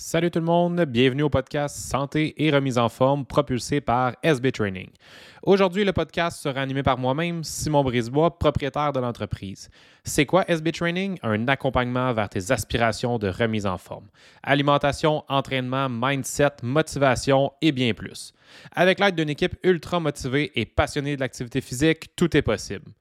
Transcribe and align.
Salut 0.00 0.30
tout 0.30 0.38
le 0.38 0.44
monde, 0.44 0.80
bienvenue 0.84 1.24
au 1.24 1.28
podcast 1.28 1.74
Santé 1.76 2.32
et 2.36 2.52
remise 2.52 2.78
en 2.78 2.88
forme 2.88 3.26
propulsé 3.26 3.80
par 3.80 4.14
SB 4.22 4.52
Training. 4.52 4.90
Aujourd'hui, 5.42 5.84
le 5.84 5.92
podcast 5.92 6.40
sera 6.40 6.60
animé 6.60 6.84
par 6.84 6.98
moi-même, 6.98 7.42
Simon 7.42 7.82
Brisebois, 7.82 8.38
propriétaire 8.38 8.92
de 8.92 9.00
l'entreprise. 9.00 9.68
C'est 10.04 10.24
quoi 10.24 10.44
SB 10.48 10.70
Training? 10.70 11.18
Un 11.24 11.48
accompagnement 11.48 12.12
vers 12.12 12.28
tes 12.28 12.52
aspirations 12.52 13.18
de 13.18 13.26
remise 13.26 13.66
en 13.66 13.76
forme. 13.76 14.06
Alimentation, 14.44 15.24
entraînement, 15.28 15.88
mindset, 15.90 16.62
motivation 16.62 17.50
et 17.60 17.72
bien 17.72 17.92
plus. 17.92 18.32
Avec 18.76 19.00
l'aide 19.00 19.16
d'une 19.16 19.30
équipe 19.30 19.56
ultra 19.64 19.98
motivée 19.98 20.52
et 20.54 20.64
passionnée 20.64 21.16
de 21.16 21.20
l'activité 21.20 21.60
physique, 21.60 22.14
tout 22.14 22.36
est 22.36 22.42
possible. 22.42 22.92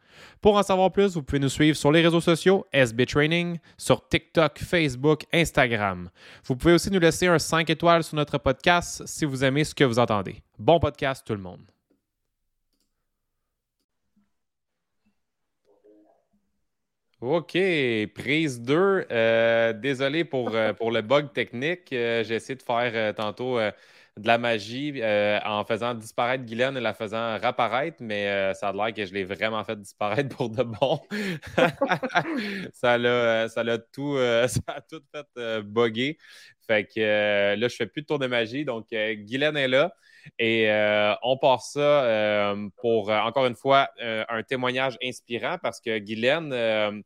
Pour 0.42 0.56
en 0.58 0.64
savoir 0.64 0.92
plus, 0.92 1.14
vous 1.14 1.24
pouvez 1.24 1.40
nous 1.40 1.50
suivre 1.50 1.78
sur 1.78 1.92
les 1.92 2.02
réseaux 2.02 2.22
sociaux 2.22 2.66
SB 2.72 3.06
Training, 3.06 3.60
sur 3.78 4.08
TikTok, 4.08 4.60
Facebook, 4.60 5.26
Instagram. 5.34 6.10
Vous 6.46 6.56
pouvez 6.56 6.74
aussi 6.74 6.92
nous 6.92 7.00
laisser 7.00 7.28
un 7.28 7.40
5 7.40 7.70
étoiles 7.70 8.04
sur 8.04 8.16
notre 8.16 8.38
podcast 8.38 9.04
si 9.06 9.26
vous 9.26 9.44
aimez 9.44 9.64
ce 9.64 9.76
que 9.76 9.84
vous 9.84 10.00
entendez. 10.00 10.42
Bon 10.60 10.80
podcast 10.80 11.26
tout 11.26 11.34
le 11.34 11.42
monde. 11.42 11.62
OK, 17.20 17.58
prise 18.14 18.62
2. 18.62 19.08
Euh, 19.10 19.74
désolé 19.74 20.24
pour, 20.24 20.54
euh, 20.54 20.74
pour 20.74 20.92
le 20.92 21.02
bug 21.02 21.34
technique. 21.34 21.92
Euh, 21.92 22.24
j'ai 22.24 22.36
essayé 22.36 22.56
de 22.56 22.62
faire 22.62 23.16
tantôt 23.16 23.58
de 24.18 24.28
la 24.28 24.38
magie 24.38 24.94
euh, 25.02 25.40
en 25.46 25.64
faisant 25.64 25.94
disparaître 25.94 26.44
Guylaine 26.44 26.76
et 26.78 26.82
la 26.82 26.94
faisant 26.94 27.38
réapparaître, 27.38 27.98
mais 28.00 28.28
euh, 28.28 28.54
ça 28.54 28.70
a 28.70 28.74
l'air 28.74 28.94
que 28.94 29.06
je 29.06 29.14
l'ai 29.14 29.24
vraiment 29.24 29.64
fait 29.64 29.80
disparaître 29.80 30.30
pour 30.36 30.50
de 30.50 30.64
bon. 30.64 31.00
ça 32.74 32.98
l'a 32.98 33.78
tout, 33.94 34.16
euh, 34.16 34.48
tout 34.90 35.02
fait 35.14 35.62
bugger. 35.64 36.18
Fait 36.66 36.86
que 36.86 37.56
là, 37.56 37.68
je 37.68 37.76
fais 37.76 37.88
plus 37.88 38.02
de 38.02 38.08
tour 38.08 38.20
de 38.20 38.28
magie. 38.28 38.66
Donc, 38.66 38.88
Guylaine 38.90 39.56
est 39.56 39.70
là. 39.70 39.94
Et 40.38 40.68
on 41.24 41.38
part 41.38 41.62
ça 41.62 42.54
pour, 42.76 43.10
encore 43.10 43.46
une 43.46 43.56
fois, 43.56 43.90
un 44.02 44.44
témoignage 44.44 44.98
inspirant 45.02 45.58
parce 45.64 45.80
que 45.80 45.98
Guylaine, 46.00 47.04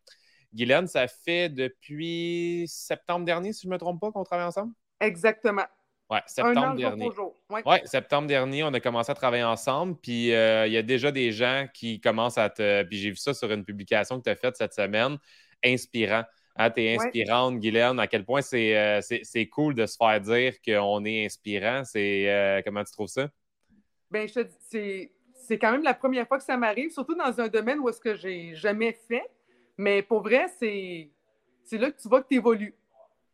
Guylaine, 0.52 0.88
ça 0.88 1.08
fait 1.08 1.50
depuis 1.50 2.66
septembre 2.68 3.23
dernier, 3.23 3.53
si 3.53 3.62
je 3.64 3.68
ne 3.68 3.73
me 3.73 3.78
trompe 3.78 4.02
pas, 4.02 4.12
qu'on 4.12 4.23
travaille 4.23 4.48
ensemble? 4.48 4.73
Exactement. 5.00 5.66
Oui, 6.12 6.17
septembre 6.26 6.76
dernier. 6.76 7.09
Oui, 7.50 7.62
ouais, 7.66 7.81
septembre 7.86 8.28
dernier, 8.28 8.64
on 8.66 8.73
a 8.73 8.81
commencé 8.81 9.09
à 9.09 9.16
travailler 9.16 9.45
ensemble. 9.45 9.95
Puis 10.02 10.34
euh, 10.34 10.68
il 10.68 10.73
y 10.73 10.78
a 10.78 10.81
déjà 10.81 11.09
des 11.09 11.31
gens 11.31 11.68
qui 11.73 12.02
commencent 12.02 12.38
à 12.38 12.50
te. 12.50 12.84
Puis 12.84 12.98
j'ai 12.98 13.12
vu 13.12 13.16
ça 13.16 13.34
sur 13.34 13.50
une 13.50 13.64
publication 13.64 14.18
que 14.20 14.23
tu 14.23 14.30
as 14.30 14.36
faite 14.36 14.58
cette 14.58 14.73
semaine. 14.73 15.18
Inspirant. 15.64 16.23
Hein, 16.58 16.70
tu 16.70 16.84
es 16.84 16.95
inspirante, 16.95 17.59
Guylaine. 17.59 17.98
À 17.98 18.08
quel 18.08 18.26
point 18.26 18.42
euh, 18.53 19.00
c'est 19.02 19.48
cool 19.48 19.73
de 19.73 19.86
se 19.86 19.95
faire 19.95 20.20
dire 20.20 20.53
qu'on 20.62 21.06
est 21.06 21.26
inspirant. 21.26 21.84
C'est 21.86 22.30
euh, 22.30 22.62
comment 22.66 22.84
tu 22.84 22.92
trouves 22.92 23.08
ça? 23.08 23.30
Bien, 24.09 24.28
je 24.28 24.34
te 24.34 24.40
dis, 24.42 25.12
c'est 25.34 25.58
quand 25.58 25.72
même 25.72 25.84
la 25.84 25.94
première 25.94 26.28
fois 26.28 26.40
que 26.40 26.44
ça 26.44 26.58
m'arrive, 26.58 26.92
surtout 26.92 27.16
dans 27.16 27.40
un 27.40 27.48
domaine 27.48 27.80
où 27.80 27.88
est-ce 27.88 28.02
que 28.02 28.16
j'ai 28.16 28.53
jamais 28.53 29.00
fait. 29.08 29.23
Mais 29.78 30.02
pour 30.02 30.22
vrai, 30.22 30.48
c'est 30.59 31.09
là 31.72 31.90
que 31.90 32.02
tu 32.02 32.09
vois 32.09 32.22
que 32.22 32.28
tu 32.28 32.36
évolues. 32.36 32.75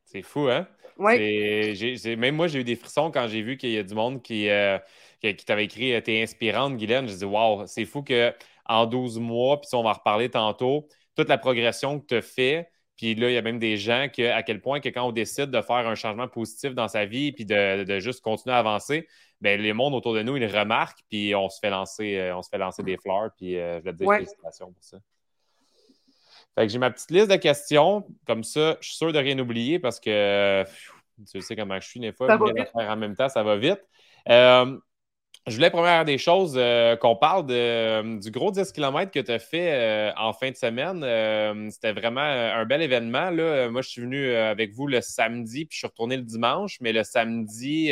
C'est 0.06 0.22
fou, 0.22 0.48
hein? 0.48 0.68
Même 1.00 2.36
moi, 2.36 2.48
j'ai 2.48 2.60
eu 2.60 2.64
des 2.64 2.76
frissons 2.76 3.12
quand 3.12 3.28
j'ai 3.28 3.42
vu 3.42 3.58
qu'il 3.58 3.72
y 3.72 3.78
a 3.78 3.84
du 3.84 3.94
monde 3.94 4.22
qui, 4.22 4.50
euh, 4.50 4.78
qui, 5.22 5.36
t'avait 5.36 5.66
écrit 5.66 5.94
euh, 5.94 6.02
T'es 6.02 6.22
inspirante, 6.22 6.78
Guylaine. 6.78 7.08
Je 7.08 7.16
dis 7.16 7.26
Waouh, 7.26 7.66
c'est 7.68 7.86
fou 7.86 8.04
qu'en 8.04 8.86
12 8.86 9.20
mois, 9.20 9.62
puis 9.62 9.70
on 9.74 9.84
va 9.84 9.90
en 9.90 9.94
reparler 9.94 10.30
tantôt, 10.30 10.88
toute 11.16 11.30
la 11.30 11.38
progression 11.38 12.00
que 12.00 12.06
tu 12.06 12.16
as 12.16 12.22
fait. 12.22 12.70
Puis 12.96 13.14
là, 13.14 13.30
il 13.30 13.34
y 13.34 13.38
a 13.38 13.44
même 13.44 13.60
des 13.60 13.78
gens 13.78 14.08
à 14.34 14.44
quel 14.44 14.60
point 14.60 14.80
que 14.80 14.90
quand 14.90 15.08
on 15.08 15.12
décide 15.12 15.52
de 15.52 15.62
faire 15.62 15.88
un 15.88 15.94
changement 15.94 16.28
positif 16.28 16.74
dans 16.74 16.88
sa 16.88 17.06
vie 17.06 17.32
puis 17.32 17.46
de, 17.46 18.00
juste 18.00 18.22
continuer 18.22 18.56
à 18.56 18.60
avancer, 18.60 19.08
bien, 19.40 19.56
les 19.56 19.74
mondes 19.74 19.94
autour 19.94 20.16
de 20.16 20.24
nous, 20.24 20.36
ils 20.36 20.48
remarquent, 20.48 21.04
puis 21.08 21.36
on 21.36 21.48
se 21.48 21.60
fait 21.60 21.70
lancer, 21.70 22.18
euh, 22.18 22.36
on 22.36 22.42
se 22.42 22.50
fait 22.50 22.58
lancer 22.58 22.82
des 22.82 22.98
fleurs. 22.98 23.30
Puis 23.38 23.54
je 23.54 23.84
vais 23.84 23.94
te 23.94 23.98
dire 23.98 24.12
félicitations 24.12 24.72
pour 24.72 24.84
ça. 24.84 24.98
Fait 26.58 26.66
que 26.66 26.74
j'ai 26.74 26.80
ma 26.80 26.90
petite 26.90 27.12
liste 27.12 27.30
de 27.30 27.36
questions. 27.36 28.08
Comme 28.26 28.44
ça, 28.44 28.78
je 28.82 28.88
suis 28.88 28.98
sûr 28.98 29.14
de 29.14 29.20
rien 29.20 29.38
oublier 29.38 29.78
parce 29.78 30.00
que 30.00 30.66
tu 31.32 31.40
sais 31.40 31.56
comment 31.56 31.80
je 31.80 31.88
suis 31.88 32.00
des 32.00 32.12
fois. 32.12 32.28
Je 32.36 32.64
faire 32.64 32.90
en 32.90 32.98
même 32.98 33.16
temps, 33.16 33.30
ça 33.30 33.44
va 33.44 33.58
vite. 33.58 33.80
Euh, 34.28 34.76
je 35.46 35.56
voulais, 35.56 35.70
première 35.70 36.04
des 36.04 36.18
choses, 36.18 36.56
euh, 36.58 36.96
qu'on 36.96 37.16
parle 37.16 37.46
de, 37.46 38.20
du 38.20 38.32
gros 38.32 38.52
10 38.52 38.72
km 38.72 39.12
que 39.12 39.20
tu 39.20 39.32
as 39.32 39.38
fait 39.38 39.72
euh, 39.72 40.12
en 40.18 40.34
fin 40.34 40.50
de 40.50 40.56
semaine. 40.56 41.70
C'était 41.70 41.94
vraiment 41.94 42.22
un 42.22 42.66
bel 42.66 42.82
événement. 42.82 43.30
Là. 43.30 43.70
Moi, 43.70 43.84
je 43.84 43.90
suis 43.90 44.02
venu 44.02 44.32
avec 44.32 44.74
vous 44.74 44.88
le 44.88 45.02
samedi, 45.02 45.66
puis 45.66 45.76
je 45.76 45.78
suis 45.78 45.88
retourné 45.88 46.18
le 46.18 46.24
dimanche, 46.24 46.78
mais 46.82 46.92
le 46.92 47.04
samedi, 47.04 47.92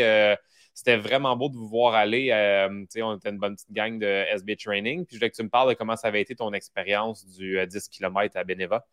c'était 0.75 0.97
vraiment 0.97 1.37
beau 1.37 1.47
de 1.47 1.55
vous 1.55 1.69
voir 1.69 1.95
aller. 1.95 2.31
Euh, 2.31 2.85
on 3.01 3.15
était 3.15 3.29
une 3.29 3.37
bonne 3.37 3.55
petite 3.55 3.71
gang 3.71 3.97
de 3.97 4.05
SB 4.05 4.57
Training. 4.57 5.05
Puis 5.05 5.15
je 5.15 5.19
voulais 5.19 5.31
que 5.31 5.35
tu 5.37 5.43
me 5.43 5.49
parles 5.49 5.69
de 5.69 5.73
comment 5.73 5.95
ça 5.95 6.09
avait 6.09 6.21
été 6.21 6.35
ton 6.35 6.51
expérience 6.51 7.25
du 7.25 7.65
10 7.65 7.75
euh, 7.75 7.79
km 7.89 8.35
à 8.35 8.43
Beneva. 8.43 8.85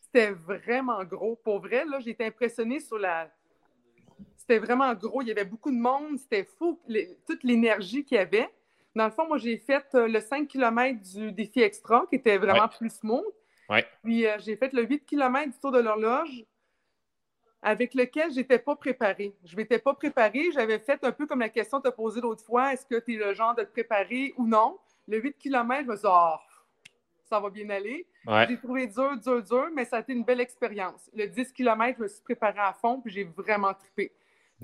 C'était 0.00 0.32
vraiment 0.32 1.04
gros. 1.04 1.36
Pour 1.36 1.60
vrai, 1.60 1.84
là, 1.84 2.00
j'ai 2.00 2.10
été 2.10 2.26
impressionnée 2.26 2.80
sur 2.80 2.98
la. 2.98 3.30
C'était 4.36 4.58
vraiment 4.58 4.92
gros. 4.94 5.22
Il 5.22 5.28
y 5.28 5.30
avait 5.30 5.44
beaucoup 5.44 5.70
de 5.70 5.76
monde. 5.76 6.18
C'était 6.18 6.44
fou, 6.44 6.80
toute 7.24 7.44
l'énergie 7.44 8.04
qu'il 8.04 8.16
y 8.16 8.20
avait. 8.20 8.48
Dans 8.96 9.04
le 9.04 9.12
fond, 9.12 9.28
moi, 9.28 9.38
j'ai 9.38 9.58
fait 9.58 9.86
euh, 9.94 10.08
le 10.08 10.20
5 10.20 10.48
km 10.48 11.00
du 11.00 11.30
défi 11.30 11.60
extra, 11.60 12.04
qui 12.10 12.16
était 12.16 12.38
vraiment 12.38 12.66
plus 12.66 12.90
smooth. 12.90 13.22
Ouais. 13.70 13.86
Puis 14.02 14.24
j'ai 14.40 14.56
fait 14.56 14.72
le 14.72 14.82
8 14.82 15.04
km 15.06 15.52
du 15.52 15.58
tour 15.60 15.70
de 15.70 15.78
l'horloge 15.78 16.44
avec 17.62 17.94
lequel 17.94 18.30
je 18.30 18.36
n'étais 18.36 18.58
pas 18.58 18.76
préparée. 18.76 19.34
Je 19.44 19.52
ne 19.52 19.56
m'étais 19.56 19.78
pas 19.78 19.94
préparée. 19.94 20.50
J'avais 20.52 20.78
fait 20.78 21.02
un 21.02 21.12
peu 21.12 21.26
comme 21.26 21.40
la 21.40 21.48
question 21.48 21.78
que 21.78 21.82
tu 21.82 21.88
as 21.88 21.92
posée 21.92 22.20
l'autre 22.20 22.44
fois 22.44 22.72
est-ce 22.72 22.86
que 22.86 22.98
tu 23.00 23.14
es 23.14 23.16
le 23.16 23.34
genre 23.34 23.54
de 23.54 23.62
te 23.62 23.70
préparer 23.70 24.32
ou 24.36 24.46
non? 24.46 24.78
Le 25.06 25.18
8 25.18 25.36
km, 25.38 25.82
je 25.84 25.90
me 25.90 25.96
suis 25.96 26.02
dit 26.02 26.12
oh, 26.12 26.36
ça 27.28 27.40
va 27.40 27.50
bien 27.50 27.68
aller. 27.70 28.06
J'ai 28.48 28.58
trouvé 28.58 28.86
dur, 28.86 29.16
dur, 29.16 29.42
dur, 29.42 29.68
mais 29.74 29.84
ça 29.84 29.96
a 29.96 30.00
été 30.00 30.12
une 30.12 30.24
belle 30.24 30.40
expérience. 30.40 31.10
Le 31.14 31.26
10 31.26 31.52
km, 31.52 31.96
je 31.98 32.02
me 32.02 32.08
suis 32.08 32.22
préparée 32.22 32.60
à 32.60 32.72
fond, 32.72 33.00
puis 33.00 33.12
j'ai 33.12 33.24
vraiment 33.24 33.74
trippé. 33.74 34.12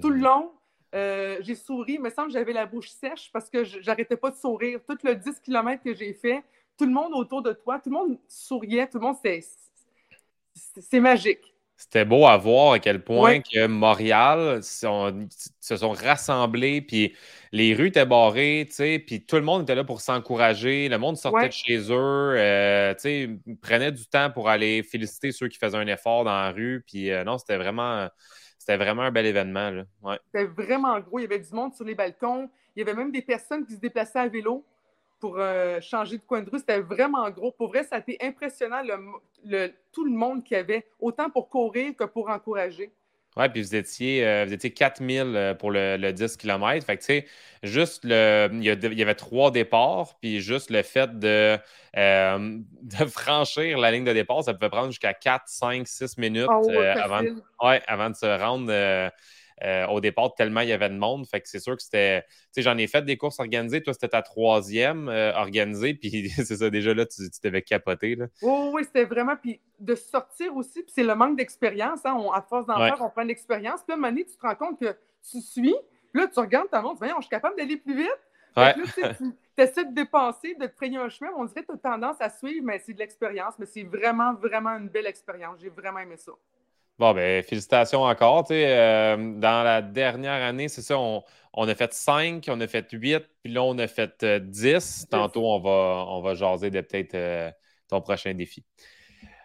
Tout 0.00 0.10
le 0.10 0.16
mhm. 0.16 0.22
long, 0.22 0.52
euh, 0.94 1.38
j'ai 1.40 1.54
souri. 1.54 1.94
Il 1.94 2.02
me 2.02 2.10
semble 2.10 2.28
que 2.28 2.34
j'avais 2.34 2.52
la 2.52 2.66
bouche 2.66 2.90
sèche 2.90 3.30
parce 3.32 3.50
que 3.50 3.64
j'arrêtais 3.64 4.16
pas 4.16 4.30
de 4.30 4.36
sourire. 4.36 4.80
Tout 4.86 4.98
le 5.02 5.14
10 5.14 5.40
km 5.40 5.82
que 5.82 5.94
j'ai 5.94 6.12
fait, 6.14 6.42
tout 6.76 6.84
le 6.84 6.92
monde 6.92 7.12
autour 7.14 7.42
de 7.42 7.52
toi, 7.52 7.78
tout 7.78 7.90
le 7.90 7.96
monde 7.96 8.18
souriait, 8.28 8.88
tout 8.88 8.98
le 8.98 9.04
monde, 9.04 9.16
c'est 10.54 11.00
magique. 11.00 11.53
C'était 11.76 12.04
beau 12.04 12.26
à 12.26 12.36
voir 12.36 12.74
à 12.74 12.78
quel 12.78 13.02
point 13.02 13.40
que 13.40 13.66
Montréal 13.66 14.62
se 14.62 15.76
sont 15.76 15.90
rassemblés, 15.90 16.80
puis 16.80 17.14
les 17.50 17.74
rues 17.74 17.88
étaient 17.88 18.06
barrées, 18.06 18.68
puis 19.06 19.26
tout 19.26 19.36
le 19.36 19.42
monde 19.42 19.62
était 19.62 19.74
là 19.74 19.82
pour 19.82 20.00
s'encourager. 20.00 20.88
Le 20.88 20.98
monde 20.98 21.16
sortait 21.16 21.48
de 21.48 21.52
chez 21.52 21.78
eux, 21.90 22.34
euh, 22.36 22.94
prenait 23.60 23.90
du 23.90 24.06
temps 24.06 24.30
pour 24.30 24.48
aller 24.48 24.84
féliciter 24.84 25.32
ceux 25.32 25.48
qui 25.48 25.58
faisaient 25.58 25.76
un 25.76 25.86
effort 25.88 26.24
dans 26.24 26.32
la 26.32 26.52
rue. 26.52 26.84
Puis 26.86 27.10
euh, 27.10 27.24
non, 27.24 27.38
c'était 27.38 27.56
vraiment, 27.56 28.08
c'était 28.56 28.76
vraiment 28.76 29.02
un 29.02 29.10
bel 29.10 29.26
événement. 29.26 29.84
C'était 30.26 30.46
vraiment 30.46 30.98
gros. 31.00 31.18
Il 31.18 31.22
y 31.22 31.26
avait 31.26 31.40
du 31.40 31.52
monde 31.52 31.74
sur 31.74 31.84
les 31.84 31.96
balcons. 31.96 32.48
Il 32.76 32.80
y 32.80 32.82
avait 32.82 32.94
même 32.94 33.10
des 33.10 33.22
personnes 33.22 33.66
qui 33.66 33.74
se 33.74 33.80
déplaçaient 33.80 34.20
à 34.20 34.28
vélo 34.28 34.64
pour 35.24 35.38
euh, 35.38 35.80
changer 35.80 36.18
de 36.18 36.22
coin 36.22 36.42
de 36.42 36.50
rue. 36.50 36.58
C'était 36.58 36.80
vraiment 36.80 37.30
gros. 37.30 37.50
Pour 37.50 37.68
vrai, 37.68 37.82
ça 37.82 37.96
a 37.96 37.98
été 38.00 38.18
impressionnant, 38.20 38.82
le, 39.42 39.72
tout 39.90 40.04
le 40.04 40.10
monde 40.10 40.44
qu'il 40.44 40.58
y 40.58 40.60
avait, 40.60 40.84
autant 41.00 41.30
pour 41.30 41.48
courir 41.48 41.96
que 41.96 42.04
pour 42.04 42.28
encourager. 42.28 42.92
Oui, 43.38 43.48
puis 43.48 43.62
vous 43.62 43.74
étiez, 43.74 44.26
euh, 44.26 44.44
vous 44.44 44.52
étiez 44.52 44.70
4000 44.70 45.22
euh, 45.34 45.54
pour 45.54 45.70
le, 45.70 46.12
10 46.12 46.36
km. 46.36 46.84
Fait 46.84 46.98
que, 46.98 47.00
tu 47.00 47.06
sais, 47.06 47.26
juste 47.62 48.04
le. 48.04 48.50
Il 48.52 48.64
y, 48.64 49.02
avait 49.02 49.14
trois 49.14 49.50
départs, 49.50 50.14
puis 50.20 50.40
juste 50.42 50.68
le 50.68 50.82
fait 50.82 51.18
de, 51.18 51.56
de 51.94 53.04
franchir 53.06 53.78
la 53.78 53.92
ligne 53.92 54.04
de 54.04 54.12
départ, 54.12 54.44
ça 54.44 54.52
pouvait 54.52 54.68
prendre 54.68 54.88
jusqu'à 54.88 55.14
4, 55.14 55.44
5, 55.46 55.88
6 55.88 56.18
minutes 56.18 56.50
ah 56.50 57.02
avant, 57.02 57.22
ouais, 57.62 57.80
avant 57.86 58.10
de 58.10 58.14
se 58.14 58.26
rendre 58.26 59.10
euh, 59.64 59.86
au 59.86 60.00
départ, 60.00 60.34
tellement 60.34 60.60
il 60.60 60.68
y 60.68 60.72
avait 60.72 60.90
de 60.90 60.96
monde. 60.96 61.26
Fait 61.26 61.40
que 61.40 61.48
c'est 61.48 61.58
sûr 61.58 61.76
que 61.76 61.82
c'était. 61.82 62.22
Tu 62.22 62.28
sais, 62.52 62.62
j'en 62.62 62.76
ai 62.76 62.86
fait 62.86 63.02
des 63.02 63.16
courses 63.16 63.40
organisées. 63.40 63.82
Toi, 63.82 63.94
c'était 63.94 64.08
ta 64.08 64.20
troisième 64.20 65.08
euh, 65.08 65.32
organisée. 65.34 65.94
Puis 66.00 66.28
c'est 66.30 66.56
ça, 66.56 66.70
déjà 66.70 66.92
là, 66.92 67.06
tu, 67.06 67.22
devais 67.42 67.62
capoter. 67.62 68.14
Là. 68.14 68.26
Oui, 68.42 68.70
oui, 68.74 68.84
c'était 68.84 69.04
vraiment. 69.04 69.36
Puis 69.36 69.60
de 69.80 69.94
sortir 69.94 70.54
aussi, 70.56 70.82
puis 70.82 70.92
c'est 70.94 71.02
le 71.02 71.14
manque 71.14 71.36
d'expérience. 71.36 72.00
Hein. 72.04 72.16
à 72.32 72.42
force 72.42 72.66
d'en 72.66 72.76
faire, 72.76 73.00
on 73.00 73.10
prend 73.10 73.22
l'expérience. 73.22 73.82
Puis 73.82 73.92
à 73.92 73.94
un 73.94 73.96
moment 73.96 74.08
donné, 74.08 74.24
tu 74.24 74.36
te 74.36 74.42
rends 74.42 74.54
compte 74.54 74.78
que 74.78 74.96
tu 75.30 75.40
suis. 75.40 75.74
Là, 76.12 76.28
tu 76.28 76.38
regardes 76.38 76.70
ta 76.70 76.80
montre, 76.80 76.98
voyons, 76.98 77.16
je 77.16 77.22
suis 77.22 77.30
capable 77.30 77.56
d'aller 77.56 77.76
plus 77.76 77.96
vite. 77.96 78.20
Ouais. 78.56 78.74
tu 78.74 79.32
essaies 79.58 79.84
de 79.84 79.94
dépenser, 79.94 80.54
de 80.54 80.66
te 80.66 80.76
frayer 80.76 80.96
un 80.96 81.08
chemin. 81.08 81.30
On 81.36 81.44
dirait 81.44 81.62
que 81.62 81.72
tu 81.72 81.74
as 81.74 81.90
tendance 81.90 82.16
à 82.20 82.30
suivre, 82.30 82.64
mais 82.64 82.78
c'est 82.78 82.92
de 82.92 82.98
l'expérience. 82.98 83.54
Mais 83.58 83.66
c'est 83.66 83.82
vraiment, 83.82 84.34
vraiment 84.34 84.70
une 84.70 84.88
belle 84.88 85.06
expérience. 85.06 85.58
J'ai 85.60 85.70
vraiment 85.70 85.98
aimé 85.98 86.16
ça. 86.16 86.32
Bon, 86.98 87.12
ben, 87.12 87.42
félicitations 87.42 88.02
encore. 88.02 88.46
Euh, 88.52 89.16
dans 89.16 89.64
la 89.64 89.82
dernière 89.82 90.44
année, 90.44 90.68
c'est 90.68 90.82
ça, 90.82 90.96
on, 90.96 91.22
a 91.56 91.74
fait 91.74 91.92
5, 91.92 92.46
on 92.48 92.60
a 92.60 92.68
fait 92.68 92.88
8, 92.90 93.24
puis 93.42 93.52
là, 93.52 93.64
on 93.64 93.76
a 93.78 93.88
fait 93.88 94.24
10. 94.24 95.02
Euh, 95.02 95.06
Tantôt, 95.10 95.44
on 95.44 95.58
va, 95.58 96.04
on 96.08 96.22
va 96.22 96.34
jaser 96.34 96.70
de 96.70 96.80
peut-être 96.80 97.14
euh, 97.14 97.50
ton 97.88 98.00
prochain 98.00 98.32
défi. 98.34 98.64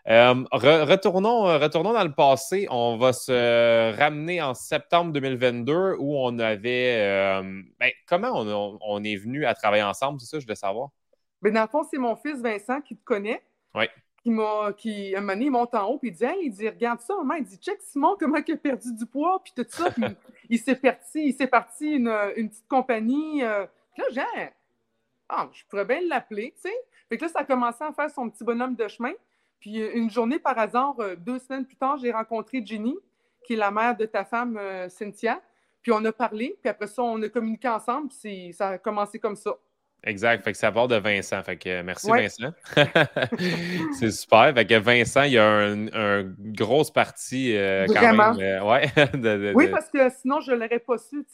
Euh, 0.07 0.43
retournons, 0.51 1.43
retournons 1.59 1.93
dans 1.93 2.03
le 2.03 2.13
passé. 2.13 2.67
On 2.69 2.97
va 2.97 3.13
se 3.13 3.97
ramener 3.97 4.41
en 4.43 4.53
septembre 4.53 5.11
2022 5.13 5.95
où 5.99 6.17
on 6.17 6.37
avait. 6.39 7.41
Ben, 7.79 7.91
comment 8.07 8.31
on, 8.31 9.03
est 9.03 9.15
venu 9.15 9.45
à 9.45 9.55
travailler 9.55 9.83
ensemble, 9.83 10.19
c'est 10.19 10.27
ça, 10.27 10.39
je 10.39 10.47
veux 10.47 10.55
savoir? 10.55 10.89
Ben, 11.41 11.51
dans 11.51 11.63
le 11.63 11.67
fond, 11.67 11.83
c'est 11.89 11.97
mon 11.97 12.15
fils 12.15 12.41
Vincent 12.41 12.81
qui 12.81 12.95
te 12.95 13.03
connaît. 13.03 13.41
Oui 13.73 13.85
qui 14.21 14.29
m'a, 14.31 14.73
qui, 14.73 15.15
un 15.15 15.21
moment 15.21 15.33
donné, 15.33 15.45
il 15.45 15.51
monte 15.51 15.75
en 15.75 15.85
haut, 15.87 15.97
puis 15.97 16.09
il 16.09 16.13
dit, 16.13 16.25
il 16.41 16.51
dit, 16.51 16.67
regarde 16.67 16.99
ça, 16.99 17.15
maman, 17.15 17.35
il 17.35 17.45
dit, 17.45 17.57
check 17.57 17.79
Simon, 17.81 18.15
comment 18.19 18.39
il 18.45 18.53
a 18.53 18.57
perdu 18.57 18.93
du 18.93 19.05
poids, 19.05 19.41
puis 19.43 19.53
tout 19.55 19.65
ça, 19.69 19.91
puis 19.91 20.03
il 20.49 20.59
s'est 20.59 20.75
parti, 20.75 21.27
il 21.27 21.33
s'est 21.33 21.47
parti 21.47 21.91
une, 21.91 22.09
une, 22.35 22.49
petite 22.49 22.67
compagnie. 22.67 23.43
Euh, 23.43 23.65
là, 23.97 24.03
j'ai, 24.11 24.49
ah, 25.29 25.49
je 25.53 25.63
pourrais 25.69 25.85
bien 25.85 26.01
l'appeler, 26.01 26.53
tu 26.55 26.69
sais. 26.69 26.75
Fait 27.07 27.17
que 27.17 27.23
là, 27.23 27.29
ça 27.29 27.39
a 27.39 27.43
commencé 27.45 27.83
à 27.83 27.93
faire 27.93 28.09
son 28.09 28.29
petit 28.29 28.43
bonhomme 28.43 28.75
de 28.75 28.87
chemin. 28.87 29.13
Puis 29.59 29.81
euh, 29.81 29.91
une 29.93 30.09
journée, 30.09 30.39
par 30.39 30.57
hasard, 30.57 30.95
euh, 30.99 31.15
deux 31.15 31.39
semaines 31.39 31.65
plus 31.65 31.75
tard, 31.75 31.97
j'ai 31.97 32.11
rencontré 32.11 32.63
Jenny, 32.65 32.97
qui 33.45 33.53
est 33.53 33.57
la 33.57 33.71
mère 33.71 33.95
de 33.95 34.05
ta 34.05 34.25
femme, 34.25 34.59
Cynthia. 34.89 35.41
Puis 35.81 35.91
on 35.93 36.03
a 36.03 36.11
parlé, 36.11 36.57
puis 36.61 36.69
après 36.69 36.87
ça, 36.87 37.01
on 37.01 37.21
a 37.21 37.29
communiqué 37.29 37.69
ensemble, 37.69 38.09
puis 38.09 38.53
ça 38.53 38.69
a 38.69 38.77
commencé 38.77 39.17
comme 39.17 39.37
ça. 39.37 39.55
Exact. 40.03 40.43
Fait 40.43 40.51
que 40.51 40.57
ça 40.57 40.71
part 40.71 40.87
de 40.87 40.95
Vincent. 40.95 41.41
Fait 41.43 41.57
que 41.57 41.81
merci 41.81 42.09
Vincent. 42.09 42.53
c'est 43.99 44.11
super. 44.11 44.53
Fait 44.53 44.65
que 44.65 44.75
Vincent, 44.75 45.23
il 45.23 45.33
y 45.33 45.37
a 45.37 45.67
une 45.67 45.89
un 45.93 46.23
grosse 46.37 46.91
partie 46.91 47.55
euh, 47.55 47.85
quand 47.87 48.13
même. 48.13 48.39
Euh, 48.39 48.63
ouais, 48.63 48.89
oui, 49.55 49.67
parce 49.67 49.89
que 49.89 50.09
sinon, 50.09 50.39
je 50.39 50.51
ne 50.51 50.57
l'aurais 50.57 50.79
pas 50.79 50.97
su. 50.97 51.25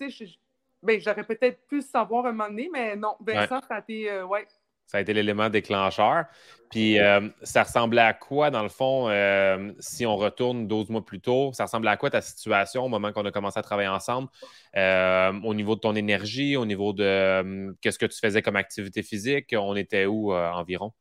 Ben, 0.81 1.00
j'aurais 1.00 1.23
peut-être 1.23 1.65
pu 1.67 1.81
savoir 1.81 2.25
un 2.25 2.31
moment 2.31 2.50
donné, 2.50 2.69
mais 2.71 2.95
non, 2.95 3.15
Vincent, 3.19 3.62
ça 3.67 3.75
a 3.75 3.79
été. 3.79 4.09
Euh, 4.09 4.25
ouais. 4.25 4.45
Ça 4.88 4.98
a 4.98 5.02
été 5.02 5.14
l'élément 5.14 5.50
déclencheur. 5.50 6.26
Puis 6.70 7.00
euh, 7.00 7.30
ça 7.42 7.64
ressemblait 7.64 8.02
à 8.02 8.14
quoi, 8.14 8.50
dans 8.50 8.64
le 8.64 8.70
fond, 8.70 9.08
euh, 9.10 9.72
si 9.80 10.06
on 10.06 10.16
retourne 10.16 10.68
12 10.68 10.90
mois 10.90 11.06
plus 11.06 11.20
tôt, 11.20 11.52
ça 11.54 11.64
ressemblait 11.66 11.92
à 11.92 11.98
quoi 11.98 12.10
ta 12.10 12.22
situation 12.22 12.84
au 12.84 12.90
moment 12.90 13.12
qu'on 13.12 13.26
a 13.26 13.32
commencé 13.32 13.60
à 13.60 13.62
travailler 13.62 13.88
ensemble, 13.88 14.28
euh, 14.76 15.32
au 15.44 15.54
niveau 15.54 15.76
de 15.76 15.80
ton 15.80 15.96
énergie, 15.96 16.58
au 16.58 16.66
niveau 16.66 16.92
de 16.94 17.74
qu'est-ce 17.82 18.00
que 18.00 18.06
tu 18.06 18.20
faisais 18.20 18.42
comme 18.42 18.56
activité 18.56 19.04
physique, 19.04 19.56
on 19.58 19.76
était 19.76 20.06
où 20.06 20.34
environ? 20.34 20.92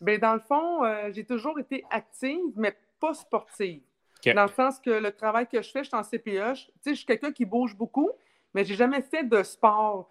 Bien, 0.00 0.18
dans 0.18 0.34
le 0.34 0.40
fond, 0.40 0.80
j'ai 1.12 1.24
toujours 1.24 1.58
été 1.58 1.84
active, 1.90 2.52
mais 2.56 2.76
pas 3.00 3.14
sportive. 3.14 3.82
Dans 4.26 4.44
le 4.44 4.52
sens 4.52 4.78
que 4.78 4.90
le 4.90 5.12
travail 5.12 5.46
que 5.46 5.60
je 5.60 5.70
fais, 5.70 5.84
je 5.84 5.88
suis 5.88 5.96
en 5.96 6.02
CPE, 6.02 6.54
je, 6.54 6.90
je 6.90 6.94
suis 6.94 7.06
quelqu'un 7.06 7.30
qui 7.30 7.44
bouge 7.44 7.76
beaucoup, 7.76 8.10
mais 8.54 8.64
j'ai 8.64 8.74
jamais 8.74 9.02
fait 9.02 9.24
de 9.24 9.42
sport 9.42 10.08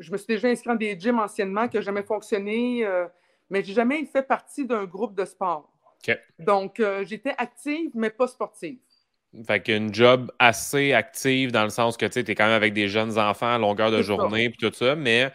je 0.00 0.10
me 0.10 0.16
suis 0.16 0.26
déjà 0.26 0.48
inscrit 0.48 0.70
dans 0.70 0.76
des 0.76 0.98
gyms 0.98 1.18
anciennement 1.18 1.68
qui 1.68 1.76
n'ont 1.76 1.82
jamais 1.82 2.02
fonctionné, 2.02 2.84
euh, 2.84 3.06
mais 3.50 3.62
je 3.62 3.68
n'ai 3.68 3.74
jamais 3.74 4.04
fait 4.06 4.22
partie 4.22 4.66
d'un 4.66 4.84
groupe 4.84 5.14
de 5.14 5.24
sport. 5.24 5.70
Donc, 6.38 6.80
euh, 6.80 7.04
j'étais 7.04 7.34
active, 7.36 7.90
mais 7.94 8.08
pas 8.10 8.26
sportive. 8.26 8.78
Fait 9.46 9.62
qu'une 9.62 9.94
job 9.94 10.32
assez 10.38 10.92
active 10.92 11.52
dans 11.52 11.62
le 11.62 11.70
sens 11.70 11.96
que 11.96 12.06
tu 12.06 12.18
es 12.18 12.34
quand 12.34 12.46
même 12.46 12.54
avec 12.54 12.72
des 12.72 12.88
jeunes 12.88 13.18
enfants 13.18 13.54
à 13.54 13.58
longueur 13.58 13.90
de 13.90 14.02
journée 14.02 14.46
et 14.46 14.52
tout 14.52 14.72
ça, 14.72 14.96
mais 14.96 15.30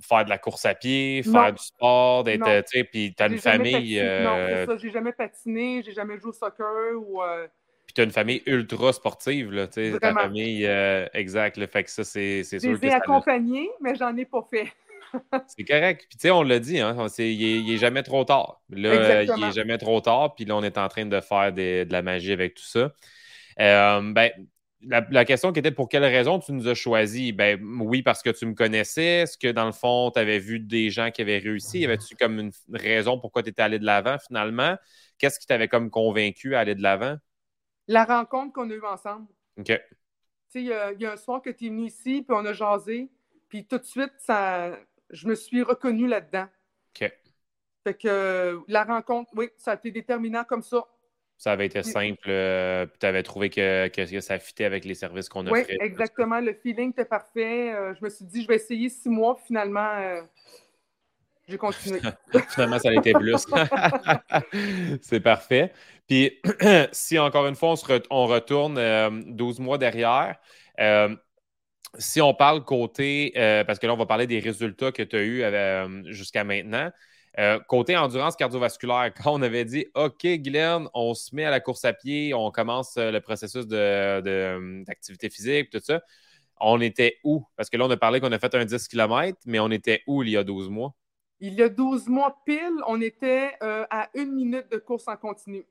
faire 0.00 0.24
de 0.24 0.30
la 0.30 0.38
course 0.38 0.66
à 0.66 0.74
pied, 0.74 1.22
faire 1.22 1.52
du 1.52 1.62
sport, 1.62 2.22
d'être, 2.22 2.44
tu 2.44 2.78
sais, 2.78 2.84
puis 2.84 3.14
tu 3.16 3.22
as 3.22 3.26
une 3.26 3.38
famille. 3.38 3.96
Non, 3.96 4.00
c'est 4.00 4.02
euh, 4.04 4.66
ça, 4.66 4.76
j'ai 4.76 4.90
jamais 4.90 5.12
patiné, 5.12 5.82
j'ai 5.84 5.92
jamais 5.92 6.18
joué 6.18 6.28
au 6.28 6.32
soccer 6.32 6.94
ou. 6.96 7.22
Puis 7.92 7.96
tu 7.96 8.00
as 8.00 8.04
une 8.04 8.10
famille 8.10 8.42
ultra 8.46 8.90
sportive, 8.94 9.52
là, 9.52 9.66
tu 9.66 9.92
sais, 9.92 9.98
ta 9.98 10.14
famille, 10.14 10.64
euh, 10.64 11.06
exact, 11.12 11.58
le 11.58 11.66
fait 11.66 11.84
que 11.84 11.90
ça, 11.90 12.04
c'est 12.04 12.42
sûr 12.42 12.58
que. 12.58 12.88
Je 12.88 12.92
accompagnés, 12.94 13.68
mais 13.82 13.94
j'en 13.94 14.16
ai 14.16 14.24
pas 14.24 14.46
fait. 14.48 14.72
c'est 15.46 15.64
correct. 15.64 16.06
Puis 16.08 16.16
tu 16.16 16.22
sais, 16.22 16.30
on 16.30 16.42
l'a 16.42 16.58
dit, 16.58 16.80
hein, 16.80 16.96
il, 17.18 17.66
n'est 17.66 17.74
est 17.74 17.76
jamais 17.76 18.02
trop 18.02 18.24
tard. 18.24 18.62
Là, 18.70 19.24
il 19.24 19.44
est 19.44 19.52
jamais 19.52 19.76
trop 19.76 20.00
tard, 20.00 20.34
puis 20.34 20.46
là, 20.46 20.56
on 20.56 20.62
est 20.62 20.78
en 20.78 20.88
train 20.88 21.04
de 21.04 21.20
faire 21.20 21.52
de 21.52 21.86
la 21.90 22.00
magie 22.00 22.32
avec 22.32 22.54
tout 22.54 22.64
ça. 22.64 22.94
Euh, 23.60 24.00
ben, 24.00 24.30
la, 24.80 25.24
question 25.26 25.52
qui 25.52 25.58
était 25.58 25.70
pour 25.70 25.90
quelle 25.90 26.04
raison 26.04 26.38
tu 26.38 26.52
nous 26.52 26.68
as 26.68 26.74
choisi? 26.74 27.32
Ben 27.32 27.60
oui, 27.78 28.00
parce 28.00 28.22
que 28.22 28.30
tu 28.30 28.46
me 28.46 28.54
connaissais. 28.54 29.20
Est-ce 29.20 29.36
que 29.36 29.48
dans 29.48 29.66
le 29.66 29.72
fond, 29.72 30.10
tu 30.10 30.18
avais 30.18 30.38
vu 30.38 30.60
des 30.60 30.88
gens 30.88 31.10
qui 31.10 31.20
avaient 31.20 31.38
réussi? 31.38 31.80
Y 31.80 31.84
avait-tu 31.84 32.16
comme 32.16 32.38
une 32.38 32.52
raison 32.72 33.18
pourquoi 33.18 33.42
tu 33.42 33.50
étais 33.50 33.60
allé 33.60 33.78
de 33.78 33.84
l'avant 33.84 34.16
finalement? 34.18 34.76
Qu'est-ce 35.18 35.38
qui 35.38 35.46
t'avait 35.46 35.68
comme 35.68 35.90
convaincu 35.90 36.54
à 36.54 36.60
aller 36.60 36.74
de 36.74 36.82
l'avant? 36.82 37.16
La 37.88 38.04
rencontre 38.04 38.52
qu'on 38.52 38.70
a 38.70 38.74
eue 38.74 38.84
ensemble. 38.84 39.26
OK. 39.58 39.66
Tu 39.66 39.74
sais, 40.48 40.62
il 40.62 40.66
y, 40.66 41.06
a 41.06 41.12
un 41.12 41.16
soir 41.16 41.40
que 41.40 41.50
tu 41.50 41.66
es 41.66 41.68
venu 41.68 41.86
ici, 41.86 42.22
puis 42.22 42.36
on 42.36 42.44
a 42.44 42.52
jasé, 42.52 43.08
puis 43.48 43.64
tout 43.64 43.78
de 43.78 43.84
suite, 43.84 44.12
ça, 44.18 44.78
je 45.10 45.26
me 45.26 45.34
suis 45.34 45.62
reconnue 45.62 46.06
là-dedans. 46.06 46.46
OK. 46.94 47.12
Fait 47.84 47.94
que 47.94 48.60
la 48.68 48.84
rencontre, 48.84 49.30
oui, 49.34 49.48
ça 49.56 49.72
a 49.72 49.74
été 49.74 49.90
déterminant 49.90 50.44
comme 50.44 50.62
ça. 50.62 50.86
Ça 51.42 51.50
avait 51.50 51.66
été 51.66 51.82
simple, 51.82 52.28
euh, 52.28 52.86
puis 52.86 52.98
tu 53.00 53.06
avais 53.06 53.24
trouvé 53.24 53.50
que, 53.50 53.88
que, 53.88 54.20
ça 54.20 54.38
fitait 54.38 54.64
avec 54.64 54.84
les 54.84 54.94
services 54.94 55.28
qu'on 55.28 55.44
offrait. 55.44 55.66
Oui, 55.68 55.76
exactement. 55.80 56.38
Le 56.38 56.52
feeling 56.52 56.90
était 56.90 57.04
parfait. 57.04 57.74
Euh, 57.74 57.94
je 57.94 58.04
me 58.04 58.10
suis 58.10 58.24
dit, 58.24 58.42
je 58.42 58.46
vais 58.46 58.54
essayer 58.54 58.88
six 58.88 59.08
mois. 59.08 59.36
Finalement, 59.44 59.90
euh, 59.98 60.22
j'ai 61.48 61.58
continué. 61.58 62.00
Finalement, 62.50 62.78
ça 62.78 62.90
a 62.90 62.92
été 62.92 63.12
plus. 63.12 63.46
c'est 65.02 65.20
parfait. 65.20 65.72
Puis, 66.06 66.40
si 66.92 67.18
encore 67.18 67.46
une 67.46 67.56
fois, 67.56 67.74
on, 68.10 68.26
retourne 68.26 68.74
12 69.26 69.58
euh, 69.58 69.62
mois 69.62 69.78
derrière, 69.78 70.36
euh, 70.80 71.14
si 71.98 72.20
on 72.20 72.32
parle 72.32 72.64
côté, 72.64 73.32
euh, 73.36 73.64
parce 73.64 73.78
que 73.78 73.86
là, 73.86 73.94
on 73.94 73.96
va 73.96 74.06
parler 74.06 74.26
des 74.26 74.38
résultats 74.38 74.92
que 74.92 75.02
tu 75.02 75.16
as 75.16 75.22
eus 75.22 76.12
jusqu'à 76.12 76.44
maintenant. 76.44 76.90
côté 77.66 77.96
endurance 77.96 78.36
cardiovasculaire, 78.36 79.12
quand 79.22 79.34
on 79.34 79.42
avait 79.42 79.64
dit 79.64 79.86
OK, 79.94 80.24
Guylaine, 80.24 80.88
on 80.94 81.12
se 81.14 81.34
met 81.34 81.44
à 81.44 81.50
la 81.50 81.60
course 81.60 81.84
à 81.84 81.92
pied, 81.92 82.34
on 82.34 82.50
commence 82.50 82.96
le 82.96 83.18
processus 83.20 83.66
d'activité 83.66 85.28
physique, 85.28 85.70
tout 85.70 85.80
ça, 85.82 86.00
on 86.60 86.80
était 86.80 87.18
où? 87.24 87.44
Parce 87.56 87.68
que 87.68 87.76
là, 87.76 87.86
on 87.86 87.90
a 87.90 87.96
parlé 87.96 88.20
qu'on 88.20 88.32
a 88.32 88.38
fait 88.38 88.54
un 88.54 88.64
10 88.64 88.86
km, 88.86 89.38
mais 89.46 89.58
on 89.58 89.70
était 89.70 90.02
où 90.06 90.22
il 90.22 90.30
y 90.30 90.36
a 90.36 90.44
12 90.44 90.70
mois? 90.70 90.94
Il 91.44 91.54
y 91.54 91.62
a 91.62 91.68
12 91.68 92.06
mois 92.06 92.38
pile, 92.46 92.80
on 92.86 93.00
était 93.00 93.56
euh, 93.64 93.84
à 93.90 94.08
une 94.14 94.32
minute 94.32 94.70
de 94.70 94.78
course 94.78 95.08
en 95.08 95.16
continu. 95.16 95.66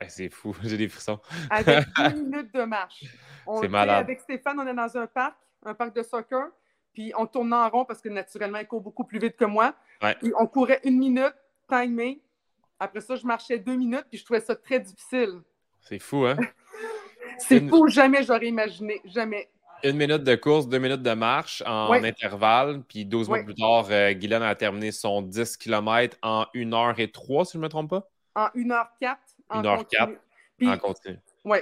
Eh, 0.00 0.08
c'est 0.08 0.30
fou, 0.30 0.56
j'ai 0.64 0.78
des 0.78 0.88
frissons. 0.88 1.20
avec 1.50 1.86
une 1.98 2.24
minute 2.30 2.54
de 2.54 2.62
marche. 2.62 3.04
C'est 3.60 3.68
malade. 3.68 4.02
Avec 4.02 4.20
Stéphane, 4.20 4.58
on 4.58 4.66
est 4.66 4.72
dans 4.72 4.96
un 4.96 5.06
parc, 5.06 5.36
un 5.62 5.74
parc 5.74 5.94
de 5.94 6.02
soccer, 6.02 6.48
puis 6.94 7.12
on 7.18 7.26
tournait 7.26 7.54
en 7.54 7.68
rond 7.68 7.84
parce 7.84 8.00
que 8.00 8.08
naturellement, 8.08 8.60
il 8.60 8.66
court 8.66 8.80
beaucoup 8.80 9.04
plus 9.04 9.18
vite 9.18 9.36
que 9.36 9.44
moi. 9.44 9.74
on 10.34 10.46
courait 10.46 10.80
une 10.84 10.96
minute, 10.98 11.34
timé. 11.68 12.22
Après 12.78 13.02
ça, 13.02 13.14
je 13.14 13.26
marchais 13.26 13.58
deux 13.58 13.76
minutes, 13.76 14.06
puis 14.08 14.18
je 14.18 14.24
trouvais 14.24 14.40
ça 14.40 14.56
très 14.56 14.80
difficile. 14.80 15.42
C'est 15.82 15.98
fou, 15.98 16.24
hein? 16.24 16.38
C'est 17.38 17.68
fou, 17.68 17.88
jamais 17.88 18.22
j'aurais 18.22 18.48
imaginé, 18.48 19.02
jamais. 19.04 19.50
Une 19.84 19.96
minute 19.96 20.24
de 20.24 20.34
course, 20.34 20.68
deux 20.68 20.78
minutes 20.78 21.02
de 21.02 21.12
marche 21.12 21.62
en 21.66 21.92
intervalle. 21.92 22.82
Puis 22.88 23.04
12 23.04 23.28
mois 23.28 23.42
plus 23.42 23.54
tard, 23.54 23.86
euh, 23.90 24.12
Guylaine 24.12 24.42
a 24.42 24.54
terminé 24.54 24.92
son 24.92 25.22
10 25.22 25.56
km 25.56 26.16
en 26.22 26.46
1 26.54 26.70
h 26.70 26.94
et 26.98 27.10
3, 27.10 27.44
si 27.44 27.52
je 27.52 27.58
ne 27.58 27.62
me 27.64 27.68
trompe 27.68 27.90
pas. 27.90 28.08
En 28.34 28.48
1 28.54 28.68
h 28.68 28.86
4. 29.00 29.18
1 29.50 29.62
h 29.62 29.84
4 29.90 30.12
en 30.66 30.78
continu. 30.78 31.18
Oui. 31.44 31.58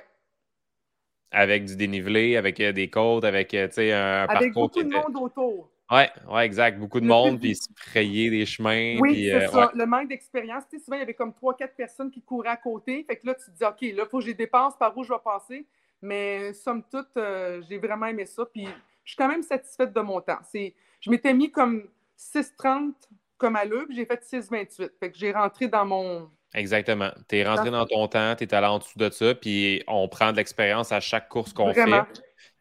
Avec 1.30 1.66
du 1.66 1.76
dénivelé, 1.76 2.37
avec 2.37 2.58
euh, 2.60 2.72
des 2.72 2.88
côtes, 2.88 3.25
avec 3.25 3.52
euh, 3.54 3.68
un 3.78 4.26
avec 4.34 4.52
beaucoup 4.54 4.82
de 4.82 4.88
monde 4.88 5.16
autour. 5.16 5.70
Oui, 5.90 6.02
ouais, 6.30 6.44
exact. 6.44 6.78
Beaucoup 6.78 7.00
de 7.00 7.06
monde, 7.06 7.40
puis 7.40 7.54
se 7.54 7.68
frayer 7.75 8.28
des 8.28 8.44
chemins. 8.44 8.98
Oui, 9.00 9.30
c'est 9.30 9.48
ça. 9.48 9.70
Le 9.75 9.87
manque 9.87 10.08
d'expérience. 10.08 10.64
Tu 10.70 10.78
sais, 10.78 10.84
souvent, 10.84 10.96
il 10.96 11.00
y 11.00 11.02
avait 11.02 11.14
comme 11.14 11.32
3-4 11.32 11.68
personnes 11.75 12.10
qui 12.10 12.20
couraient 12.20 12.50
à 12.50 12.56
côté. 12.56 13.04
Fait 13.08 13.16
que 13.16 13.26
là, 13.26 13.34
tu 13.34 13.46
te 13.46 13.56
dis, 13.56 13.64
OK, 13.64 13.96
là, 13.96 14.04
il 14.04 14.08
faut 14.10 14.18
que 14.18 14.26
je 14.26 14.32
dépense, 14.32 14.76
par 14.76 14.96
où 14.96 15.02
je 15.02 15.12
vais 15.12 15.18
passer. 15.25 15.66
Mais 16.02 16.52
somme 16.52 16.83
toute, 16.90 17.17
euh, 17.17 17.62
j'ai 17.69 17.78
vraiment 17.78 18.07
aimé 18.07 18.26
ça. 18.26 18.45
Puis 18.45 18.64
je 19.05 19.11
suis 19.11 19.17
quand 19.17 19.28
même 19.28 19.43
satisfaite 19.43 19.93
de 19.93 20.00
mon 20.00 20.21
temps. 20.21 20.38
Je 20.52 21.11
m'étais 21.11 21.35
mis 21.35 21.50
comme 21.50 21.88
6,30 22.19 22.93
comme 23.37 23.57
à 23.57 23.64
l'heure, 23.64 23.85
puis 23.87 23.97
j'ai 23.97 24.05
fait 24.05 24.23
6,28. 24.23 24.90
Fait 24.99 25.11
que 25.11 25.17
j'ai 25.17 25.33
rentré 25.33 25.69
dans 25.69 25.87
mon. 25.87 26.31
Exactement. 26.55 27.11
Tu 27.28 27.37
es 27.37 27.45
rentré 27.45 27.71
dans 27.71 27.87
ton 27.87 28.09
temps, 28.09 28.35
tu 28.37 28.45
es 28.45 28.55
allé 28.55 28.67
en 28.67 28.78
dessous 28.78 28.99
de 28.99 29.11
ça, 29.11 29.35
puis 29.35 29.83
on 29.87 30.09
prend 30.09 30.33
de 30.33 30.37
l'expérience 30.37 30.93
à 30.93 31.00
chaque 31.00 31.28
course 31.28 31.52
qu'on 31.52 31.73
fait. 31.73 32.02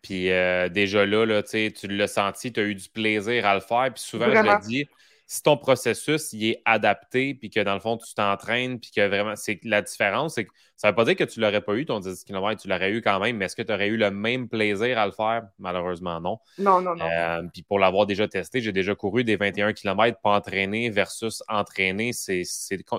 Puis 0.01 0.31
euh, 0.31 0.69
déjà 0.69 1.05
là, 1.05 1.25
là 1.25 1.43
tu 1.43 1.87
l'as 1.87 2.07
senti, 2.07 2.53
tu 2.53 2.59
as 2.59 2.63
eu 2.63 2.75
du 2.75 2.89
plaisir 2.89 3.45
à 3.45 3.55
le 3.55 3.61
faire. 3.61 3.91
Puis 3.93 4.03
souvent, 4.03 4.27
je 4.27 4.41
le 4.41 4.67
dis, 4.67 4.87
si 5.29 5.43
ton 5.43 5.57
processus 5.57 6.31
il 6.31 6.51
est 6.51 6.61
adapté, 6.63 7.33
puis 7.33 7.49
que 7.49 7.59
dans 7.59 7.73
le 7.73 7.81
fond, 7.81 7.97
tu 7.97 8.13
t'entraînes, 8.13 8.79
puis 8.79 8.91
que 8.95 9.05
vraiment, 9.05 9.35
c'est 9.35 9.59
la 9.65 9.81
différence, 9.81 10.35
c'est 10.35 10.45
que 10.45 10.51
ça 10.77 10.87
ne 10.87 10.91
veut 10.91 10.95
pas 10.95 11.03
dire 11.03 11.17
que 11.17 11.25
tu 11.25 11.41
ne 11.41 11.45
l'aurais 11.45 11.61
pas 11.61 11.75
eu, 11.75 11.85
ton 11.85 11.99
10 11.99 12.23
km, 12.23 12.61
tu 12.61 12.69
l'aurais 12.69 12.91
eu 12.91 13.01
quand 13.01 13.19
même, 13.19 13.35
mais 13.35 13.45
est-ce 13.45 13.55
que 13.55 13.61
tu 13.61 13.73
aurais 13.73 13.89
eu 13.89 13.97
le 13.97 14.09
même 14.09 14.47
plaisir 14.47 14.97
à 14.97 15.05
le 15.05 15.11
faire? 15.11 15.43
Malheureusement, 15.59 16.21
non. 16.21 16.39
Non, 16.57 16.79
non, 16.79 16.95
non. 16.95 17.05
Euh, 17.05 17.43
puis 17.51 17.61
pour 17.61 17.77
l'avoir 17.77 18.05
déjà 18.05 18.27
testé, 18.29 18.61
j'ai 18.61 18.71
déjà 18.71 18.95
couru 18.95 19.25
des 19.25 19.35
21 19.35 19.73
km 19.73 20.17
pas 20.21 20.37
entraîné 20.37 20.89
versus 20.89 21.43
entraîné, 21.49 22.13
c'est 22.13 22.43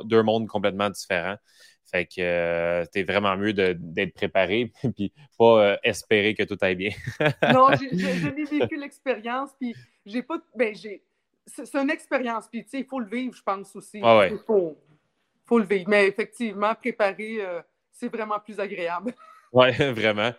deux 0.04 0.22
mondes 0.22 0.48
complètement 0.48 0.90
différents. 0.90 1.36
Fait 1.90 2.04
que 2.04 2.20
euh, 2.20 2.84
c'est 2.92 3.02
vraiment 3.02 3.34
mieux 3.38 3.54
d'être 3.54 4.12
préparé 4.12 4.70
puis 4.94 5.10
pas 5.38 5.62
euh, 5.62 5.76
espérer 5.82 6.34
que 6.34 6.42
tout 6.42 6.58
aille 6.60 6.74
bien. 6.74 6.90
non, 7.54 7.68
j'ai 7.80 8.44
vécu 8.44 8.76
l'expérience 8.76 9.50
puis 9.58 9.74
j'ai 10.04 10.22
pas 10.22 10.38
ben 10.54 10.74
j'ai 10.76 11.02
c'est 11.48 11.74
une 11.74 11.90
expérience. 11.90 12.46
Puis, 12.48 12.64
tu 12.64 12.70
sais, 12.70 12.80
il 12.80 12.86
faut 12.86 13.00
le 13.00 13.08
vivre, 13.08 13.34
je 13.34 13.42
pense 13.42 13.74
aussi. 13.74 13.98
Il 13.98 14.38
faut, 14.46 14.76
faut 15.44 15.58
le 15.58 15.64
vivre. 15.64 15.88
Mais 15.88 16.06
effectivement, 16.06 16.74
préparer, 16.74 17.38
euh, 17.40 17.60
c'est 17.90 18.08
vraiment 18.08 18.38
plus 18.38 18.58
agréable. 18.60 19.14
Oui, 19.52 19.70
vraiment. 19.92 20.32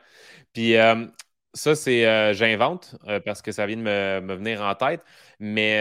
Puis 0.53 0.75
euh, 0.75 1.05
ça, 1.53 1.75
c'est 1.75 2.06
euh, 2.06 2.34
j'invente 2.34 2.96
parce 3.25 3.41
que 3.41 3.51
ça 3.51 3.65
vient 3.65 3.77
de 3.77 3.82
me, 3.82 4.36
venir 4.36 4.62
en 4.62 4.75
tête. 4.75 5.01
Mais 5.39 5.77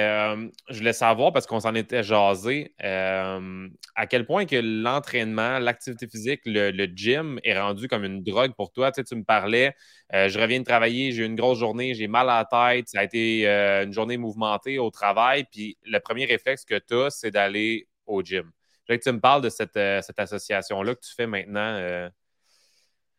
je 0.68 0.78
voulais 0.78 0.92
savoir, 0.92 1.32
parce 1.32 1.46
qu'on 1.46 1.60
s'en 1.60 1.74
était 1.74 2.02
jasé, 2.02 2.74
à 2.80 4.06
quel 4.08 4.24
point 4.24 4.46
que 4.46 4.56
l'entraînement, 4.56 5.58
l'activité 5.58 6.06
physique, 6.06 6.40
le, 6.44 6.86
gym 6.94 7.40
est 7.42 7.58
rendu 7.58 7.88
comme 7.88 8.04
une 8.04 8.22
drogue 8.22 8.54
pour 8.54 8.72
toi. 8.72 8.92
Tu, 8.92 9.00
sais, 9.00 9.04
tu 9.04 9.16
me 9.16 9.24
parlais, 9.24 9.74
je 10.12 10.38
reviens 10.38 10.60
de 10.60 10.64
travailler, 10.64 11.10
j'ai 11.12 11.22
eu 11.22 11.26
une 11.26 11.36
grosse 11.36 11.58
journée, 11.58 11.94
j'ai 11.94 12.06
mal 12.06 12.30
à 12.30 12.44
la 12.50 12.74
tête, 12.74 12.88
ça 12.88 13.00
a 13.00 13.04
été 13.04 13.46
une 13.46 13.92
journée 13.92 14.16
mouvementée 14.16 14.78
au 14.78 14.90
travail. 14.90 15.44
Puis 15.50 15.76
le 15.84 15.98
premier 15.98 16.24
réflexe 16.24 16.64
que 16.64 16.78
tu 16.78 16.94
as, 16.94 17.10
c'est 17.10 17.32
d'aller 17.32 17.88
au 18.06 18.22
gym. 18.22 18.50
Je 18.88 18.96
que 18.96 19.02
tu 19.02 19.12
me 19.12 19.20
parles 19.20 19.42
de 19.42 19.50
cette, 19.50 19.76
euh, 19.76 20.00
association-là 20.16 20.94
que 20.94 21.00
tu 21.00 21.14
fais 21.14 21.26
maintenant. 21.26 21.76
Euh. 21.76 22.08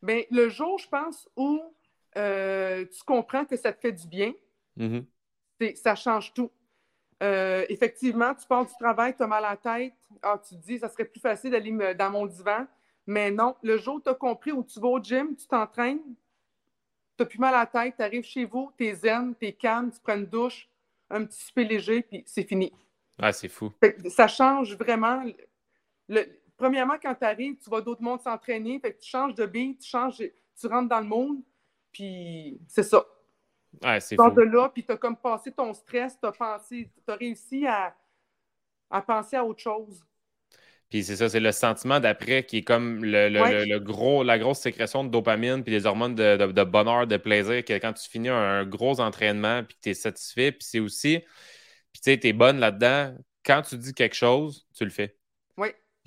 Bien, 0.02 0.24
le 0.32 0.50
jour, 0.50 0.80
je 0.80 0.88
pense, 0.88 1.30
où 1.36 1.62
euh, 2.18 2.86
tu 2.86 3.04
comprends 3.04 3.46
que 3.46 3.56
ça 3.56 3.72
te 3.72 3.80
fait 3.80 3.92
du 3.92 4.08
bien, 4.08 4.34
mm-hmm. 4.78 5.76
ça 5.76 5.96
change 5.96 6.34
tout. 6.34 6.52
effectivement, 7.22 8.34
tu 8.36 8.48
pars 8.48 8.66
du 8.66 8.74
travail, 8.80 9.16
tu 9.16 9.24
as 9.24 9.28
mal 9.28 9.46
à 9.46 9.52
la 9.52 9.58
tête, 9.58 9.94
ah, 10.22 10.42
tu 10.48 10.56
te 10.56 10.62
dis, 10.62 10.80
ça 10.80 10.90
serait 10.90 11.06
plus 11.06 11.20
facile 11.20 11.52
d'aller 11.52 11.96
dans 11.96 12.10
mon 12.10 12.26
divan. 12.26 12.66
Mais 13.06 13.32
non, 13.32 13.56
le 13.64 13.78
jour 13.78 13.96
où 13.96 14.00
tu 14.00 14.10
as 14.10 14.14
compris 14.14 14.52
où 14.52 14.64
tu 14.64 14.80
vas 14.80 14.88
au 14.88 15.02
gym, 15.02 15.36
tu 15.36 15.48
t'entraînes, 15.48 16.00
tu 16.00 17.24
n'as 17.24 17.26
plus 17.26 17.40
mal 17.40 17.56
à 17.56 17.60
la 17.60 17.66
tête, 17.66 17.96
tu 17.98 18.04
arrives 18.04 18.24
chez 18.24 18.46
vous, 18.46 18.72
tu 18.78 18.86
es 18.86 18.96
zen, 18.96 19.34
tu 19.40 19.48
es 19.48 19.54
calme, 19.54 19.92
tu 19.92 20.00
prends 20.00 20.16
une 20.16 20.26
douche, 20.26 20.70
un 21.10 21.26
petit 21.26 21.42
souper 21.42 21.66
léger, 21.66 22.04
puis 22.04 22.24
c'est 22.26 22.44
fini. 22.44 22.72
Ah, 23.18 23.34
c'est 23.34 23.50
fou. 23.50 23.72
Ça 24.10 24.28
change 24.28 24.76
vraiment 24.78 25.24
premièrement, 26.58 26.96
quand 27.02 27.16
tu 27.16 27.26
arrives, 27.26 27.58
tu 27.58 27.70
vois 27.70 27.82
d'autres 27.82 28.02
mondes 28.02 28.22
s'entraîner, 28.22 28.80
tu 28.82 29.10
changes 29.10 29.34
de 29.34 29.46
beat, 29.46 29.80
tu 29.80 29.90
changes, 29.90 30.18
tu 30.18 30.68
rentres 30.68 30.90
dans 30.90 31.00
le 31.00 31.08
monde, 31.08 31.42
puis 31.92 32.60
c'est 32.68 32.84
ça. 32.84 33.06
Ouais, 33.84 34.00
c'est 34.00 34.16
de 34.16 34.42
là, 34.42 34.70
puis 34.70 34.84
tu 34.84 34.92
as 34.92 34.98
comme 34.98 35.16
passé 35.16 35.52
ton 35.52 35.74
stress, 35.74 36.18
tu 36.20 36.28
as, 36.28 36.32
pensé, 36.32 36.92
as 37.08 37.16
réussi 37.16 37.66
à, 37.68 37.96
penser 39.02 39.36
à 39.36 39.46
autre 39.46 39.62
chose. 39.62 40.04
Puis 40.90 41.04
c'est 41.04 41.18
ça, 41.18 41.30
c'est 41.30 41.40
le 41.40 41.52
sentiment 41.52 42.00
d'après 42.00 42.44
qui 42.44 42.58
est 42.58 42.64
comme 42.64 43.06
le, 43.06 43.78
gros, 43.78 44.24
la 44.24 44.40
grosse 44.40 44.60
sécrétion 44.60 45.04
de 45.04 45.10
dopamine, 45.10 45.64
puis 45.64 45.72
les 45.72 45.86
hormones 45.86 46.16
de, 46.16 46.64
bonheur, 46.64 47.06
de 47.06 47.18
plaisir, 47.18 47.64
que 47.64 47.74
quand 47.74 47.94
tu 47.94 48.10
finis 48.10 48.30
un, 48.30 48.66
gros 48.66 49.00
entraînement, 49.00 49.64
puis 49.64 49.76
que 49.76 49.82
tu 49.82 49.90
es 49.90 49.94
satisfait, 49.94 50.52
puis 50.52 50.64
c'est 50.64 50.80
aussi, 50.80 51.20
puis 51.92 52.02
tu 52.02 52.12
sais, 52.12 52.18
tu 52.18 52.28
es 52.28 52.34
bonne 52.34 52.60
là-dedans, 52.60 53.16
quand 53.46 53.62
tu 53.62 53.78
dis 53.78 53.94
quelque 53.94 54.16
chose, 54.16 54.68
tu 54.76 54.84
le 54.84 54.90
fais. 54.90 55.19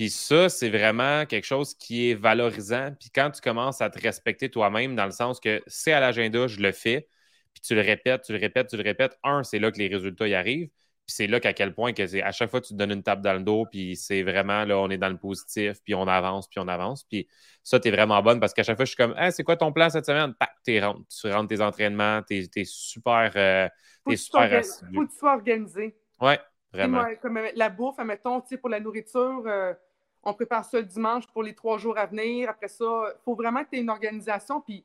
Puis 0.02 0.10
ça, 0.10 0.48
c'est 0.48 0.68
vraiment 0.68 1.26
quelque 1.26 1.44
chose 1.44 1.76
qui 1.76 2.10
est 2.10 2.14
valorisant. 2.14 2.90
Puis 2.98 3.08
quand 3.14 3.30
tu 3.30 3.40
commences 3.40 3.80
à 3.80 3.88
te 3.88 4.00
respecter 4.00 4.50
toi-même, 4.50 4.96
dans 4.96 5.04
le 5.04 5.12
sens 5.12 5.38
que 5.38 5.62
c'est 5.68 5.92
à 5.92 6.00
l'agenda, 6.00 6.48
je 6.48 6.58
le 6.58 6.72
fais, 6.72 7.06
puis 7.54 7.62
tu 7.62 7.76
le 7.76 7.82
répètes, 7.82 8.22
tu 8.22 8.32
le 8.32 8.40
répètes, 8.40 8.66
tu 8.66 8.76
le 8.76 8.82
répètes, 8.82 9.16
un, 9.22 9.44
c'est 9.44 9.60
là 9.60 9.70
que 9.70 9.78
les 9.78 9.86
résultats 9.86 10.26
y 10.26 10.34
arrivent. 10.34 10.70
Puis 11.06 11.14
c'est 11.14 11.28
là 11.28 11.38
qu'à 11.38 11.52
quel 11.52 11.72
point 11.72 11.92
que 11.92 12.20
à 12.20 12.32
chaque 12.32 12.50
fois 12.50 12.60
tu 12.60 12.72
te 12.72 12.74
donnes 12.74 12.90
une 12.90 13.04
tape 13.04 13.20
dans 13.20 13.34
le 13.34 13.44
dos, 13.44 13.64
puis 13.70 13.94
c'est 13.94 14.24
vraiment 14.24 14.64
là, 14.64 14.76
on 14.76 14.90
est 14.90 14.98
dans 14.98 15.08
le 15.08 15.18
positif, 15.18 15.80
puis 15.84 15.94
on 15.94 16.08
avance, 16.08 16.48
puis 16.48 16.58
on 16.58 16.66
avance. 16.66 17.04
Puis 17.04 17.28
ça, 17.62 17.78
tu 17.78 17.86
es 17.86 17.90
vraiment 17.92 18.20
bonne 18.24 18.40
parce 18.40 18.54
qu'à 18.54 18.64
chaque 18.64 18.78
fois, 18.78 18.84
je 18.84 18.90
suis 18.90 18.96
comme, 18.96 19.14
c'est 19.30 19.44
quoi 19.44 19.56
ton 19.56 19.72
plan 19.72 19.88
cette 19.88 20.06
semaine? 20.06 20.34
Pac, 20.34 20.50
tu 20.64 20.80
rentres 20.82 21.46
tes 21.46 21.60
entraînements, 21.60 22.22
tu 22.28 22.44
es, 22.56 22.64
super. 22.64 23.30
Euh, 23.36 23.68
es 24.10 24.16
super 24.16 24.64
Faut 24.64 25.06
que 25.06 25.12
tu 25.12 25.16
sois 25.16 25.34
organisé. 25.34 25.96
Ouais, 26.20 26.40
Vraiment. 26.72 27.04
comme 27.20 27.36
euh, 27.36 27.50
la 27.54 27.68
bouffe, 27.68 27.98
admettons, 27.98 28.42
pour 28.60 28.68
la 28.68 28.80
nourriture, 28.80 29.44
euh, 29.46 29.74
on 30.22 30.34
prépare 30.34 30.64
ça 30.64 30.78
le 30.78 30.86
dimanche 30.86 31.26
pour 31.28 31.42
les 31.42 31.54
trois 31.54 31.78
jours 31.78 31.98
à 31.98 32.06
venir. 32.06 32.48
Après 32.48 32.68
ça, 32.68 32.84
il 32.84 33.22
faut 33.24 33.34
vraiment 33.34 33.64
que 33.64 33.70
tu 33.70 33.76
aies 33.76 33.80
une 33.80 33.90
organisation. 33.90 34.60
Puis 34.60 34.84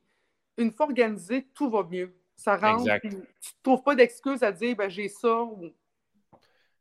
une 0.58 0.72
fois 0.72 0.88
organisé, 0.88 1.48
tout 1.54 1.70
va 1.70 1.84
mieux. 1.84 2.16
Ça 2.36 2.56
rentre. 2.56 2.86
tu 3.02 3.08
ne 3.08 3.22
trouves 3.64 3.84
pas 3.84 3.96
d'excuses 3.96 4.44
à 4.44 4.52
dire 4.52 4.76
ben, 4.76 4.90
j'ai 4.90 5.08
ça. 5.08 5.48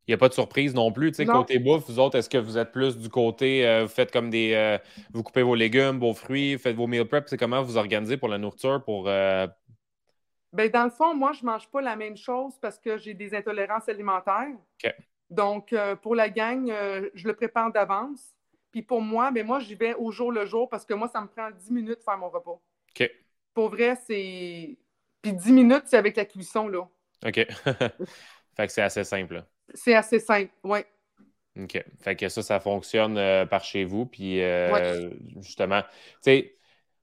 Il 0.09 0.13
n'y 0.13 0.15
a 0.15 0.19
pas 0.19 0.29
de 0.29 0.35
surprise 0.35 0.75
non 0.75 0.93
plus. 0.93 1.11
Tu 1.11 1.17
sais, 1.17 1.27
côté 1.27 1.59
bouffe, 1.59 1.87
vous 1.89 1.99
autres, 1.99 2.17
est-ce 2.17 2.31
que 2.31 2.39
vous 2.39 2.59
êtes 2.59 2.71
plus 2.71 2.97
du 2.97 3.09
côté, 3.09 3.67
euh, 3.67 3.83
vous 3.83 3.89
faites 3.89 4.13
comme 4.13 4.31
des. 4.31 4.79
vous 5.13 5.23
coupez 5.23 5.43
vos 5.43 5.55
légumes, 5.55 5.99
vos 5.99 6.15
fruits, 6.15 6.59
faites 6.59 6.77
vos 6.77 6.87
meal 6.87 7.07
prep, 7.07 7.29
c'est 7.29 7.37
comment 7.37 7.63
vous 7.63 7.77
organisez 7.77 8.17
pour 8.17 8.29
la 8.29 8.39
nourriture 8.39 8.85
pour, 8.85 9.09
ben, 10.57 10.71
dans 10.71 10.85
le 10.85 10.91
fond, 10.91 11.15
moi, 11.15 11.33
je 11.33 11.43
ne 11.43 11.47
mange 11.51 11.69
pas 11.69 11.83
la 11.83 11.97
même 11.97 12.17
chose 12.17 12.55
parce 12.63 12.79
que 12.79 12.97
j'ai 12.97 13.13
des 13.13 13.35
intolérances 13.35 13.89
alimentaires. 13.91 14.57
Donc, 15.29 15.73
euh, 15.73 15.97
pour 15.97 16.15
la 16.15 16.31
gang, 16.31 16.71
euh, 16.71 17.11
je 17.15 17.29
le 17.29 17.35
prépare 17.35 17.71
d'avance. 17.73 18.35
Puis 18.77 18.83
pour 18.83 19.01
moi, 19.01 19.31
ben, 19.31 19.47
moi, 19.47 19.59
j'y 19.59 19.75
vais 19.75 19.95
au 19.95 20.11
jour 20.11 20.31
le 20.31 20.45
jour 20.45 20.69
parce 20.69 20.85
que 20.85 20.93
moi, 20.93 21.09
ça 21.09 21.23
me 21.23 21.29
prend 21.29 21.51
10 21.51 21.71
minutes 21.71 21.99
de 21.99 22.05
faire 22.05 22.19
mon 22.19 22.29
repas. 22.29 22.61
OK. 22.91 23.11
Pour 23.55 23.71
vrai, 23.71 23.97
c'est. 24.07 24.77
Puis 25.23 25.33
10 25.33 25.51
minutes, 25.51 25.85
c'est 25.87 25.97
avec 25.97 26.15
la 26.15 26.27
cuisson, 26.27 26.69
là. 26.69 26.87
OK. 27.25 27.35
fait 28.55 28.67
que 28.67 28.69
c'est 28.71 28.83
assez 28.83 29.03
simple. 29.03 29.43
C'est 29.73 29.95
assez 29.95 30.19
simple, 30.19 30.53
oui. 30.63 30.81
OK. 31.59 31.83
Fait 32.01 32.17
que 32.17 32.29
ça, 32.29 32.43
ça 32.43 32.61
fonctionne 32.61 33.17
euh, 33.17 33.47
par 33.47 33.65
chez 33.65 33.85
vous. 33.85 34.05
Puis 34.05 34.43
justement, 35.41 35.81
tu 35.81 35.89
sais, 36.21 36.55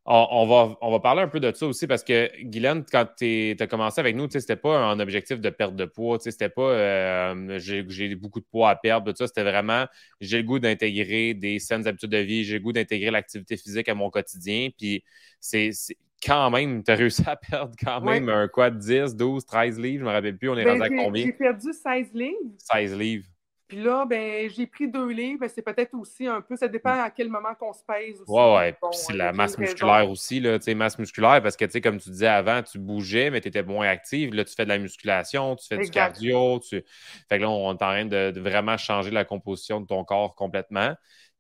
on, 0.06 0.46
va, 0.48 0.78
on 0.82 0.92
va 0.92 1.00
parler 1.00 1.22
un 1.22 1.28
peu 1.28 1.40
de 1.40 1.52
ça 1.54 1.66
aussi 1.66 1.88
parce 1.88 2.04
que, 2.04 2.30
Guylaine, 2.44 2.84
quand 2.92 3.08
tu 3.18 3.56
as 3.58 3.68
commencé 3.68 4.02
avec 4.02 4.16
nous, 4.16 4.28
c'était 4.30 4.58
pas 4.58 4.78
un 4.78 5.00
objectif 5.00 5.40
de 5.40 5.50
perte 5.50 5.76
de 5.76 5.86
poids. 5.86 6.18
C'était 6.20 6.50
pas 6.50 6.62
euh, 6.62 7.60
j'ai 7.60 8.16
beaucoup 8.16 8.42
de 8.42 8.46
poids 8.46 8.70
à 8.70 8.76
perdre. 8.76 9.14
C'était 9.16 9.44
vraiment 9.44 9.86
j'ai 10.20 10.38
le 10.38 10.44
goût 10.44 10.60
d'intégrer 10.60 11.34
des 11.34 11.60
saines 11.60 11.88
habitudes 11.88 12.12
de 12.12 12.18
vie, 12.18 12.44
j'ai 12.44 12.56
le 12.56 12.64
goût 12.64 12.74
d'intégrer 12.74 13.12
l'activité 13.12 13.56
physique 13.56 13.88
à 13.88 13.96
mon 13.96 14.10
quotidien. 14.10 14.70
Puis 14.78 15.04
c'est 15.40 15.72
quand 16.26 16.50
même, 16.50 16.84
tu 16.84 16.92
as 16.92 16.96
réussi 16.96 17.24
à 17.26 17.36
perdre 17.36 17.76
quand 17.82 18.02
même 18.02 18.30
un 18.30 18.48
quoi, 18.48 18.70
10, 18.70 19.16
12, 19.16 19.46
13 19.46 19.80
livres, 19.80 20.00
je 20.02 20.06
me 20.06 20.12
rappelle 20.12 20.38
plus, 20.38 20.50
on 20.50 20.58
est 20.58 20.64
ben, 20.64 20.82
rendu 20.82 21.00
à 21.00 21.04
combien? 21.04 21.26
J'ai 21.26 21.34
perdu 21.34 21.74
16 21.74 22.14
livres. 22.14 22.56
16 22.60 22.98
livres. 22.98 23.26
Puis 23.74 23.82
là, 23.82 24.06
ben, 24.06 24.48
j'ai 24.56 24.68
pris 24.68 24.88
deux 24.88 25.10
livres. 25.10 25.48
C'est 25.48 25.64
peut-être 25.64 25.96
aussi 25.96 26.28
un 26.28 26.42
peu, 26.42 26.56
ça 26.56 26.68
dépend 26.68 27.02
à 27.02 27.10
quel 27.10 27.28
moment 27.28 27.56
qu'on 27.60 27.74
se 27.74 27.82
pèse 27.84 28.22
aussi. 28.22 28.32
Ouais, 28.32 28.56
ouais. 28.56 28.74
Puis 28.74 28.92
c'est 28.92 29.16
la 29.16 29.34
masse 29.34 29.58
musculaire 29.58 30.08
aussi, 30.08 30.40
là, 30.40 30.60
tu 30.60 30.66
sais, 30.66 30.76
masse 30.76 31.00
musculaire, 31.00 31.42
parce 31.42 31.58
que, 31.58 31.66
tu 31.66 31.72
sais, 31.72 31.82
comme 31.82 31.98
tu 31.98 32.12
disais 32.12 32.28
avant, 32.28 32.62
tu 32.62 32.78
bougeais, 32.78 33.32
mais 33.32 33.42
tu 33.42 33.48
étais 33.48 33.64
moins 33.64 33.88
active. 33.88 34.32
Là, 34.36 34.46
tu 34.46 34.54
fais 34.54 34.66
de 34.66 34.70
la 34.70 34.78
musculation, 34.78 35.56
tu 35.56 35.66
fais 35.66 35.80
du 35.80 35.90
cardio. 35.90 36.60
Tu... 36.60 36.84
Fait 37.28 37.38
que 37.38 37.42
là, 37.42 37.50
on 37.50 37.72
est 37.72 37.74
en 37.74 37.78
train 37.78 38.06
de, 38.06 38.32
vraiment 38.40 38.78
changer 38.78 39.10
la 39.10 39.26
composition 39.26 39.82
de 39.82 39.88
ton 39.88 40.04
corps 40.04 40.36
complètement. 40.36 40.94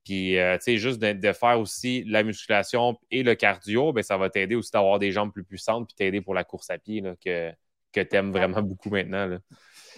Puis, 0.03 0.39
euh, 0.39 0.57
tu 0.57 0.63
sais, 0.63 0.77
juste 0.77 0.99
de, 0.99 1.33
faire 1.33 1.59
aussi 1.59 2.03
la 2.07 2.23
musculation 2.23 2.97
et 3.11 3.21
le 3.21 3.35
cardio, 3.35 3.93
ben, 3.93 4.01
ça 4.01 4.17
va 4.17 4.31
t'aider 4.31 4.55
aussi 4.55 4.71
d'avoir 4.71 4.97
des 4.97 5.11
jambes 5.11 5.31
plus 5.31 5.43
puissantes 5.43 5.85
puis 5.85 5.93
t'aider 5.95 6.21
pour 6.21 6.33
la 6.33 6.43
course 6.43 6.71
à 6.71 6.79
pied 6.79 6.99
là, 7.01 7.13
que, 7.23 7.51
que 7.91 8.01
tu 8.01 8.15
aimes 8.15 8.31
vraiment 8.31 8.63
beaucoup 8.63 8.89
maintenant. 8.89 9.27
Là 9.27 9.37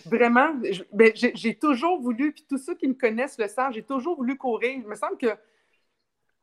vraiment, 0.05 0.53
ben, 0.93 1.11
j'ai 1.15 1.55
toujours 1.55 2.01
voulu, 2.01 2.31
puis 2.33 2.45
tous 2.47 2.57
ceux 2.57 2.75
qui 2.75 2.87
me 2.87 2.93
connaissent 2.93 3.37
le 3.37 3.47
savent, 3.47 3.73
j'ai 3.73 3.83
toujours 3.83 4.15
voulu 4.15 4.37
courir. 4.37 4.71
Il 4.71 4.87
me 4.87 4.95
semble 4.95 5.17
que, 5.17 5.35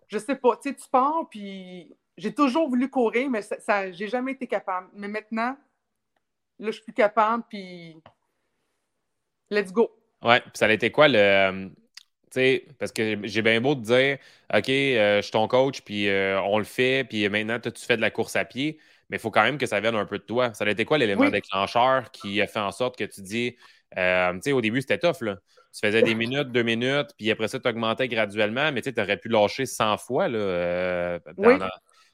je 0.08 0.18
sais 0.18 0.36
pas, 0.36 0.56
tu 0.56 0.68
sais, 0.68 0.74
tu 0.74 0.88
pars, 0.90 1.26
puis 1.30 1.94
j'ai 2.16 2.34
toujours 2.34 2.68
voulu 2.68 2.90
courir, 2.90 3.30
mais 3.30 3.42
ça, 3.42 3.90
j'ai 3.92 4.08
jamais 4.08 4.32
été 4.32 4.46
capable. 4.46 4.88
Mais 4.94 5.08
maintenant, 5.08 5.56
là, 6.58 6.66
je 6.66 6.72
suis 6.72 6.82
plus 6.82 6.92
capable, 6.92 7.44
puis 7.48 7.96
let's 9.50 9.72
go. 9.72 9.90
Ouais, 10.22 10.40
puis 10.40 10.50
ça 10.54 10.66
a 10.66 10.72
été 10.72 10.90
quoi 10.90 11.08
le. 11.08 11.18
Euh, 11.18 11.68
tu 12.30 12.40
sais, 12.40 12.66
parce 12.78 12.92
que 12.92 13.18
j'ai 13.24 13.42
bien 13.42 13.60
beau 13.60 13.74
te 13.74 13.80
dire, 13.80 14.18
OK, 14.54 14.68
euh, 14.68 15.16
je 15.16 15.22
suis 15.22 15.32
ton 15.32 15.48
coach, 15.48 15.82
puis 15.82 16.08
euh, 16.08 16.40
on 16.42 16.58
le 16.58 16.64
fait, 16.64 17.04
puis 17.04 17.28
maintenant, 17.28 17.60
toi, 17.60 17.70
tu 17.70 17.84
fais 17.84 17.96
de 17.96 18.00
la 18.00 18.10
course 18.10 18.36
à 18.36 18.44
pied 18.44 18.78
mais 19.12 19.18
il 19.18 19.20
faut 19.20 19.30
quand 19.30 19.42
même 19.42 19.58
que 19.58 19.66
ça 19.66 19.78
vienne 19.78 19.94
un 19.94 20.06
peu 20.06 20.16
de 20.16 20.22
toi. 20.22 20.54
Ça 20.54 20.64
a 20.64 20.70
été 20.70 20.86
quoi 20.86 20.96
l'élément 20.96 21.28
déclencheur 21.28 22.10
qui 22.12 22.40
a 22.40 22.46
fait 22.46 22.60
en 22.60 22.72
sorte 22.72 22.96
que 22.96 23.04
tu 23.04 23.20
dis, 23.20 23.54
euh, 23.98 24.32
tu 24.32 24.40
sais, 24.40 24.52
au 24.52 24.62
début, 24.62 24.80
c'était 24.80 24.98
tough, 24.98 25.20
là. 25.20 25.36
Tu 25.70 25.86
faisais 25.86 26.00
des 26.00 26.14
minutes, 26.14 26.50
deux 26.50 26.62
minutes, 26.62 27.10
puis 27.18 27.30
après 27.30 27.48
ça, 27.48 27.60
tu 27.60 27.68
augmentais 27.68 28.08
graduellement, 28.08 28.72
mais 28.72 28.80
tu 28.80 28.90
aurais 28.98 29.18
pu 29.18 29.28
lâcher 29.28 29.66
100 29.66 29.98
fois, 29.98 30.28
là. 30.28 30.38
Euh, 30.38 31.18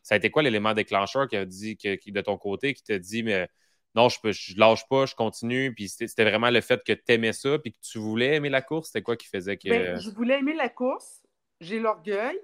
ça 0.02 0.16
a 0.16 0.18
été 0.18 0.28
quoi 0.30 0.42
l'élément 0.42 0.74
déclencheur 0.74 1.28
qui 1.28 1.36
a 1.36 1.44
dit, 1.44 1.76
que, 1.76 2.10
de 2.10 2.20
ton 2.20 2.36
côté, 2.36 2.74
qui 2.74 2.82
t'a 2.82 2.98
dit, 2.98 3.22
mais 3.22 3.48
non, 3.94 4.08
je, 4.08 4.18
peux, 4.20 4.32
je 4.32 4.58
lâche 4.58 4.82
pas, 4.88 5.06
je 5.06 5.14
continue, 5.14 5.72
puis 5.72 5.88
c'était 5.88 6.24
vraiment 6.24 6.50
le 6.50 6.60
fait 6.60 6.82
que 6.84 6.92
tu 6.92 7.12
aimais 7.12 7.32
ça, 7.32 7.60
puis 7.60 7.74
que 7.74 7.78
tu 7.80 7.98
voulais 7.98 8.34
aimer 8.34 8.48
la 8.48 8.60
course, 8.60 8.88
c'était 8.88 9.02
quoi 9.02 9.16
qui 9.16 9.28
faisait 9.28 9.56
que... 9.56 9.68
Ben, 9.68 10.00
je 10.00 10.10
voulais 10.10 10.40
aimer 10.40 10.54
la 10.54 10.68
course, 10.68 11.22
j'ai 11.60 11.78
l'orgueil, 11.78 12.40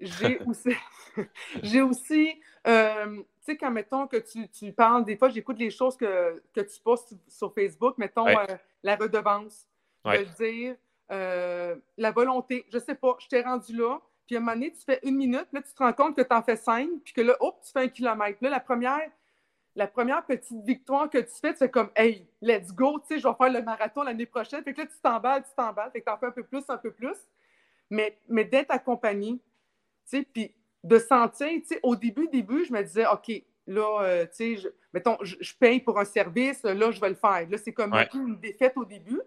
j'ai 0.00 0.38
aussi, 0.46 0.74
j'ai 1.62 1.80
aussi 1.80 2.40
euh, 2.66 3.22
tu 3.44 3.52
sais, 3.52 3.58
quand, 3.58 3.70
mettons, 3.70 4.06
que 4.06 4.16
tu, 4.16 4.72
parles, 4.72 5.04
des 5.04 5.16
fois, 5.16 5.28
j'écoute 5.28 5.58
les 5.58 5.70
choses 5.70 5.96
que, 5.96 6.42
tu 6.54 6.80
postes 6.82 7.14
sur 7.28 7.52
Facebook, 7.52 7.98
mettons, 7.98 8.26
euh, 8.26 8.46
la 8.82 8.96
redevance, 8.96 9.66
ouais. 10.04 10.24
dire, 10.38 10.76
euh, 11.12 11.76
la 11.98 12.10
volonté, 12.10 12.64
je 12.72 12.78
sais 12.78 12.94
pas, 12.94 13.16
je 13.20 13.28
t'ai 13.28 13.42
rendu 13.42 13.76
là, 13.76 14.00
puis 14.26 14.36
à 14.36 14.38
un 14.38 14.40
moment 14.40 14.54
donné, 14.54 14.72
tu 14.72 14.82
fais 14.82 14.98
une 15.02 15.16
minute, 15.16 15.46
là, 15.52 15.60
tu 15.60 15.74
te 15.74 15.82
rends 15.82 15.92
compte 15.92 16.16
que 16.16 16.22
tu 16.22 16.34
en 16.34 16.42
fais 16.42 16.56
cinq, 16.56 16.88
puis 17.04 17.12
que 17.12 17.20
là, 17.20 17.36
hop, 17.40 17.60
tu 17.62 17.70
fais 17.70 17.80
un 17.80 17.88
kilomètre. 17.88 18.38
Là, 18.40 18.48
la 18.48 18.60
première, 18.60 19.10
la 19.76 19.86
première 19.86 20.24
petite 20.24 20.64
victoire 20.64 21.10
que 21.10 21.18
tu 21.18 21.34
fais, 21.38 21.54
c'est 21.54 21.70
comme, 21.70 21.90
hey, 21.96 22.26
let's 22.40 22.72
go, 22.72 22.98
tu 23.00 23.08
sais, 23.08 23.18
je 23.18 23.28
vais 23.28 23.34
faire 23.34 23.52
le 23.52 23.60
marathon 23.60 24.02
l'année 24.02 24.24
prochaine. 24.24 24.64
Fait 24.64 24.72
que 24.72 24.80
là, 24.80 24.86
tu 24.86 24.98
t'emballes, 25.02 25.42
tu 25.42 25.54
t'emballes, 25.54 25.90
fait 25.90 26.00
que 26.00 26.06
tu 26.06 26.10
en 26.10 26.16
fais 26.16 26.26
un 26.26 26.30
peu 26.30 26.44
plus, 26.44 26.64
un 26.68 26.78
peu 26.78 26.92
plus. 26.92 27.16
mais, 27.90 28.18
mais 28.26 28.44
d'être 28.46 28.70
accompagné, 28.70 29.32
tu 29.32 29.40
sais, 30.06 30.22
puis 30.22 30.54
de 30.84 30.98
sentir, 30.98 31.48
tu 31.48 31.66
sais, 31.66 31.80
au 31.82 31.96
début, 31.96 32.28
début, 32.28 32.64
je 32.64 32.72
me 32.72 32.82
disais, 32.82 33.06
OK, 33.06 33.42
là, 33.66 34.02
euh, 34.02 34.26
tu 34.26 34.32
sais, 34.32 34.56
je, 34.56 34.68
mettons, 34.92 35.16
je, 35.22 35.54
paye 35.58 35.80
pour 35.80 35.98
un 35.98 36.04
service, 36.04 36.62
là, 36.62 36.90
je 36.90 37.00
vais 37.00 37.08
le 37.08 37.14
faire. 37.14 37.48
Là, 37.48 37.58
c'est 37.58 37.72
comme 37.72 37.94
une 38.14 38.38
défaite 38.38 38.76
au 38.76 38.84
début. 38.84 39.20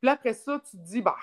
Puis 0.00 0.06
là, 0.06 0.12
après 0.12 0.34
ça, 0.34 0.60
tu 0.70 0.76
te 0.76 0.82
dis, 0.82 1.00
bah, 1.00 1.16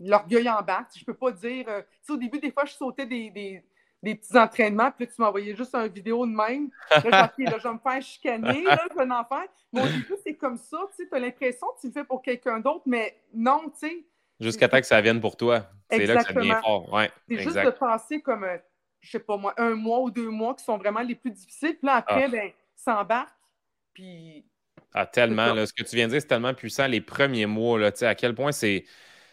l'orgueil 0.00 0.48
en 0.48 0.62
bas. 0.62 0.86
Je 0.96 1.04
peux 1.04 1.14
pas 1.14 1.30
dire. 1.30 1.66
Euh, 1.68 1.82
tu 1.82 1.88
sais, 2.02 2.12
au 2.12 2.16
début, 2.16 2.38
des 2.38 2.50
fois, 2.50 2.64
je 2.64 2.72
sautais 2.72 3.06
des, 3.06 3.30
des, 3.30 3.62
des 4.02 4.14
petits 4.14 4.36
entraînements, 4.36 4.90
puis 4.90 5.04
là, 5.04 5.12
tu 5.14 5.20
m'envoyais 5.20 5.54
juste 5.54 5.74
une 5.74 5.88
vidéo 5.88 6.26
de 6.26 6.32
même. 6.32 6.70
Là, 6.90 7.30
OK, 7.30 7.44
là, 7.44 7.58
je 7.58 7.68
vais 7.68 7.74
me 7.74 7.78
faire 7.78 8.02
chicaner, 8.02 8.62
là, 8.62 8.80
je 8.90 8.96
vais 8.96 9.12
en 9.12 9.24
faire. 9.24 9.46
Mais 9.72 9.82
au 9.82 9.86
début, 9.86 10.14
c'est 10.24 10.34
comme 10.34 10.56
ça, 10.56 10.78
tu 10.96 11.04
sais, 11.04 11.14
as 11.14 11.18
l'impression 11.18 11.66
que 11.74 11.80
tu 11.80 11.86
le 11.88 11.92
fais 11.92 12.04
pour 12.04 12.22
quelqu'un 12.22 12.60
d'autre, 12.60 12.84
mais 12.86 13.18
non, 13.34 13.70
tu 13.78 13.88
sais. 13.88 14.04
Jusqu'à 14.38 14.68
temps 14.68 14.80
que 14.80 14.86
ça 14.86 15.00
vienne 15.00 15.20
pour 15.20 15.36
toi. 15.36 15.66
C'est 15.90 16.04
là 16.06 16.16
que 16.16 16.24
ça 16.24 16.32
devient 16.32 16.58
fort. 16.62 16.92
Ouais, 16.92 17.10
c'est 17.28 17.38
juste 17.38 17.56
de 17.56 17.70
passer 17.70 18.20
comme, 18.20 18.46
je 19.06 19.12
sais 19.12 19.20
pas 19.20 19.36
moi, 19.36 19.54
un 19.56 19.74
mois 19.74 20.00
ou 20.00 20.10
deux 20.10 20.30
mois 20.30 20.54
qui 20.54 20.64
sont 20.64 20.76
vraiment 20.76 21.00
les 21.00 21.14
plus 21.14 21.30
difficiles. 21.30 21.76
Puis 21.76 21.86
là, 21.86 21.94
après, 21.94 22.24
ah. 22.24 22.28
ben, 22.28 22.50
s'embarque, 22.74 23.34
puis 23.94 24.44
ah, 24.92 25.06
tellement. 25.06 25.52
Là, 25.52 25.66
ce 25.66 25.72
que 25.72 25.82
tu 25.82 25.94
viens 25.94 26.06
de 26.06 26.12
dire, 26.12 26.20
c'est 26.20 26.26
tellement 26.26 26.54
puissant. 26.54 26.86
Les 26.86 27.00
premiers 27.00 27.46
mois, 27.46 27.78
là, 27.78 27.90
à 28.00 28.14
quel 28.14 28.34
point 28.34 28.52
c'est. 28.52 28.84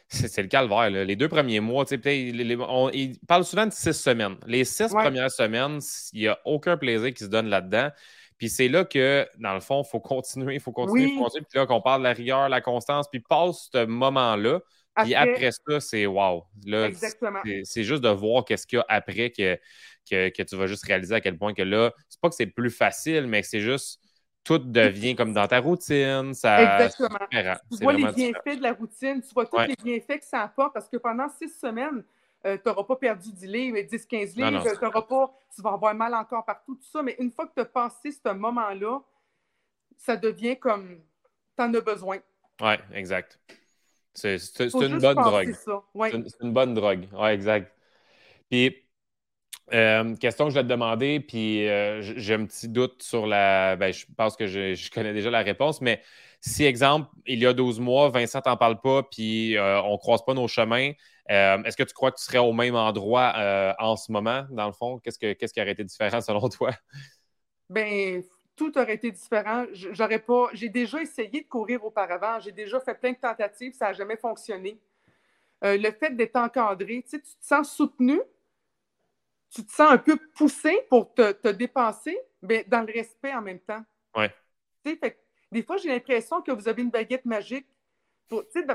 C'est 0.09 0.43
le 0.43 0.47
calvaire. 0.47 0.91
Les 0.91 1.15
deux 1.15 1.29
premiers 1.29 1.59
mois, 1.59 1.85
on, 1.89 2.89
il 2.89 3.17
parle 3.27 3.45
souvent 3.45 3.65
de 3.65 3.71
six 3.71 3.93
semaines. 3.93 4.35
Les 4.45 4.63
six 4.63 4.89
premières 4.89 5.31
semaines, 5.31 5.79
il 6.11 6.19
n'y 6.19 6.27
a 6.27 6.37
aucun 6.45 6.77
plaisir 6.77 7.11
qui 7.13 7.23
se 7.23 7.29
donne 7.29 7.47
là-dedans. 7.47 7.89
Puis 8.37 8.49
c'est 8.49 8.67
là 8.67 8.85
que, 8.85 9.27
dans 9.39 9.55
le 9.55 9.59
fond, 9.59 9.81
il 9.83 9.89
faut 9.89 10.01
continuer, 10.01 10.55
il 10.55 10.59
faut 10.59 10.73
continuer, 10.73 11.05
il 11.05 11.17
faut 11.17 11.23
continuer. 11.23 11.45
Puis 11.49 11.57
là, 11.57 11.65
qu'on 11.65 11.81
parle 11.81 12.01
de 12.01 12.03
la 12.03 12.13
rigueur, 12.13 12.47
la 12.47 12.61
constance, 12.61 13.07
puis 13.09 13.21
passe 13.21 13.69
ce 13.71 13.85
moment-là. 13.85 14.59
Puis 14.95 15.15
après 15.15 15.51
ça, 15.51 15.79
c'est 15.79 16.05
wow. 16.05 16.45
Là, 16.65 16.89
c'est 17.63 17.83
juste 17.83 18.03
de 18.03 18.09
voir 18.09 18.45
qu'est-ce 18.45 18.67
qu'il 18.67 18.77
y 18.77 18.79
a 18.81 18.85
après 18.87 19.31
que, 19.31 19.57
que, 20.09 20.29
que, 20.29 20.43
tu 20.43 20.55
vas 20.55 20.67
juste 20.67 20.85
réaliser 20.85 21.15
à 21.15 21.21
quel 21.21 21.37
point 21.37 21.53
que 21.53 21.63
là, 21.63 21.91
c'est 22.09 22.19
pas 22.21 22.29
que 22.29 22.35
c'est 22.35 22.47
plus 22.47 22.69
facile, 22.69 23.27
mais 23.27 23.43
c'est 23.43 23.61
juste 23.61 23.99
tout 24.43 24.57
devient 24.57 25.15
comme 25.15 25.33
dans 25.33 25.47
ta 25.47 25.59
routine. 25.59 26.33
Ça, 26.33 26.79
Exactement. 26.79 27.19
Tu 27.71 27.83
vois 27.83 27.93
les 27.93 28.11
bienfaits 28.11 28.57
de 28.57 28.61
la 28.61 28.73
routine, 28.73 29.21
tu 29.21 29.33
vois 29.33 29.45
tous 29.45 29.59
les 29.59 29.75
bienfaits 29.81 30.19
que 30.19 30.25
ça 30.25 30.41
apporte 30.41 30.73
parce 30.73 30.89
que 30.89 30.97
pendant 30.97 31.29
six 31.29 31.49
semaines, 31.49 32.03
euh, 32.45 32.57
tu 32.57 32.67
n'auras 32.67 32.83
pas 32.83 32.97
perdu 32.97 33.31
10 33.31 33.47
livres, 33.47 33.77
10-15 33.77 34.35
livres, 34.35 34.79
pas, 35.07 35.33
tu 35.55 35.61
vas 35.61 35.71
avoir 35.71 35.95
mal 35.95 36.13
encore 36.13 36.43
partout, 36.43 36.75
tout 36.75 36.87
ça. 36.91 37.01
Mais 37.01 37.15
une 37.19 37.31
fois 37.31 37.47
que 37.47 37.53
tu 37.55 37.61
as 37.61 37.65
passé 37.65 38.11
ce 38.11 38.33
moment-là, 38.33 38.99
ça 39.97 40.17
devient 40.17 40.59
comme 40.59 40.99
tu 41.57 41.63
en 41.63 41.73
as 41.73 41.81
besoin. 41.81 42.17
Oui, 42.61 42.73
exact. 42.93 43.39
C'est 44.13 44.37
une 44.73 44.99
bonne 44.99 45.15
drogue. 45.15 45.55
C'est 45.55 46.41
une, 46.41 46.53
bonne 46.53 46.73
drogue. 46.73 47.07
Oui, 47.13 47.29
exact. 47.29 47.73
Puis, 48.49 48.75
euh, 49.73 50.15
question 50.17 50.45
que 50.45 50.51
je 50.51 50.55
vais 50.55 50.63
te 50.63 50.67
demander, 50.67 51.19
puis 51.19 51.67
euh, 51.67 52.01
j'ai 52.01 52.33
un 52.33 52.45
petit 52.45 52.67
doute 52.67 53.01
sur 53.01 53.25
la. 53.25 53.75
Ben, 53.75 53.91
je 53.93 54.05
pense 54.15 54.35
que 54.35 54.45
je, 54.45 54.91
connais 54.91 55.13
déjà 55.13 55.31
la 55.31 55.41
réponse, 55.41 55.81
mais 55.81 56.01
si, 56.41 56.65
exemple, 56.65 57.09
il 57.25 57.39
y 57.39 57.47
a 57.47 57.53
12 57.53 57.79
mois, 57.79 58.09
Vincent 58.09 58.41
t'en 58.41 58.57
parle 58.57 58.79
pas, 58.81 59.03
puis 59.03 59.57
euh, 59.57 59.81
on 59.83 59.93
ne 59.93 59.97
croise 59.97 60.23
pas 60.25 60.33
nos 60.33 60.47
chemins, 60.47 60.91
est-ce 61.29 61.77
que 61.77 61.83
tu 61.83 61.93
crois 61.93 62.11
que 62.11 62.17
tu 62.17 62.25
serais 62.25 62.39
au 62.39 62.51
même 62.51 62.75
endroit 62.75 63.33
en 63.79 63.95
ce 63.95 64.11
moment, 64.11 64.45
dans 64.51 64.67
le 64.67 64.73
fond? 64.73 64.99
Qu'est-ce, 64.99 65.17
que, 65.17 65.33
qu'est-ce 65.33 65.53
qui 65.53 65.61
aurait 65.61 65.71
été 65.71 65.83
différent 65.83 66.19
selon 66.19 66.49
toi? 66.49 66.71
Ben, 67.69 68.21
tout 68.55 68.77
aurait 68.77 68.95
été 68.95 69.11
différent. 69.11 69.65
J'aurais 69.71 70.19
pas. 70.19 70.49
J'ai 70.53 70.69
déjà 70.69 71.01
essayé 71.01 71.41
de 71.41 71.47
courir 71.47 71.83
auparavant, 71.83 72.39
j'ai 72.39 72.51
déjà 72.51 72.79
fait 72.79 72.95
plein 72.95 73.11
de 73.11 73.17
tentatives, 73.17 73.73
ça 73.73 73.87
n'a 73.87 73.93
jamais 73.93 74.17
fonctionné. 74.17 74.79
le 75.61 75.91
fait 75.91 76.15
d'être 76.15 76.35
encadré, 76.35 77.01
tu, 77.03 77.09
sais, 77.09 77.21
tu 77.21 77.35
te 77.35 77.45
sens 77.45 77.73
soutenu, 77.73 78.19
tu 79.53 79.63
te 79.63 79.71
sens 79.71 79.91
un 79.91 79.97
peu 79.97 80.17
poussé 80.35 80.85
pour 80.89 81.13
te, 81.13 81.51
dépasser, 81.51 82.17
mais 82.41 82.65
dans 82.67 82.81
le 82.81 82.91
respect 82.91 83.33
en 83.33 83.41
même 83.41 83.59
temps. 83.59 83.83
Oui. 84.15 84.25
des 85.51 85.63
fois, 85.63 85.77
j'ai 85.77 85.89
l'impression 85.89 86.41
que 86.41 86.51
vous 86.51 86.67
avez 86.67 86.81
une 86.81 86.89
baguette 86.89 87.25
magique. 87.25 87.67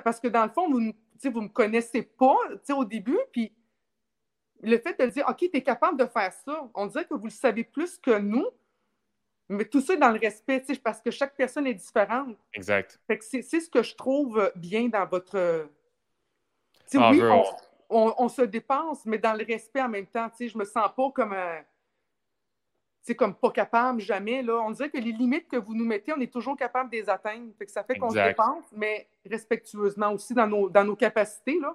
parce 0.04 0.20
que 0.20 0.28
dans 0.28 0.44
le 0.44 0.50
fond, 0.50 0.70
vous 0.70 0.80
ne 0.80 0.92
vous 1.30 1.40
me 1.40 1.48
connaissez 1.48 2.02
pas 2.02 2.36
au 2.70 2.84
début, 2.84 3.18
puis 3.32 3.52
le 4.62 4.78
fait 4.78 4.98
de 4.98 5.06
dire 5.06 5.26
OK, 5.28 5.38
tu 5.38 5.50
es 5.52 5.62
capable 5.62 5.98
de 5.98 6.06
faire 6.06 6.32
ça, 6.32 6.68
on 6.74 6.86
dirait 6.86 7.04
que 7.04 7.14
vous 7.14 7.26
le 7.26 7.30
savez 7.30 7.64
plus 7.64 7.98
que 7.98 8.18
nous, 8.18 8.46
mais 9.48 9.64
tout 9.64 9.80
ça 9.80 9.96
dans 9.96 10.10
le 10.10 10.18
respect, 10.18 10.62
parce 10.82 11.00
que 11.00 11.10
chaque 11.10 11.34
personne 11.34 11.66
est 11.66 11.74
différente. 11.74 12.36
Exact. 12.52 13.00
c'est 13.20 13.42
ce 13.42 13.70
que 13.70 13.82
je 13.82 13.94
trouve 13.94 14.52
bien 14.56 14.88
dans 14.88 15.06
votre. 15.06 15.68
Ah, 16.94 17.10
oui, 17.10 17.20
on, 17.90 18.28
se 18.28 18.42
dépense, 18.42 19.04
mais 19.06 19.18
dans 19.18 19.34
le 19.34 19.44
respect 19.44 19.82
en 19.82 19.88
même 19.88 20.06
temps. 20.06 20.30
Je 20.38 20.56
me 20.56 20.64
sens 20.64 20.90
pas 20.94 21.10
comme 21.14 21.34
c'est 23.08 23.14
comme 23.14 23.34
pas 23.34 23.50
capable, 23.50 24.02
jamais. 24.02 24.42
Là. 24.42 24.60
On 24.60 24.70
dirait 24.70 24.90
que 24.90 24.98
les 24.98 25.12
limites 25.12 25.48
que 25.48 25.56
vous 25.56 25.74
nous 25.74 25.86
mettez, 25.86 26.12
on 26.12 26.20
est 26.20 26.30
toujours 26.30 26.58
capable 26.58 26.90
de 26.90 26.96
les 26.96 27.08
atteindre. 27.08 27.52
que 27.58 27.70
ça 27.70 27.82
fait 27.82 27.98
qu'on 27.98 28.10
se 28.10 28.18
dépense, 28.22 28.66
mais 28.72 29.08
respectueusement 29.24 30.12
aussi 30.12 30.34
dans 30.34 30.46
nos, 30.46 30.68
dans 30.68 30.84
nos 30.84 30.96
capacités. 30.96 31.58
Là. 31.58 31.74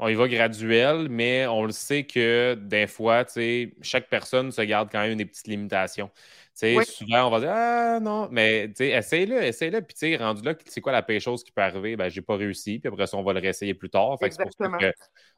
On 0.00 0.08
y 0.08 0.14
va 0.14 0.28
graduel, 0.28 1.08
mais 1.10 1.46
on 1.48 1.64
le 1.64 1.72
sait 1.72 2.04
que 2.04 2.54
des 2.54 2.86
fois, 2.86 3.24
chaque 3.82 4.08
personne 4.08 4.52
se 4.52 4.62
garde 4.62 4.88
quand 4.92 5.00
même 5.00 5.16
des 5.16 5.24
petites 5.24 5.48
limitations. 5.48 6.10
Souvent, 6.54 7.28
on 7.28 7.30
va 7.30 7.40
dire 7.40 7.52
Ah 7.52 8.00
non, 8.00 8.28
mais 8.30 8.72
essaye-le, 8.78 9.42
essaye-le. 9.42 9.80
Puis, 9.80 9.94
tu 9.94 10.00
sais, 10.00 10.16
rendu 10.16 10.42
là, 10.42 10.54
c'est 10.66 10.80
quoi 10.80 10.92
la 10.92 11.02
pire 11.02 11.20
chose 11.20 11.44
qui 11.44 11.52
peut 11.52 11.62
arriver? 11.62 11.96
Ben, 11.96 12.08
j'ai 12.08 12.20
pas 12.20 12.36
réussi. 12.36 12.80
Puis 12.80 12.88
après 12.88 13.06
ça, 13.06 13.16
on 13.16 13.22
va 13.22 13.32
le 13.32 13.40
réessayer 13.40 13.74
plus 13.74 13.90
tard. 13.90 14.16
Fait 14.18 14.30
c'est 14.30 14.42
pour 14.42 14.52
ça 14.52 14.68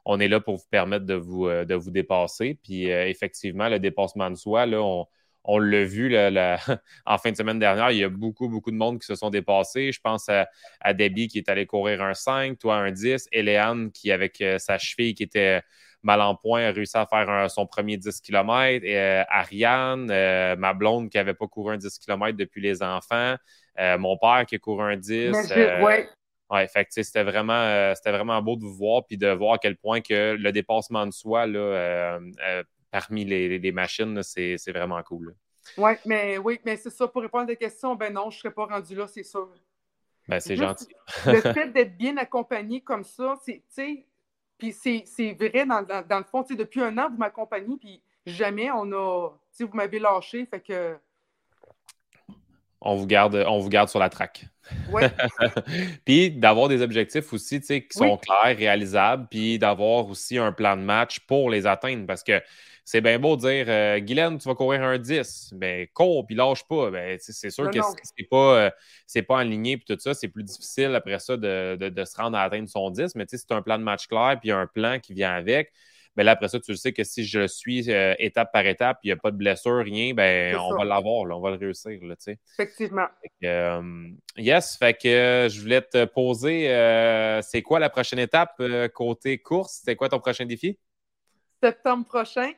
qu'on 0.03 0.19
est 0.19 0.27
là 0.27 0.39
pour 0.39 0.57
vous 0.57 0.67
permettre 0.71 1.05
de 1.05 1.13
vous, 1.13 1.47
euh, 1.47 1.63
de 1.63 1.75
vous 1.75 1.91
dépasser. 1.91 2.57
Puis, 2.63 2.91
euh, 2.91 3.07
effectivement, 3.07 3.69
le 3.69 3.77
dépassement 3.77 4.31
de 4.31 4.35
soi, 4.35 4.65
là, 4.65 4.81
on, 4.81 5.05
on 5.43 5.57
l'a 5.57 5.83
vu 5.83 6.09
là, 6.09 6.57
en 7.05 7.17
fin 7.17 7.31
de 7.31 7.37
semaine 7.37 7.59
dernière, 7.59 7.91
il 7.91 7.97
y 7.97 8.03
a 8.03 8.09
beaucoup, 8.09 8.47
beaucoup 8.47 8.71
de 8.71 8.75
monde 8.75 8.99
qui 8.99 9.05
se 9.05 9.15
sont 9.15 9.29
dépassés. 9.29 9.91
Je 9.91 9.99
pense 9.99 10.29
à, 10.29 10.47
à 10.79 10.93
Debbie 10.93 11.27
qui 11.27 11.39
est 11.39 11.49
allé 11.49 11.65
courir 11.65 12.01
un 12.01 12.13
5, 12.13 12.59
toi 12.59 12.75
un 12.75 12.91
10, 12.91 13.27
Eléane 13.31 13.91
qui, 13.91 14.11
avec 14.11 14.41
euh, 14.41 14.57
sa 14.57 14.77
cheville 14.77 15.13
qui 15.13 15.23
était 15.23 15.61
mal 16.03 16.21
en 16.21 16.35
point, 16.35 16.63
a 16.63 16.71
réussi 16.71 16.97
à 16.97 17.05
faire 17.05 17.49
son 17.49 17.65
premier 17.65 17.97
10 17.97 18.21
km. 18.21 18.83
Et, 18.83 18.97
euh, 18.97 19.23
Ariane, 19.29 20.09
euh, 20.11 20.55
ma 20.55 20.73
blonde 20.73 21.09
qui 21.09 21.17
n'avait 21.17 21.33
pas 21.33 21.47
couru 21.47 21.73
un 21.73 21.77
10 21.77 21.99
km 21.99 22.37
depuis 22.37 22.61
les 22.61 22.81
enfants. 22.81 23.35
Euh, 23.79 23.97
mon 23.97 24.17
père 24.17 24.45
qui 24.47 24.55
a 24.55 24.59
couru 24.59 24.83
un 24.83 24.97
10. 24.97 25.31
ouais. 25.55 26.09
Ouais, 26.49 26.67
fait 26.67 26.85
c'était 26.89 27.23
vraiment, 27.23 27.95
c'était 27.95 28.11
vraiment 28.11 28.41
beau 28.41 28.57
de 28.57 28.63
vous 28.63 28.73
voir 28.73 29.05
puis 29.07 29.17
de 29.17 29.29
voir 29.29 29.53
à 29.53 29.57
quel 29.57 29.77
point 29.77 30.01
que 30.01 30.35
le 30.37 30.51
dépassement 30.51 31.07
de 31.07 31.13
soi 31.13 31.47
là, 31.47 32.19
parmi 32.91 33.25
les, 33.25 33.71
machines, 33.71 34.21
c'est, 34.23 34.57
vraiment 34.67 35.01
cool. 35.03 35.35
Ouais, 35.77 35.99
mais 36.05 36.37
oui, 36.37 36.59
mais 36.65 36.75
c'est 36.77 36.89
ça. 36.89 37.07
Pour 37.07 37.21
répondre 37.21 37.43
à 37.43 37.47
des 37.47 37.55
questions, 37.55 37.95
ben 37.95 38.13
non, 38.13 38.29
je 38.29 38.37
ne 38.37 38.41
serais 38.41 38.53
pas 38.53 38.65
rendu 38.65 38.95
là, 38.95 39.07
c'est 39.07 39.23
sûr. 39.23 39.49
Ben, 40.27 40.39
c'est 40.39 40.55
gentil. 40.55 40.87
le 41.25 41.41
fait 41.53 41.71
d'être 41.71 41.97
bien 41.97 42.17
accompagné 42.17 42.81
comme 42.81 43.03
ça, 43.03 43.35
c'est, 43.43 43.63
puis 44.57 44.73
c'est 44.73 45.33
vrai, 45.33 45.65
dans, 45.65 46.17
le 46.17 46.23
fond, 46.23 46.45
depuis 46.49 46.81
un 46.81 46.95
an, 46.99 47.09
vous 47.09 47.17
m'accompagnez, 47.17 47.77
puis 47.79 48.01
jamais 48.27 48.69
on 48.71 48.91
a. 48.91 49.29
Vous 49.59 49.69
m'avez 49.73 49.97
lâché, 49.99 50.45
fait 50.45 50.59
que. 50.59 50.97
On 52.79 52.95
vous 52.95 53.07
garde, 53.07 53.43
on 53.47 53.59
vous 53.59 53.69
garde 53.69 53.89
sur 53.89 53.99
la 53.99 54.09
traque. 54.09 54.45
Oui. 54.91 55.01
puis 56.05 56.31
d'avoir 56.31 56.67
des 56.67 56.81
objectifs 56.81 57.31
aussi 57.33 57.59
qui 57.59 57.85
sont 57.89 58.17
clairs, 58.17 58.55
réalisables, 58.55 59.27
puis 59.29 59.57
d'avoir 59.57 60.07
aussi 60.07 60.37
un 60.37 60.51
plan 60.51 60.77
de 60.77 60.81
match 60.81 61.19
pour 61.21 61.49
les 61.49 61.65
atteindre. 61.65 62.05
Parce 62.05 62.23
que 62.23 62.41
c'est 62.83 63.01
bien 63.01 63.19
beau 63.19 63.35
de 63.35 63.41
dire 63.41 63.65
euh, 63.67 63.99
Guylaine, 63.99 64.37
tu 64.37 64.47
vas 64.47 64.55
courir 64.55 64.83
un 64.83 64.97
10. 64.97 65.53
Ben, 65.53 65.87
cours 65.93 66.25
puis 66.25 66.35
lâche 66.35 66.63
pas. 66.67 66.89
Ben, 66.89 67.17
c'est 67.19 67.49
sûr 67.49 67.69
que 67.69 67.79
c'est 68.03 68.27
pas, 68.29 68.71
euh, 69.15 69.21
pas 69.27 69.39
aligné 69.39 69.77
puis 69.77 69.85
tout 69.85 69.99
ça. 69.99 70.13
C'est 70.13 70.27
plus 70.27 70.43
difficile 70.43 70.95
après 70.95 71.19
ça 71.19 71.37
de, 71.37 72.03
se 72.05 72.17
rendre 72.17 72.37
à 72.37 72.43
atteindre 72.43 72.67
son 72.67 72.89
10. 72.89 73.15
Mais 73.15 73.25
c'est 73.27 73.51
un 73.51 73.61
plan 73.61 73.77
de 73.77 73.83
match 73.83 74.07
clair 74.07 74.37
puis 74.39 74.51
un 74.51 74.67
plan 74.67 74.99
qui 74.99 75.13
vient 75.13 75.33
avec. 75.33 75.71
Mais 76.17 76.23
ben, 76.23 76.25
là, 76.25 76.31
après 76.31 76.49
ça, 76.49 76.59
tu 76.59 76.71
le 76.71 76.77
sais 76.77 76.91
que 76.91 77.05
si 77.05 77.23
je 77.23 77.47
suis 77.47 77.89
euh, 77.89 78.15
étape 78.19 78.51
par 78.51 78.65
étape, 78.65 78.99
il 79.03 79.07
n'y 79.07 79.11
a 79.13 79.15
pas 79.15 79.31
de 79.31 79.37
blessure, 79.37 79.77
rien, 79.77 80.13
ben, 80.13 80.57
on 80.57 80.75
va 80.75 80.83
l'avoir, 80.83 81.21
on 81.21 81.39
va 81.39 81.51
le 81.51 81.55
réussir. 81.55 81.97
Là, 82.03 82.15
Effectivement. 82.59 83.07
yes, 84.35 84.75
fait 84.75 84.93
que 84.93 85.47
je 85.49 85.61
voulais 85.61 85.81
te 85.81 86.03
poser, 86.03 86.65
c'est 87.43 87.61
quoi 87.61 87.79
la 87.79 87.89
prochaine 87.89 88.19
étape 88.19 88.61
côté 88.93 89.37
course? 89.37 89.83
C'est 89.85 89.95
quoi 89.95 90.09
ton 90.09 90.19
prochain 90.19 90.45
défi? 90.45 90.77
Septembre 91.63 92.05
prochain, 92.05 92.51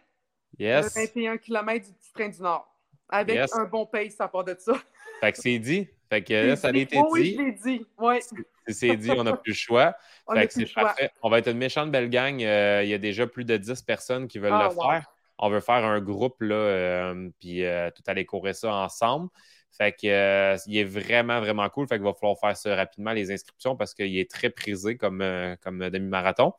Yes. 0.57 0.95
21 0.95 1.37
km 1.37 1.85
du 1.85 1.93
petit 1.93 2.13
train 2.13 2.29
du 2.29 2.41
Nord. 2.41 2.67
Avec 3.09 3.39
un 3.53 3.65
bon 3.65 3.85
pace 3.85 4.19
à 4.19 4.27
part 4.27 4.43
de 4.43 4.55
ça. 4.57 4.73
Fait 5.21 5.31
que 5.31 5.37
c'est 5.37 5.59
dit. 5.59 5.87
Fait 6.09 6.23
que 6.23 6.33
là, 6.33 6.55
ça 6.55 6.67
a 6.67 6.71
été 6.71 6.95
dit. 6.95 7.03
Oui, 7.09 7.35
je 7.37 7.41
l'ai 7.41 7.51
dit. 7.51 7.85
Ouais. 7.97 8.19
C'est 8.67 8.95
dit, 8.95 9.11
on 9.11 9.23
n'a 9.23 9.35
plus 9.35 9.51
le 9.51 9.55
choix. 9.55 9.95
fait 10.33 10.47
que 10.47 10.53
c'est 10.53 10.73
parfait. 10.73 11.11
On 11.21 11.29
va 11.29 11.39
être 11.39 11.49
une 11.49 11.57
méchante 11.57 11.91
belle 11.91 12.09
gang. 12.09 12.41
Euh, 12.41 12.81
il 12.83 12.89
y 12.89 12.93
a 12.93 12.97
déjà 12.97 13.25
plus 13.27 13.45
de 13.45 13.57
10 13.57 13.81
personnes 13.81 14.27
qui 14.27 14.39
veulent 14.39 14.53
ah, 14.53 14.69
le 14.69 14.75
faire. 14.75 15.05
On 15.39 15.49
veut 15.49 15.59
faire 15.59 15.83
un 15.83 15.99
groupe, 15.99 16.41
là, 16.41 16.55
euh, 16.55 17.29
puis 17.39 17.65
euh, 17.65 17.89
tout 17.91 18.03
aller 18.07 18.25
courir 18.25 18.55
ça 18.55 18.73
ensemble. 18.73 19.29
Fait 19.75 19.91
que 19.91 20.55
il 20.67 20.77
est 20.77 20.83
vraiment, 20.83 21.39
vraiment 21.39 21.67
cool. 21.69 21.87
Fait 21.87 21.95
qu'il 21.95 22.03
va 22.03 22.13
falloir 22.13 22.37
faire 22.37 22.55
ça 22.55 22.75
rapidement, 22.75 23.11
les 23.11 23.31
inscriptions, 23.31 23.75
parce 23.75 23.93
qu'il 23.93 24.17
est 24.17 24.29
très 24.29 24.49
prisé 24.49 24.97
comme, 24.97 25.23
comme 25.61 25.89
demi-marathon. 25.89 26.53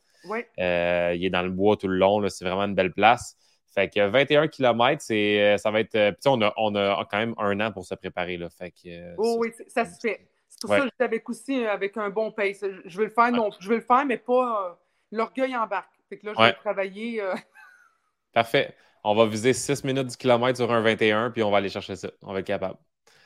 Euh, 0.59 1.13
il 1.15 1.25
est 1.25 1.31
dans 1.31 1.43
le 1.43 1.51
bois 1.51 1.77
tout 1.77 1.89
le 1.89 1.97
long. 1.97 2.27
C'est 2.29 2.45
vraiment 2.45 2.65
une 2.65 2.75
belle 2.75 2.93
place. 2.93 3.37
Fait 3.75 3.89
que 3.89 4.07
21 4.07 4.49
km, 4.49 5.03
c'est, 5.03 5.57
ça 5.59 5.71
va 5.71 5.81
être. 5.81 5.91
Puis 5.91 6.27
on 6.27 6.41
a, 6.43 6.53
on 6.57 6.75
a 6.75 7.07
quand 7.11 7.19
même 7.19 7.35
un 7.39 7.59
an 7.61 7.73
pour 7.73 7.85
se 7.85 7.95
préparer. 7.95 8.37
Là. 8.37 8.49
Fait 8.51 8.71
que, 8.71 9.15
oh, 9.19 9.37
oui, 9.41 9.53
ça 9.69 9.85
se 9.85 9.99
fait. 10.01 10.29
C'est 10.49 10.61
pour 10.61 10.71
ça 10.71 10.79
que 10.81 10.85
j'étais 10.85 11.05
avec 11.05 11.29
aussi 11.29 11.65
avec 11.67 11.97
un 11.97 12.11
bon 12.11 12.31
pace. 12.31 12.65
Je 12.85 12.99
veux 12.99 13.05
le 13.05 13.11
faire, 13.11 13.33
non, 13.33 13.51
je 13.59 13.69
veux 13.69 13.77
le 13.77 13.83
faire, 13.83 14.07
mais 14.07 14.19
pas 14.19 14.79
l'orgueil 15.11 15.57
embarque. 15.57 15.93
Fait 16.09 16.19
que 16.19 16.27
là, 16.27 16.33
je 16.37 16.43
vais 16.43 16.53
travailler. 16.53 17.23
Parfait. 18.33 18.75
On 19.03 19.15
va 19.15 19.27
viser 19.27 19.53
6 19.53 19.85
minutes 19.85 20.07
du 20.07 20.17
kilomètre 20.17 20.57
sur 20.57 20.73
un 20.73 20.81
21, 20.81 21.31
puis 21.31 21.43
on 21.43 21.51
va 21.51 21.59
aller 21.59 21.69
chercher 21.69 21.97
ça. 21.97 22.09
On 22.23 22.33
va 22.33 22.41
être 22.41 22.47
capable. 22.47 22.77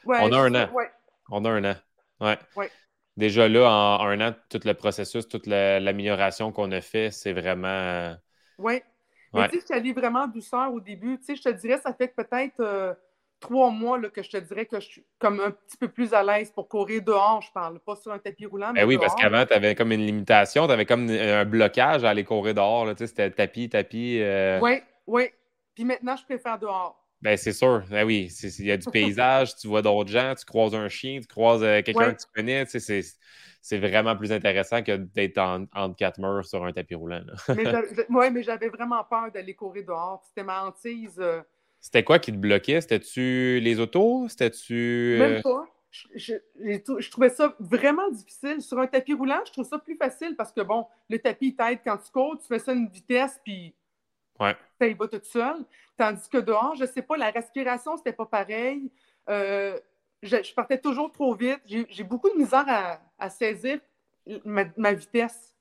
on 0.04 0.32
a 0.32 0.38
un 0.38 0.54
an. 0.54 0.70
On 1.30 1.44
a 1.44 1.50
un 1.50 1.64
an. 1.64 1.76
Ouais. 2.20 2.70
Déjà 3.16 3.48
là, 3.48 3.68
en 3.68 4.06
un 4.06 4.28
an, 4.28 4.34
tout 4.48 4.60
le 4.64 4.74
processus, 4.74 5.28
toute 5.28 5.46
l'amélioration 5.46 6.52
qu'on 6.52 6.70
a 6.72 6.80
fait, 6.80 7.10
c'est 7.10 7.32
vraiment. 7.32 7.68
Euh, 7.68 8.14
Mais 9.34 9.48
tu 9.48 9.54
sais, 9.54 9.60
je 9.60 9.66
suis 9.66 9.74
allée 9.74 9.92
vraiment 9.92 10.26
douceur 10.26 10.72
au 10.72 10.80
début. 10.80 11.18
Tu 11.18 11.24
sais, 11.24 11.36
je 11.36 11.42
te 11.42 11.48
dirais, 11.50 11.78
ça 11.78 11.92
fait 11.92 12.08
peut-être 12.08 12.60
euh, 12.60 12.94
trois 13.40 13.70
mois 13.70 13.98
là, 13.98 14.08
que 14.08 14.22
je 14.22 14.30
te 14.30 14.36
dirais 14.36 14.66
que 14.66 14.80
je 14.80 14.86
suis 14.86 15.04
comme 15.18 15.40
un 15.40 15.50
petit 15.50 15.76
peu 15.76 15.88
plus 15.88 16.12
à 16.12 16.22
l'aise 16.22 16.50
pour 16.50 16.68
courir 16.68 17.02
dehors, 17.02 17.42
je 17.42 17.52
parle, 17.52 17.78
pas 17.80 17.96
sur 17.96 18.12
un 18.12 18.18
tapis 18.18 18.46
roulant. 18.46 18.72
Mais 18.72 18.82
ben 18.82 18.88
oui, 18.88 18.98
parce 18.98 19.14
qu'avant, 19.14 19.44
tu 19.46 19.52
avais 19.52 19.74
comme 19.74 19.92
une 19.92 20.04
limitation, 20.04 20.66
tu 20.66 20.72
avais 20.72 20.86
comme 20.86 21.08
un 21.08 21.44
blocage 21.44 22.04
à 22.04 22.10
aller 22.10 22.24
courir 22.24 22.54
dehors. 22.54 22.86
Tu 22.90 22.98
sais, 22.98 23.06
c'était 23.06 23.30
tapis, 23.30 23.68
tapis. 23.68 24.18
Euh. 24.20 24.58
Oui, 24.60 24.82
oui. 25.06 25.30
Puis 25.74 25.84
maintenant, 25.84 26.16
je 26.16 26.24
préfère 26.24 26.58
dehors. 26.58 27.07
Ben, 27.20 27.36
c'est 27.36 27.52
sûr. 27.52 27.82
Ben 27.90 28.06
oui, 28.06 28.32
il 28.42 28.66
y 28.66 28.70
a 28.70 28.76
du 28.76 28.88
paysage, 28.90 29.56
tu 29.56 29.66
vois 29.66 29.82
d'autres 29.82 30.10
gens, 30.10 30.34
tu 30.36 30.44
croises 30.44 30.74
un 30.74 30.88
chien, 30.88 31.20
tu 31.20 31.26
croises 31.26 31.62
euh, 31.62 31.82
quelqu'un 31.82 32.14
que 32.14 32.20
tu 32.20 32.26
connais. 32.34 32.64
C'est 33.60 33.78
vraiment 33.78 34.16
plus 34.16 34.30
intéressant 34.30 34.82
que 34.82 34.96
d'être 34.96 35.38
entre 35.38 35.96
quatre 35.96 36.18
murs 36.20 36.44
sur 36.46 36.64
un 36.64 36.72
tapis 36.72 36.94
roulant. 36.94 37.22
Oui, 38.08 38.30
mais 38.30 38.42
j'avais 38.42 38.68
vraiment 38.68 39.02
peur 39.04 39.32
d'aller 39.32 39.54
courir 39.54 39.84
dehors. 39.84 40.22
C'était 40.28 40.44
ma 40.44 40.64
hantise. 40.64 41.18
Euh. 41.18 41.40
C'était 41.80 42.04
quoi 42.04 42.18
qui 42.18 42.32
te 42.32 42.36
bloquait? 42.36 42.80
C'était-tu 42.80 43.60
les 43.60 43.80
autos? 43.80 44.28
C'était-tu. 44.28 45.16
Euh? 45.16 45.18
Même 45.18 45.42
pas. 45.42 45.66
Je, 45.90 46.34
je, 46.60 47.10
trouvais 47.10 47.30
ça 47.30 47.56
vraiment 47.58 48.08
difficile. 48.10 48.60
Sur 48.60 48.78
un 48.78 48.86
tapis 48.86 49.14
roulant, 49.14 49.40
je 49.46 49.52
trouve 49.52 49.66
ça 49.66 49.78
plus 49.78 49.96
facile 49.96 50.36
parce 50.36 50.52
que, 50.52 50.60
bon, 50.60 50.86
le 51.08 51.18
tapis 51.18 51.56
t'aide 51.56 51.80
quand 51.82 51.96
tu 51.96 52.12
cours, 52.12 52.38
tu 52.38 52.46
fais 52.46 52.58
ça 52.58 52.72
à 52.72 52.74
une 52.74 52.88
vitesse, 52.88 53.40
puis 53.42 53.74
Ouais. 54.40 54.56
Va 54.80 55.08
tout 55.08 55.20
seul. 55.24 55.64
Tandis 55.96 56.28
que 56.28 56.38
dehors, 56.38 56.74
je 56.76 56.82
ne 56.82 56.88
sais 56.88 57.02
pas, 57.02 57.16
la 57.16 57.30
respiration, 57.30 57.96
c'était 57.96 58.12
pas 58.12 58.26
pareil. 58.26 58.90
Euh, 59.28 59.78
je, 60.22 60.54
partais 60.54 60.78
toujours 60.78 61.10
trop 61.10 61.34
vite. 61.34 61.60
J'ai 61.66 62.04
beaucoup 62.04 62.30
de 62.30 62.36
misère 62.36 63.00
à, 63.18 63.30
saisir 63.30 63.80
ma, 64.44 64.92
vitesse. 64.92 65.54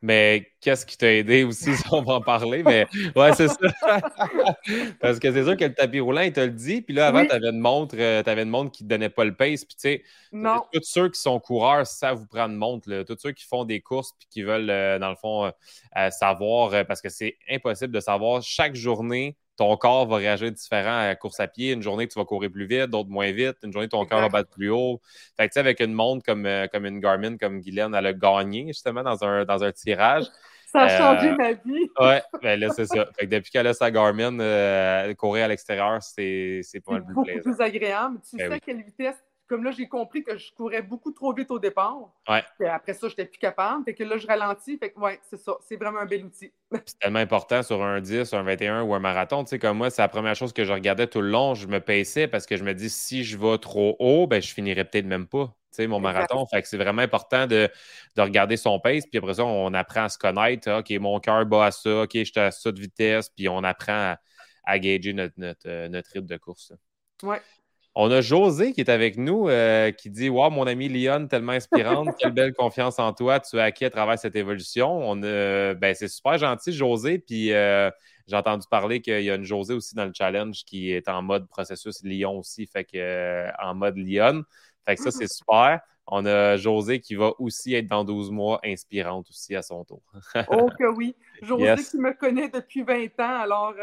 Mais 0.00 0.52
qu'est-ce 0.60 0.86
qui 0.86 0.96
t'a 0.96 1.12
aidé 1.12 1.42
aussi, 1.42 1.74
si 1.74 1.82
on 1.92 2.02
va 2.02 2.14
en 2.14 2.20
parler? 2.20 2.62
Mais 2.62 2.86
ouais, 3.16 3.32
c'est 3.34 3.48
ça. 3.48 3.56
Parce 5.00 5.18
que 5.18 5.32
c'est 5.32 5.42
sûr 5.44 5.56
que 5.56 5.64
le 5.64 5.74
tapis 5.74 5.98
roulant, 5.98 6.20
il 6.20 6.32
te 6.32 6.40
le 6.40 6.50
dit. 6.50 6.82
Puis 6.82 6.94
là, 6.94 7.08
avant, 7.08 7.24
tu 7.24 7.32
avais 7.32 7.48
une 7.48 7.58
montre, 7.58 7.96
euh, 7.98 8.22
avais 8.24 8.42
une 8.42 8.50
montre 8.50 8.70
qui 8.70 8.84
ne 8.84 8.88
donnait 8.88 9.08
pas 9.08 9.24
le 9.24 9.34
pace. 9.34 9.64
Puis 9.64 9.74
tu 9.74 10.02
sais, 10.02 10.02
tous 10.72 10.82
ceux 10.82 11.08
qui 11.08 11.20
sont 11.20 11.40
coureurs 11.40 11.86
savent 11.86 12.18
vous 12.18 12.26
prendre 12.26 12.52
une 12.52 12.58
montre. 12.58 12.88
Là. 12.88 13.04
Tous 13.04 13.16
ceux 13.18 13.32
qui 13.32 13.44
font 13.44 13.64
des 13.64 13.80
courses 13.80 14.12
puis 14.18 14.28
qui 14.30 14.42
veulent, 14.42 14.70
euh, 14.70 14.98
dans 15.00 15.10
le 15.10 15.16
fond, 15.16 15.46
euh, 15.46 16.10
savoir, 16.10 16.86
parce 16.86 17.00
que 17.00 17.08
c'est 17.08 17.36
impossible 17.50 17.92
de 17.92 18.00
savoir 18.00 18.42
chaque 18.42 18.76
journée 18.76 19.36
ton 19.58 19.76
corps 19.76 20.06
va 20.06 20.16
réagir 20.16 20.52
différent 20.52 20.98
à 21.00 21.08
la 21.08 21.16
course 21.16 21.40
à 21.40 21.48
pied. 21.48 21.72
Une 21.72 21.82
journée, 21.82 22.06
tu 22.06 22.16
vas 22.18 22.24
courir 22.24 22.50
plus 22.50 22.66
vite, 22.66 22.86
d'autres 22.86 23.10
moins 23.10 23.32
vite. 23.32 23.56
Une 23.64 23.72
journée, 23.72 23.88
ton 23.88 24.06
corps 24.06 24.20
va 24.20 24.28
battre 24.28 24.50
plus 24.50 24.70
haut. 24.70 25.00
Fait 25.36 25.48
que, 25.48 25.52
tu 25.52 25.54
sais, 25.54 25.60
avec 25.60 25.80
une 25.80 25.92
montre 25.92 26.24
comme, 26.24 26.46
euh, 26.46 26.68
comme 26.68 26.86
une 26.86 27.00
Garmin, 27.00 27.36
comme 27.36 27.60
Guylaine, 27.60 27.92
elle 27.92 28.06
a 28.06 28.12
gagné 28.12 28.68
justement 28.68 29.02
dans 29.02 29.22
un, 29.24 29.44
dans 29.44 29.64
un 29.64 29.72
tirage. 29.72 30.26
Ça 30.66 30.82
a 30.82 30.88
changé 30.88 31.30
euh, 31.30 31.36
ma 31.36 31.52
vie. 31.52 31.90
ouais, 32.00 32.22
ben 32.40 32.60
là, 32.60 32.68
c'est 32.70 32.86
ça. 32.86 33.08
Fait 33.18 33.26
que 33.26 33.30
depuis 33.30 33.50
qu'elle 33.50 33.66
a 33.66 33.74
sa 33.74 33.90
Garmin, 33.90 34.38
euh, 34.38 35.12
courir 35.14 35.46
à 35.46 35.48
l'extérieur, 35.48 36.00
c'est 36.02 36.62
pas 36.86 36.98
le 36.98 37.04
plus 37.04 37.22
plaisant. 37.24 37.42
plus 37.42 37.60
agréable. 37.60 38.20
Tu 38.30 38.36
ben 38.36 38.48
sais 38.48 38.54
à 38.54 38.60
quelle 38.60 38.82
vitesse 38.82 39.16
comme 39.48 39.64
là, 39.64 39.70
j'ai 39.70 39.88
compris 39.88 40.22
que 40.22 40.36
je 40.36 40.52
courais 40.52 40.82
beaucoup 40.82 41.10
trop 41.10 41.32
vite 41.32 41.50
au 41.50 41.58
départ. 41.58 42.12
Ouais. 42.28 42.44
après 42.68 42.92
ça, 42.92 43.08
je 43.08 43.12
n'étais 43.12 43.24
plus 43.24 43.38
capable. 43.38 43.82
Fait 43.84 43.94
que 43.94 44.04
là, 44.04 44.18
je 44.18 44.26
ralentis. 44.26 44.76
Fait 44.76 44.90
que, 44.90 45.00
ouais, 45.00 45.18
c'est 45.22 45.38
ça. 45.38 45.56
C'est 45.66 45.76
vraiment 45.76 46.00
un 46.00 46.06
bel 46.06 46.24
outil. 46.24 46.52
c'est 46.86 46.98
tellement 46.98 47.18
important 47.18 47.62
sur 47.62 47.82
un 47.82 48.00
10, 48.00 48.32
un 48.34 48.42
21 48.42 48.82
ou 48.82 48.94
un 48.94 49.00
marathon. 49.00 49.44
Tu 49.44 49.50
sais, 49.50 49.58
comme 49.58 49.78
moi, 49.78 49.90
c'est 49.90 50.02
la 50.02 50.08
première 50.08 50.36
chose 50.36 50.52
que 50.52 50.64
je 50.64 50.72
regardais 50.72 51.06
tout 51.06 51.22
le 51.22 51.30
long. 51.30 51.54
Je 51.54 51.66
me 51.66 51.80
paissais 51.80 52.28
parce 52.28 52.44
que 52.44 52.56
je 52.56 52.64
me 52.64 52.74
dis, 52.74 52.90
si 52.90 53.24
je 53.24 53.38
vais 53.38 53.58
trop 53.58 53.96
haut, 53.98 54.26
ben, 54.26 54.42
je 54.42 54.52
finirai 54.52 54.84
peut-être 54.84 55.06
même 55.06 55.26
pas. 55.26 55.46
Tu 55.72 55.76
sais, 55.76 55.86
mon 55.86 55.98
marathon. 55.98 56.46
Fait 56.46 56.60
que 56.60 56.68
c'est 56.68 56.78
vraiment 56.78 57.02
important 57.02 57.46
de, 57.46 57.70
regarder 58.18 58.58
son 58.58 58.78
pace. 58.78 59.06
Puis 59.06 59.18
après 59.18 59.34
ça, 59.34 59.44
on 59.46 59.72
apprend 59.72 60.04
à 60.04 60.08
se 60.10 60.18
connaître. 60.18 60.70
OK, 60.70 60.90
mon 61.00 61.20
cœur 61.20 61.46
bat 61.46 61.66
à 61.66 61.70
ça. 61.70 62.02
OK, 62.02 62.10
je 62.12 62.24
suis 62.24 62.38
à 62.38 62.50
ça 62.50 62.70
de 62.70 62.78
vitesse. 62.78 63.30
Puis 63.30 63.48
on 63.48 63.64
apprend 63.64 64.12
à, 64.12 64.18
à 64.64 64.78
gager 64.78 65.14
notre, 65.14 65.34
notre, 65.38 65.66
euh, 65.66 65.88
notre 65.88 66.10
rythme 66.12 66.26
de 66.26 66.36
course. 66.36 66.74
Ouais. 67.22 67.40
On 68.00 68.12
a 68.12 68.20
José 68.20 68.72
qui 68.72 68.80
est 68.80 68.90
avec 68.90 69.16
nous, 69.16 69.48
euh, 69.48 69.90
qui 69.90 70.08
dit 70.08 70.28
Wow, 70.28 70.50
mon 70.50 70.68
ami 70.68 70.88
Lyon, 70.88 71.26
tellement 71.26 71.50
inspirante, 71.50 72.10
quelle 72.20 72.30
belle 72.30 72.54
confiance 72.54 73.00
en 73.00 73.12
toi, 73.12 73.40
tu 73.40 73.58
as 73.58 73.64
acquis 73.64 73.86
à 73.86 73.90
travers 73.90 74.16
cette 74.16 74.36
évolution. 74.36 75.00
On, 75.00 75.16
ben, 75.16 75.94
c'est 75.94 76.06
super 76.06 76.38
gentil, 76.38 76.72
José. 76.72 77.18
Puis 77.18 77.52
euh, 77.52 77.90
j'ai 78.28 78.36
entendu 78.36 78.68
parler 78.70 79.00
qu'il 79.00 79.22
y 79.22 79.30
a 79.32 79.34
une 79.34 79.42
José 79.42 79.74
aussi 79.74 79.96
dans 79.96 80.04
le 80.04 80.12
challenge 80.16 80.64
qui 80.64 80.92
est 80.92 81.08
en 81.08 81.22
mode 81.22 81.48
processus 81.48 82.04
Lyon 82.04 82.38
aussi, 82.38 82.66
fait 82.66 82.84
que 82.84 82.98
euh, 82.98 83.50
en 83.60 83.74
mode 83.74 83.96
Lyon. 83.96 84.44
Fait 84.86 84.94
que 84.94 85.02
ça, 85.02 85.10
c'est 85.10 85.26
super. 85.32 85.80
On 86.06 86.24
a 86.24 86.56
José 86.56 87.00
qui 87.00 87.16
va 87.16 87.32
aussi 87.40 87.74
être 87.74 87.88
dans 87.88 88.04
12 88.04 88.30
mois 88.30 88.60
inspirante 88.64 89.28
aussi 89.28 89.56
à 89.56 89.62
son 89.62 89.84
tour. 89.84 90.02
oh 90.50 90.70
que 90.78 90.86
oui. 90.86 91.16
José 91.42 91.74
qui 91.90 91.98
me 91.98 92.12
connaît 92.12 92.48
depuis 92.48 92.82
20 92.82 93.06
ans, 93.18 93.40
alors 93.40 93.74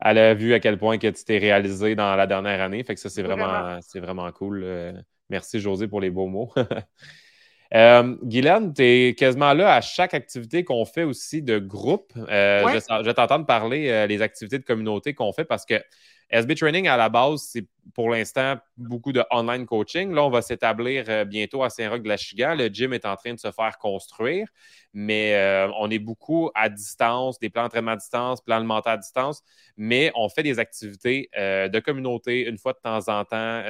elle 0.00 0.18
a 0.18 0.34
vu 0.34 0.52
à 0.54 0.60
quel 0.60 0.78
point 0.78 0.98
que 0.98 1.06
tu 1.06 1.24
t'es 1.24 1.38
réalisé 1.38 1.94
dans 1.94 2.14
la 2.16 2.26
dernière 2.26 2.60
année. 2.60 2.82
Fait 2.84 2.94
que 2.94 3.00
ça, 3.00 3.08
c'est 3.08 3.22
vraiment, 3.22 3.78
c'est 3.80 4.00
vraiment 4.00 4.30
cool. 4.32 4.62
Euh, 4.62 4.92
merci, 5.30 5.60
José, 5.60 5.88
pour 5.88 6.00
les 6.00 6.10
beaux 6.10 6.26
mots. 6.26 6.52
euh, 7.74 8.16
Guylaine, 8.22 8.74
tu 8.74 8.82
es 8.82 9.14
quasiment 9.14 9.54
là 9.54 9.74
à 9.74 9.80
chaque 9.80 10.12
activité 10.12 10.64
qu'on 10.64 10.84
fait 10.84 11.04
aussi 11.04 11.42
de 11.42 11.58
groupe. 11.58 12.12
Euh, 12.16 12.62
je, 12.68 13.04
vais 13.04 13.14
t'entendre 13.14 13.46
parler 13.46 14.06
des 14.06 14.20
euh, 14.20 14.24
activités 14.24 14.58
de 14.58 14.64
communauté 14.64 15.14
qu'on 15.14 15.32
fait 15.32 15.44
parce 15.44 15.64
que 15.64 15.82
SB 16.30 16.56
Training, 16.56 16.88
à 16.88 16.96
la 16.96 17.08
base, 17.08 17.42
c'est 17.42 17.66
pour 17.94 18.10
l'instant 18.10 18.56
beaucoup 18.76 19.12
de 19.12 19.22
online 19.30 19.64
coaching. 19.64 20.12
Là, 20.12 20.24
on 20.24 20.30
va 20.30 20.42
s'établir 20.42 21.04
euh, 21.08 21.24
bientôt 21.24 21.62
à 21.62 21.70
Saint-Roch-de-la-Chigan. 21.70 22.56
Le 22.56 22.66
gym 22.66 22.92
est 22.92 23.06
en 23.06 23.14
train 23.14 23.32
de 23.32 23.38
se 23.38 23.50
faire 23.52 23.78
construire, 23.78 24.48
mais 24.92 25.34
euh, 25.34 25.70
on 25.78 25.88
est 25.90 26.00
beaucoup 26.00 26.50
à 26.54 26.68
distance, 26.68 27.38
des 27.38 27.48
plans 27.48 27.62
d'entraînement 27.62 27.92
à 27.92 27.96
distance, 27.96 28.40
plans 28.40 28.56
alimentaires 28.56 28.94
à 28.94 28.96
distance, 28.96 29.42
mais 29.76 30.10
on 30.16 30.28
fait 30.28 30.42
des 30.42 30.58
activités 30.58 31.30
euh, 31.38 31.68
de 31.68 31.78
communauté 31.78 32.48
une 32.48 32.58
fois 32.58 32.72
de 32.72 32.78
temps 32.82 33.08
en 33.08 33.24
temps. 33.24 33.62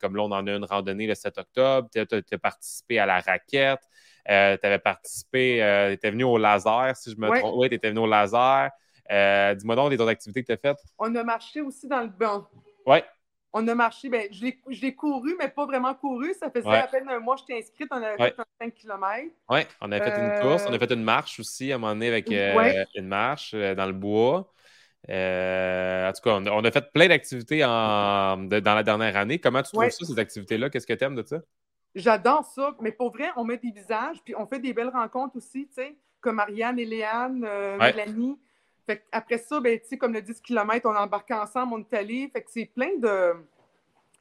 comme 0.00 0.16
là, 0.16 0.22
on 0.22 0.32
en 0.32 0.46
a 0.46 0.50
une 0.50 0.64
randonnée 0.64 1.06
le 1.06 1.14
7 1.14 1.36
octobre. 1.36 1.88
Tu 1.92 2.00
as, 2.00 2.38
participé 2.38 2.98
à 2.98 3.04
la 3.04 3.20
raquette. 3.20 3.80
tu 4.26 4.32
avais 4.32 4.78
participé, 4.78 5.86
tu 5.88 5.92
étais 5.92 6.10
venu 6.10 6.24
au 6.24 6.38
laser, 6.38 6.96
si 6.96 7.10
je 7.10 7.16
me 7.16 7.28
trompe. 7.38 7.54
Oui, 7.56 7.68
tu 7.68 7.74
étais 7.74 7.90
venu 7.90 8.00
au 8.00 8.06
laser. 8.06 8.70
Euh, 9.10 9.54
dis-moi 9.54 9.76
donc 9.76 9.90
les 9.90 10.00
autres 10.00 10.10
activités 10.10 10.42
que 10.42 10.46
tu 10.46 10.52
as 10.52 10.56
faites. 10.56 10.82
On 10.98 11.14
a 11.14 11.22
marché 11.24 11.60
aussi 11.60 11.86
dans 11.88 12.00
le 12.00 12.08
bain. 12.08 12.46
Oui. 12.86 12.98
On 13.56 13.68
a 13.68 13.74
marché, 13.76 14.08
ben, 14.08 14.26
je 14.32 14.80
l'ai 14.80 14.94
couru, 14.94 15.36
mais 15.38 15.48
pas 15.48 15.64
vraiment 15.64 15.94
couru. 15.94 16.34
Ça 16.34 16.50
faisait 16.50 16.68
à 16.68 16.88
peine 16.88 17.08
un 17.08 17.20
mois 17.20 17.36
que 17.36 17.42
j'étais 17.42 17.60
inscrite. 17.60 17.88
On 17.92 18.02
avait 18.02 18.16
fait 18.16 18.36
5 18.60 18.74
km. 18.74 19.30
Oui, 19.48 19.60
on 19.80 19.92
a 19.92 20.00
fait 20.00 20.18
une 20.18 20.40
course. 20.40 20.64
On 20.68 20.72
a 20.72 20.78
fait 20.78 20.92
une 20.92 21.04
marche 21.04 21.38
aussi 21.38 21.70
à 21.70 21.76
un 21.76 21.78
moment 21.78 21.92
donné 21.92 22.08
avec 22.08 22.30
euh, 22.32 22.84
une 22.96 23.06
marche 23.06 23.52
euh, 23.54 23.76
dans 23.76 23.86
le 23.86 23.92
bois. 23.92 24.52
en 25.08 26.12
tout 26.12 26.22
cas, 26.22 26.40
on 26.52 26.64
a, 26.64 26.70
fait 26.72 26.92
plein 26.92 27.06
d'activités 27.06 27.60
dans 27.60 28.48
la 28.50 28.82
dernière 28.82 29.16
année. 29.16 29.38
Comment 29.38 29.62
tu 29.62 29.70
trouves 29.70 29.88
ça, 29.88 30.04
ces 30.04 30.18
activités-là? 30.18 30.68
Qu'est-ce 30.68 30.86
que 30.86 30.94
tu 30.94 31.04
aimes 31.04 31.14
de 31.14 31.24
ça? 31.24 31.38
J'adore 31.94 32.44
ça. 32.44 32.74
Mais 32.80 32.90
pour 32.90 33.12
vrai, 33.12 33.28
on 33.36 33.44
met 33.44 33.58
des 33.58 33.70
visages, 33.70 34.16
puis 34.24 34.34
on 34.36 34.46
fait 34.46 34.58
des 34.58 34.72
belles 34.72 34.88
rencontres 34.88 35.36
aussi, 35.36 35.68
tu 35.68 35.74
sais, 35.74 35.94
comme 36.20 36.36
Marianne 36.36 36.80
et 36.80 36.84
Léane, 36.84 37.46
Mélanie. 37.78 38.36
Fait 38.86 39.04
après 39.12 39.38
ça, 39.38 39.60
ben, 39.60 39.78
comme 39.98 40.12
le 40.12 40.22
10 40.22 40.40
km, 40.40 40.88
on 40.88 40.96
embarque 40.96 41.30
ensemble, 41.30 41.74
on 41.74 41.78
est 41.80 41.94
allé. 41.94 42.30
Fait 42.32 42.42
que 42.42 42.50
c'est 42.50 42.66
plein 42.66 42.96
de. 42.98 43.32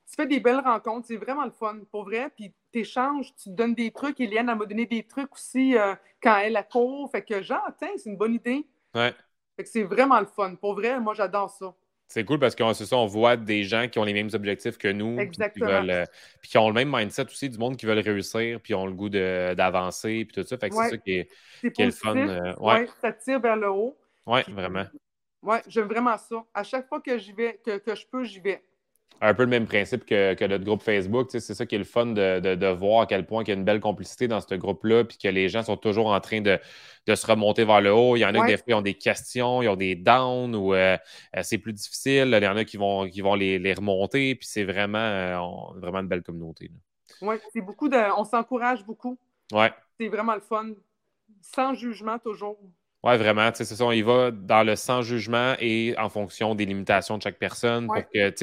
Tu 0.09 0.15
fais 0.15 0.27
des 0.27 0.39
belles 0.39 0.59
rencontres, 0.59 1.07
c'est 1.07 1.17
vraiment 1.17 1.45
le 1.45 1.51
fun, 1.51 1.79
pour 1.91 2.03
vrai. 2.03 2.29
Puis 2.35 2.53
tu 2.71 2.79
échanges, 2.79 3.33
tu 3.35 3.49
te 3.49 3.55
donnes 3.55 3.73
des 3.73 3.91
trucs. 3.91 4.19
Eliane, 4.19 4.45
m'a 4.45 4.65
donné 4.65 4.85
des 4.85 5.03
trucs 5.03 5.33
aussi 5.33 5.75
euh, 5.77 5.95
quand 6.21 6.37
elle 6.37 6.55
a 6.55 6.63
court. 6.63 7.09
Fait 7.11 7.23
que 7.23 7.41
genre, 7.41 7.67
tiens, 7.79 7.89
c'est 7.97 8.09
une 8.09 8.17
bonne 8.17 8.35
idée. 8.35 8.65
Ouais. 8.93 9.13
Fait 9.55 9.63
que 9.63 9.69
c'est 9.69 9.83
vraiment 9.83 10.19
le 10.19 10.25
fun. 10.25 10.55
Pour 10.55 10.75
vrai, 10.75 10.99
moi, 10.99 11.13
j'adore 11.13 11.49
ça. 11.49 11.73
C'est 12.07 12.25
cool 12.25 12.37
parce 12.37 12.55
qu'on 12.55 12.73
ça, 12.73 12.95
on 12.95 13.07
voit 13.07 13.37
des 13.37 13.63
gens 13.63 13.87
qui 13.87 13.97
ont 13.97 14.03
les 14.03 14.13
mêmes 14.13 14.29
objectifs 14.33 14.77
que 14.77 14.87
nous. 14.87 15.17
Exactement. 15.17 15.65
Puis 15.65 15.87
qui, 15.87 15.91
euh, 15.91 16.05
puis 16.41 16.51
qui 16.51 16.57
ont 16.59 16.67
le 16.67 16.73
même 16.73 16.91
mindset 16.95 17.25
aussi, 17.25 17.49
du 17.49 17.57
monde 17.57 17.75
qui 17.75 17.87
veulent 17.87 17.99
réussir, 17.99 18.59
puis 18.61 18.75
ont 18.75 18.85
le 18.85 18.93
goût 18.93 19.09
d'avancer, 19.09 20.25
puis 20.25 20.41
tout 20.41 20.47
ça. 20.47 20.57
Fait 20.57 20.69
que 20.69 20.75
c'est 20.75 20.89
ça 20.89 20.97
qui 20.97 21.11
est, 21.13 21.29
qui 21.71 21.83
le 21.83 21.91
fun. 21.91 22.15
Euh, 22.15 22.53
ouais. 22.59 22.87
ça 23.01 23.13
tire 23.13 23.39
vers 23.39 23.55
le 23.55 23.71
haut. 23.71 23.97
Oui, 24.25 24.41
vraiment. 24.49 24.85
Oui, 25.43 25.57
j'aime 25.67 25.87
vraiment 25.87 26.17
ça. 26.17 26.43
À 26.53 26.63
chaque 26.63 26.87
fois 26.87 27.01
que 27.01 27.17
j'y 27.17 27.33
vais, 27.33 27.59
que, 27.63 27.79
je 27.93 28.05
peux, 28.09 28.23
j'y 28.23 28.39
vais. 28.39 28.63
un 29.19 29.33
peu 29.33 29.43
le 29.43 29.49
même 29.49 29.65
principe 29.65 30.05
que, 30.05 30.47
notre 30.47 30.63
groupe 30.63 30.81
Facebook. 30.81 31.27
C'est 31.31 31.41
ça 31.41 31.65
qui 31.65 31.75
est 31.75 31.79
le 31.79 31.83
fun 31.83 32.05
de, 32.05 32.71
voir 32.71 33.01
à 33.01 33.05
quel 33.05 33.25
point 33.25 33.43
il 33.43 33.49
y 33.49 33.51
a 33.51 33.55
une 33.55 33.65
belle 33.65 33.81
complicité 33.81 34.29
dans 34.29 34.39
ce 34.39 34.55
groupe-là, 34.55 35.03
puis 35.03 35.17
que 35.17 35.27
les 35.27 35.49
gens 35.49 35.61
sont 35.63 35.75
toujours 35.75 36.07
en 36.07 36.19
train 36.21 36.39
de, 36.39 36.57
se 37.13 37.27
remonter 37.27 37.65
vers 37.65 37.81
le 37.81 37.93
haut. 37.93 38.15
Il 38.15 38.21
y 38.21 38.25
en 38.25 38.33
a 38.33 38.39
qui 38.39 38.53
des 38.53 38.57
fois 38.57 38.75
ont 38.75 38.81
des 38.81 38.93
questions, 38.93 39.61
ils 39.61 39.67
ont 39.67 39.75
des 39.75 39.95
downs 39.95 40.55
ou 40.55 40.73
euh, 40.73 40.97
euh, 41.35 41.41
c'est 41.43 41.57
plus 41.57 41.73
difficile. 41.73 42.33
Il 42.37 42.43
y 42.43 42.47
en 42.47 42.55
a 42.55 42.63
qui 42.63 42.77
vont, 42.77 43.09
qui 43.09 43.19
vont 43.19 43.35
les, 43.35 43.73
remonter, 43.73 44.35
puis 44.35 44.47
c'est 44.47 44.63
vraiment, 44.63 44.97
euh, 44.97 45.37
vraiment 45.75 45.99
une 45.99 46.07
belle 46.07 46.23
communauté. 46.23 46.71
Oui, 47.21 47.35
c'est 47.51 47.61
beaucoup 47.61 47.89
de. 47.89 47.97
On 48.17 48.23
s'encourage 48.23 48.85
beaucoup. 48.85 49.17
Ouais. 49.51 49.73
C'est 49.99 50.07
vraiment 50.07 50.35
le 50.35 50.41
fun. 50.41 50.69
Sans 51.41 51.73
jugement 51.73 52.17
toujours. 52.19 52.57
Oui, 53.05 53.17
vraiment. 53.17 53.49
C'est 53.53 53.65
ça, 53.65 53.83
on 53.83 53.91
y 53.91 54.01
va 54.01 54.31
dans 54.31 54.63
le 54.63 54.77
sans 54.77 55.01
jugement 55.01 55.55
et 55.59 55.93
en 55.97 56.07
fonction 56.09 56.55
des 56.55 56.65
limitations 56.65 57.17
de 57.17 57.23
chaque 57.23 57.37
personne. 57.37 57.91
Pour 57.91 58.03
que, 58.09 58.33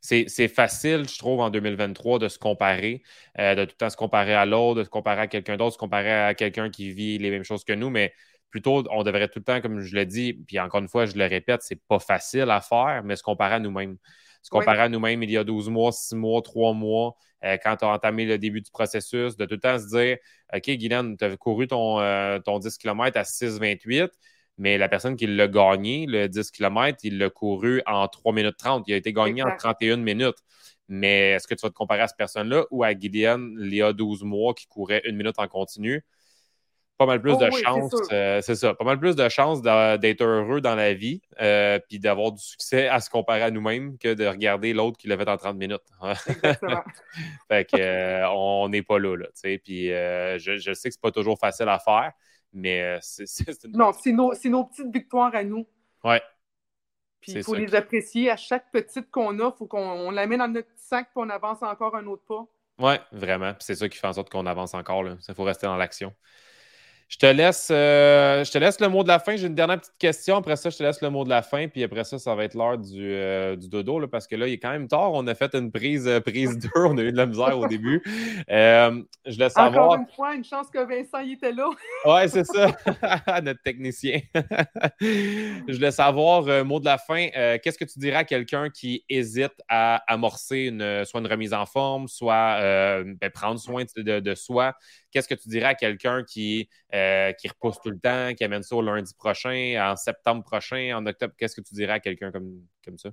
c'est 0.00 0.48
facile, 0.48 1.08
je 1.08 1.18
trouve, 1.18 1.40
en 1.40 1.50
2023 1.50 2.20
de 2.20 2.28
se 2.28 2.38
comparer, 2.38 3.02
euh, 3.40 3.56
de 3.56 3.64
tout 3.64 3.72
le 3.72 3.76
temps 3.76 3.90
se 3.90 3.96
comparer 3.96 4.34
à 4.34 4.46
l'autre, 4.46 4.78
de 4.80 4.84
se 4.84 4.88
comparer 4.88 5.22
à 5.22 5.26
quelqu'un 5.26 5.56
d'autre, 5.56 5.72
se 5.74 5.78
comparer 5.78 6.12
à 6.12 6.34
quelqu'un 6.34 6.70
qui 6.70 6.92
vit 6.92 7.18
les 7.18 7.30
mêmes 7.30 7.42
choses 7.42 7.64
que 7.64 7.72
nous, 7.72 7.90
mais 7.90 8.12
plutôt, 8.50 8.84
on 8.92 9.02
devrait 9.02 9.26
tout 9.26 9.40
le 9.40 9.44
temps, 9.44 9.60
comme 9.60 9.80
je 9.80 9.96
le 9.96 10.06
dis, 10.06 10.32
puis 10.32 10.60
encore 10.60 10.80
une 10.80 10.88
fois, 10.88 11.06
je 11.06 11.16
le 11.16 11.26
répète, 11.26 11.62
c'est 11.62 11.80
pas 11.88 11.98
facile 11.98 12.50
à 12.50 12.60
faire, 12.60 13.02
mais 13.04 13.16
se 13.16 13.22
comparer 13.24 13.56
à 13.56 13.58
nous-mêmes. 13.58 13.96
Se 14.44 14.50
comparer 14.50 14.80
à 14.80 14.88
nous-mêmes 14.90 15.22
il 15.22 15.30
y 15.30 15.38
a 15.38 15.42
12 15.42 15.70
mois, 15.70 15.90
6 15.90 16.14
mois, 16.14 16.42
3 16.42 16.74
mois, 16.74 17.16
euh, 17.44 17.56
quand 17.62 17.76
tu 17.76 17.84
as 17.86 17.88
entamé 17.88 18.26
le 18.26 18.36
début 18.36 18.60
du 18.60 18.70
processus, 18.70 19.36
de 19.36 19.46
tout 19.46 19.54
le 19.54 19.60
temps 19.60 19.78
se 19.78 19.88
dire 19.88 20.18
OK, 20.54 20.70
Guylaine, 20.70 21.16
tu 21.16 21.24
as 21.24 21.36
couru 21.38 21.66
ton, 21.66 21.98
euh, 22.00 22.38
ton 22.40 22.58
10 22.58 22.76
km 22.76 23.18
à 23.18 23.24
6,28, 23.24 24.10
mais 24.58 24.76
la 24.76 24.88
personne 24.90 25.16
qui 25.16 25.26
l'a 25.26 25.48
gagné, 25.48 26.04
le 26.06 26.28
10 26.28 26.50
km, 26.50 26.98
il 27.04 27.16
l'a 27.18 27.30
couru 27.30 27.80
en 27.86 28.06
3 28.06 28.34
minutes 28.34 28.58
30. 28.58 28.84
Il 28.86 28.92
a 28.92 28.96
été 28.98 29.14
gagné 29.14 29.42
en 29.42 29.56
31 29.56 29.96
minutes. 29.96 30.36
Mais 30.88 31.30
est-ce 31.32 31.48
que 31.48 31.54
tu 31.54 31.62
vas 31.62 31.70
te 31.70 31.74
comparer 31.74 32.02
à 32.02 32.08
cette 32.08 32.18
personne-là 32.18 32.66
ou 32.70 32.84
à 32.84 32.92
Guylaine, 32.92 33.56
il 33.58 33.74
y 33.74 33.80
a 33.82 33.94
12 33.94 34.22
mois, 34.24 34.52
qui 34.52 34.66
courait 34.66 35.00
une 35.06 35.16
minute 35.16 35.38
en 35.38 35.48
continu? 35.48 36.04
Pas 36.96 37.06
mal 37.06 37.20
plus 37.20 37.32
oh 37.32 37.38
de 37.38 37.50
chance, 37.50 37.92
euh, 38.12 38.40
c'est 38.40 38.54
ça, 38.54 38.74
pas 38.74 38.84
mal 38.84 38.98
plus 38.98 39.16
de 39.16 39.28
chance 39.28 39.62
d'être 39.62 40.22
heureux 40.22 40.60
dans 40.60 40.74
la 40.74 40.94
vie, 40.94 41.22
euh, 41.40 41.78
puis 41.88 41.98
d'avoir 41.98 42.32
du 42.32 42.42
succès 42.42 42.88
à 42.88 43.00
se 43.00 43.10
comparer 43.10 43.42
à 43.42 43.50
nous-mêmes 43.50 43.98
que 43.98 44.14
de 44.14 44.26
regarder 44.26 44.72
l'autre 44.72 44.96
qui 44.96 45.08
l'a 45.08 45.16
fait 45.16 45.28
en 45.28 45.36
30 45.36 45.56
minutes. 45.56 45.82
fait 47.48 47.68
que 47.68 47.76
euh, 47.76 48.28
on 48.30 48.68
n'est 48.68 48.82
pas 48.82 48.98
là, 48.98 49.16
là, 49.16 49.26
tu 49.26 49.32
sais, 49.34 49.58
puis 49.58 49.88
je, 49.88 50.56
je, 50.58 50.72
sais 50.72 50.88
que 50.88 50.94
c'est 50.94 51.00
pas 51.00 51.10
toujours 51.10 51.38
facile 51.38 51.68
à 51.68 51.78
faire, 51.78 52.12
mais 52.52 52.98
c'est 53.00 53.26
Non, 53.74 53.92
c'est 53.92 54.12
nos, 54.12 54.32
nos, 54.44 54.64
petites 54.64 54.92
victoires 54.92 55.34
à 55.34 55.42
nous. 55.42 55.66
Ouais. 56.04 56.22
Puis 57.20 57.32
il 57.32 57.42
faut 57.42 57.54
les 57.54 57.74
apprécier. 57.74 58.30
À 58.30 58.36
chaque 58.36 58.70
petite 58.70 59.10
qu'on 59.10 59.38
a, 59.40 59.46
il 59.46 59.58
faut 59.58 59.66
qu'on 59.66 60.10
la 60.10 60.26
met 60.26 60.36
dans 60.36 60.48
notre 60.48 60.68
sac, 60.76 61.06
puis 61.06 61.14
on 61.16 61.30
avance 61.30 61.62
encore 61.62 61.96
un 61.96 62.06
autre 62.06 62.22
pas. 62.28 62.46
Oui, 62.78 62.94
vraiment. 63.12 63.54
c'est 63.60 63.76
ça 63.76 63.88
qui 63.88 63.98
fait 63.98 64.06
en 64.06 64.12
sorte 64.12 64.30
qu'on 64.30 64.46
avance 64.46 64.74
encore. 64.74 65.04
Il 65.06 65.34
faut 65.34 65.44
rester 65.44 65.66
dans 65.66 65.76
l'action. 65.76 66.12
Je 67.14 67.18
te 67.20 67.26
laisse, 67.26 67.68
euh, 67.70 68.42
je 68.42 68.50
te 68.50 68.58
laisse 68.58 68.80
le 68.80 68.88
mot 68.88 69.04
de 69.04 69.08
la 69.08 69.20
fin. 69.20 69.36
J'ai 69.36 69.46
une 69.46 69.54
dernière 69.54 69.78
petite 69.78 69.96
question. 70.00 70.36
Après 70.36 70.56
ça, 70.56 70.68
je 70.68 70.76
te 70.76 70.82
laisse 70.82 71.00
le 71.00 71.10
mot 71.10 71.22
de 71.22 71.28
la 71.28 71.42
fin. 71.42 71.68
Puis 71.68 71.84
après 71.84 72.02
ça, 72.02 72.18
ça 72.18 72.34
va 72.34 72.42
être 72.42 72.54
l'heure 72.54 72.76
du, 72.76 72.98
euh, 73.00 73.54
dodo 73.54 74.00
là, 74.00 74.08
parce 74.08 74.26
que 74.26 74.34
là, 74.34 74.48
il 74.48 74.54
est 74.54 74.58
quand 74.58 74.72
même 74.72 74.88
tard. 74.88 75.12
On 75.12 75.24
a 75.28 75.34
fait 75.36 75.54
une 75.54 75.70
prise, 75.70 76.08
euh, 76.08 76.18
prise 76.18 76.58
dure. 76.58 76.72
On 76.74 76.98
a 76.98 77.02
eu 77.02 77.12
de 77.12 77.16
la 77.16 77.26
misère 77.26 77.56
au 77.56 77.68
début. 77.68 78.02
je 78.48 79.38
laisse 79.38 79.52
savoir. 79.52 79.90
Encore 79.90 79.94
une 79.94 80.08
fois, 80.08 80.34
une 80.34 80.42
chance 80.42 80.66
que 80.70 80.80
Vincent 80.80 81.20
y 81.24 81.34
était 81.34 81.52
là. 81.52 81.70
ouais, 82.04 82.26
c'est 82.26 82.46
ça. 82.46 82.74
Notre 83.44 83.62
technicien. 83.62 84.18
je 85.00 85.78
laisse 85.78 85.94
savoir, 85.94 86.64
mot 86.64 86.80
de 86.80 86.84
la 86.84 86.98
fin. 86.98 87.28
Qu'est-ce 87.62 87.78
que 87.78 87.84
tu 87.84 88.00
dirais 88.00 88.16
à 88.16 88.24
quelqu'un 88.24 88.70
qui 88.70 89.04
hésite 89.08 89.54
à 89.68 90.02
amorcer 90.12 90.62
une, 90.62 91.04
soit 91.04 91.20
une 91.20 91.28
remise 91.28 91.54
en 91.54 91.64
forme, 91.64 92.08
soit 92.08 92.58
ben, 93.04 93.30
prendre 93.32 93.60
soin 93.60 93.84
de, 93.96 94.18
de 94.18 94.34
soi? 94.34 94.74
Qu'est-ce 95.14 95.28
que 95.28 95.34
tu 95.34 95.48
dirais 95.48 95.66
à 95.66 95.74
quelqu'un 95.76 96.24
qui, 96.24 96.68
euh, 96.92 97.30
qui 97.34 97.46
repousse 97.46 97.80
tout 97.80 97.90
le 97.90 98.00
temps, 98.00 98.34
qui 98.34 98.42
amène 98.42 98.64
ça 98.64 98.74
au 98.74 98.82
lundi 98.82 99.14
prochain, 99.14 99.76
en 99.80 99.94
septembre 99.94 100.42
prochain, 100.42 100.92
en 100.96 101.06
octobre? 101.06 101.32
Qu'est-ce 101.38 101.54
que 101.54 101.60
tu 101.60 101.72
dirais 101.72 101.92
à 101.92 102.00
quelqu'un 102.00 102.32
comme, 102.32 102.66
comme 102.84 102.98
ça? 102.98 103.10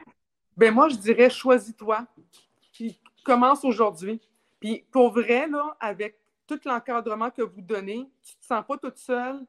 Ben 0.58 0.74
moi, 0.74 0.90
je 0.90 0.96
dirais 0.96 1.30
choisis-toi. 1.30 2.08
Puis 2.74 3.00
commence 3.24 3.64
aujourd'hui. 3.64 4.20
Puis 4.60 4.84
pour 4.92 5.12
vrai, 5.14 5.48
là, 5.48 5.78
avec 5.80 6.18
tout 6.48 6.60
l'encadrement 6.66 7.30
que 7.30 7.44
vous 7.44 7.62
donnez, 7.62 8.10
tu 8.24 8.34
ne 8.36 8.42
te 8.42 8.46
sens 8.48 8.66
pas 8.68 8.78
toute 8.80 8.98
seule. 8.98 9.46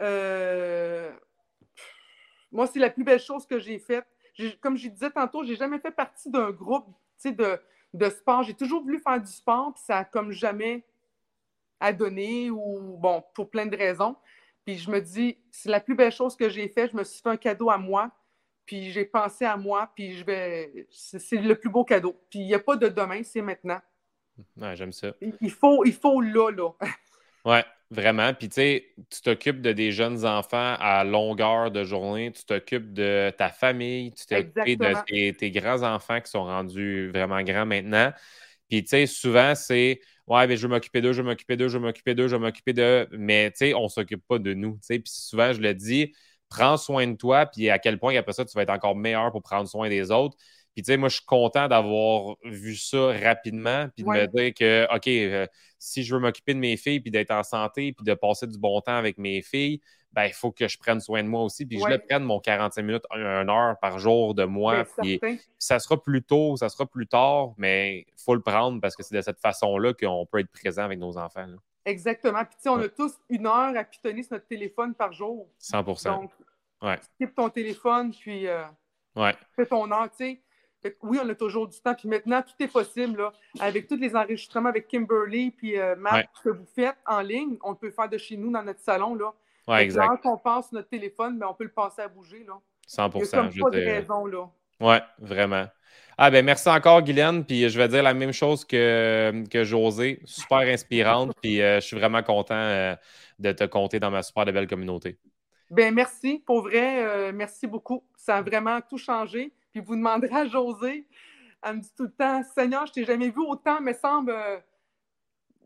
Euh, 0.00 1.12
moi, 2.50 2.66
c'est 2.66 2.78
la 2.78 2.88
plus 2.88 3.04
belle 3.04 3.20
chose 3.20 3.46
que 3.46 3.58
j'ai 3.58 3.78
faite. 3.78 4.06
Comme 4.62 4.78
je 4.78 4.88
disais 4.88 5.10
tantôt, 5.10 5.44
je 5.44 5.50
n'ai 5.50 5.56
jamais 5.56 5.78
fait 5.80 5.90
partie 5.90 6.30
d'un 6.30 6.50
groupe 6.50 6.86
de, 7.26 7.60
de 7.92 8.08
sport. 8.08 8.42
J'ai 8.42 8.54
toujours 8.54 8.82
voulu 8.82 9.00
faire 9.00 9.20
du 9.20 9.30
sport, 9.30 9.74
puis 9.74 9.82
ça 9.84 9.98
a 9.98 10.04
comme 10.06 10.32
jamais 10.32 10.82
à 11.80 11.92
donner 11.92 12.50
ou, 12.50 12.96
bon, 12.98 13.24
pour 13.34 13.50
plein 13.50 13.66
de 13.66 13.76
raisons. 13.76 14.16
Puis 14.64 14.78
je 14.78 14.90
me 14.90 15.00
dis, 15.00 15.38
c'est 15.50 15.70
la 15.70 15.80
plus 15.80 15.94
belle 15.94 16.12
chose 16.12 16.36
que 16.36 16.48
j'ai 16.48 16.68
fait. 16.68 16.88
Je 16.90 16.96
me 16.96 17.02
suis 17.02 17.20
fait 17.22 17.30
un 17.30 17.36
cadeau 17.36 17.70
à 17.70 17.78
moi, 17.78 18.10
puis 18.66 18.90
j'ai 18.90 19.04
pensé 19.04 19.44
à 19.44 19.56
moi, 19.56 19.90
puis 19.94 20.16
je 20.16 20.24
vais. 20.24 20.86
C'est 20.90 21.36
le 21.36 21.54
plus 21.54 21.70
beau 21.70 21.84
cadeau. 21.84 22.20
Puis 22.30 22.40
il 22.40 22.46
n'y 22.46 22.54
a 22.54 22.58
pas 22.58 22.76
de 22.76 22.88
demain, 22.88 23.22
c'est 23.22 23.42
maintenant. 23.42 23.80
Ouais, 24.56 24.76
j'aime 24.76 24.92
ça. 24.92 25.12
Il 25.40 25.50
faut, 25.50 25.84
il 25.84 25.92
faut 25.92 26.20
là, 26.20 26.50
là. 26.50 26.70
ouais, 27.44 27.64
vraiment. 27.90 28.32
Puis 28.34 28.48
tu 28.48 28.54
sais, 28.54 28.86
tu 29.10 29.22
t'occupes 29.22 29.60
de 29.60 29.72
des 29.72 29.92
jeunes 29.92 30.24
enfants 30.24 30.76
à 30.78 31.04
longueur 31.04 31.70
de 31.70 31.84
journée, 31.84 32.30
tu 32.32 32.44
t'occupes 32.44 32.92
de 32.92 33.32
ta 33.36 33.48
famille, 33.48 34.12
tu 34.12 34.26
t'occupes 34.26 34.80
de 34.80 34.94
tes, 35.06 35.34
tes 35.34 35.50
grands-enfants 35.50 36.20
qui 36.20 36.30
sont 36.30 36.44
rendus 36.44 37.10
vraiment 37.10 37.42
grands 37.42 37.66
maintenant. 37.66 38.12
Puis, 38.68 38.84
tu 38.84 38.90
sais, 38.90 39.06
souvent, 39.06 39.54
c'est 39.56 40.00
Ouais, 40.30 40.46
mais 40.46 40.56
je 40.56 40.62
veux 40.62 40.68
m'occuper 40.68 41.00
d'eux, 41.02 41.12
je 41.12 41.22
veux 41.22 41.28
m'occuper 41.28 41.56
d'eux, 41.56 41.68
je 41.68 41.76
veux 41.76 41.82
m'occuper 41.84 42.14
d'eux, 42.14 42.28
je 42.28 42.36
veux 42.36 42.40
m'occuper 42.42 42.72
d'eux. 42.72 43.08
Mais, 43.12 43.50
tu 43.50 43.58
sais, 43.58 43.74
on 43.74 43.84
ne 43.84 43.88
s'occupe 43.88 44.24
pas 44.28 44.38
de 44.38 44.54
nous. 44.54 44.78
Puis 44.88 45.02
souvent, 45.06 45.52
je 45.52 45.60
le 45.60 45.74
dis, 45.74 46.14
prends 46.48 46.76
soin 46.76 47.06
de 47.08 47.16
toi, 47.16 47.46
puis 47.46 47.68
à 47.68 47.80
quel 47.80 47.98
point, 47.98 48.16
après 48.16 48.32
ça, 48.32 48.44
tu 48.44 48.52
vas 48.54 48.62
être 48.62 48.70
encore 48.70 48.94
meilleur 48.94 49.32
pour 49.32 49.42
prendre 49.42 49.68
soin 49.68 49.88
des 49.88 50.10
autres. 50.12 50.36
Puis, 50.80 50.86
tu 50.86 50.92
sais, 50.92 50.96
moi, 50.96 51.10
je 51.10 51.16
suis 51.16 51.26
content 51.26 51.68
d'avoir 51.68 52.36
vu 52.42 52.74
ça 52.74 53.08
rapidement, 53.08 53.86
puis 53.94 54.02
de 54.02 54.08
me 54.08 54.26
dire 54.28 54.54
que, 54.54 54.86
OK, 54.96 55.08
euh, 55.08 55.46
si 55.78 56.02
je 56.02 56.14
veux 56.14 56.20
m'occuper 56.22 56.54
de 56.54 56.58
mes 56.58 56.78
filles, 56.78 57.00
puis 57.00 57.10
d'être 57.10 57.32
en 57.32 57.42
santé, 57.42 57.92
puis 57.92 58.02
de 58.02 58.14
passer 58.14 58.46
du 58.46 58.58
bon 58.58 58.80
temps 58.80 58.96
avec 58.96 59.18
mes 59.18 59.42
filles, 59.42 59.82
ben, 60.10 60.24
il 60.24 60.32
faut 60.32 60.52
que 60.52 60.66
je 60.68 60.78
prenne 60.78 60.98
soin 60.98 61.22
de 61.22 61.28
moi 61.28 61.42
aussi. 61.42 61.66
Puis 61.66 61.78
je 61.78 61.86
le 61.86 61.98
prenne 61.98 62.24
mon 62.24 62.40
45 62.40 62.80
minutes, 62.80 63.04
une 63.12 63.50
heure 63.50 63.78
par 63.78 63.98
jour 63.98 64.34
de 64.34 64.44
moi. 64.44 64.86
puis, 65.02 65.20
ça 65.58 65.78
sera 65.80 66.02
plus 66.02 66.22
tôt, 66.22 66.56
ça 66.56 66.70
sera 66.70 66.86
plus 66.86 67.06
tard, 67.06 67.52
mais 67.58 68.06
il 68.08 68.22
faut 68.24 68.34
le 68.34 68.40
prendre 68.40 68.80
parce 68.80 68.96
que 68.96 69.02
c'est 69.02 69.14
de 69.14 69.20
cette 69.20 69.40
façon-là 69.40 69.92
qu'on 69.92 70.24
peut 70.24 70.38
être 70.38 70.50
présent 70.50 70.84
avec 70.84 70.98
nos 70.98 71.18
enfants. 71.18 71.44
Exactement. 71.84 72.42
Puis, 72.46 72.70
on 72.70 72.80
a 72.80 72.88
tous 72.88 73.12
une 73.28 73.46
heure 73.46 73.76
à 73.76 73.84
pitonner 73.84 74.22
sur 74.22 74.32
notre 74.32 74.46
téléphone 74.46 74.94
par 74.94 75.12
jour. 75.12 75.46
100 75.58 75.82
Donc, 75.82 76.32
ouais. 76.80 76.98
ton 77.36 77.50
téléphone, 77.50 78.12
puis 78.12 78.46
euh, 78.46 78.64
ouais. 79.14 79.34
fais 79.54 79.66
ton 79.66 79.92
heure, 79.92 80.08
tu 80.10 80.24
sais. 80.24 80.40
Oui, 81.02 81.18
on 81.22 81.28
a 81.28 81.34
toujours 81.34 81.68
du 81.68 81.78
temps. 81.80 81.94
Puis 81.94 82.08
maintenant, 82.08 82.42
tout 82.42 82.62
est 82.62 82.68
possible. 82.68 83.18
Là, 83.18 83.32
avec 83.60 83.86
tous 83.86 83.96
les 83.96 84.14
enregistrements 84.16 84.68
avec 84.68 84.88
Kimberly 84.88 85.50
puis 85.50 85.78
euh, 85.78 85.96
Matt 85.96 86.26
que 86.42 86.50
vous 86.50 86.66
faites 86.74 86.96
en 87.06 87.20
ligne, 87.20 87.56
on 87.62 87.74
peut 87.74 87.90
faire 87.90 88.08
de 88.08 88.18
chez 88.18 88.36
nous 88.36 88.50
dans 88.50 88.62
notre 88.62 88.80
salon. 88.80 89.14
Là. 89.14 89.32
Ouais, 89.68 89.84
exact. 89.84 90.20
Quand 90.22 90.34
on 90.34 90.36
passe 90.38 90.72
notre 90.72 90.88
téléphone, 90.88 91.36
mais 91.38 91.46
on 91.46 91.54
peut 91.54 91.64
le 91.64 91.70
passer 91.70 92.02
à 92.02 92.08
bouger. 92.08 92.44
Là. 92.46 92.54
100 92.86 93.10
Il 93.14 93.20
y 93.20 93.22
a 93.22 93.26
comme 93.30 93.50
pas 93.50 93.70
de 93.70 93.84
raison. 93.84 94.26
Là. 94.26 94.48
Oui, 94.80 94.96
vraiment. 95.18 95.66
Ah 96.22 96.30
ben 96.30 96.44
merci 96.44 96.68
encore, 96.68 97.00
Guylaine. 97.00 97.44
Puis 97.46 97.68
je 97.68 97.78
vais 97.78 97.88
dire 97.88 98.02
la 98.02 98.12
même 98.12 98.32
chose 98.32 98.64
que, 98.64 99.42
que 99.50 99.64
José. 99.64 100.20
Super 100.24 100.58
inspirante. 100.58 101.32
puis 101.40 101.62
euh, 101.62 101.80
je 101.80 101.86
suis 101.86 101.96
vraiment 101.96 102.22
content 102.22 102.54
euh, 102.54 102.94
de 103.38 103.52
te 103.52 103.64
compter 103.64 104.00
dans 104.00 104.10
ma 104.10 104.22
super 104.22 104.44
belle 104.44 104.66
communauté. 104.66 105.18
Ben 105.70 105.94
merci. 105.94 106.42
Pour 106.44 106.62
vrai, 106.62 107.04
euh, 107.06 107.32
merci 107.34 107.66
beaucoup. 107.66 108.04
Ça 108.16 108.36
a 108.36 108.42
vraiment 108.42 108.80
tout 108.82 108.98
changé. 108.98 109.52
Puis 109.72 109.80
vous 109.80 109.96
demanderez 109.96 110.34
à 110.34 110.46
José, 110.46 111.06
elle 111.62 111.76
me 111.76 111.80
dit 111.80 111.92
tout 111.96 112.04
le 112.04 112.12
temps 112.12 112.42
Seigneur, 112.54 112.86
je 112.86 112.92
t'ai 112.92 113.04
jamais 113.04 113.30
vu 113.30 113.40
autant, 113.40 113.80
me 113.80 113.92
semble 113.92 114.34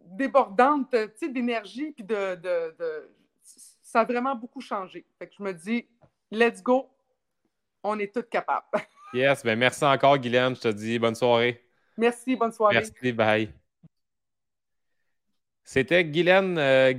débordante, 0.06 0.94
d'énergie, 1.22 1.92
puis 1.92 2.04
de, 2.04 2.38
ça 3.82 4.00
a 4.00 4.04
vraiment 4.04 4.34
beaucoup 4.34 4.60
changé. 4.60 5.06
Fait 5.18 5.28
que 5.28 5.34
je 5.38 5.42
me 5.42 5.52
dis, 5.52 5.88
let's 6.30 6.62
go, 6.62 6.90
on 7.82 7.98
est 7.98 8.12
tous 8.12 8.22
capables. 8.22 8.66
yes, 9.14 9.42
ben 9.44 9.58
merci 9.58 9.84
encore, 9.84 10.18
Guylaine. 10.18 10.56
Je 10.56 10.60
te 10.60 10.68
dis 10.68 10.98
bonne 10.98 11.14
soirée. 11.14 11.64
Merci, 11.96 12.36
bonne 12.36 12.52
soirée. 12.52 12.74
Merci, 12.74 13.12
bye. 13.12 13.63
C'était 15.64 16.04
Guylaine, 16.04 16.58
euh. 16.58 16.92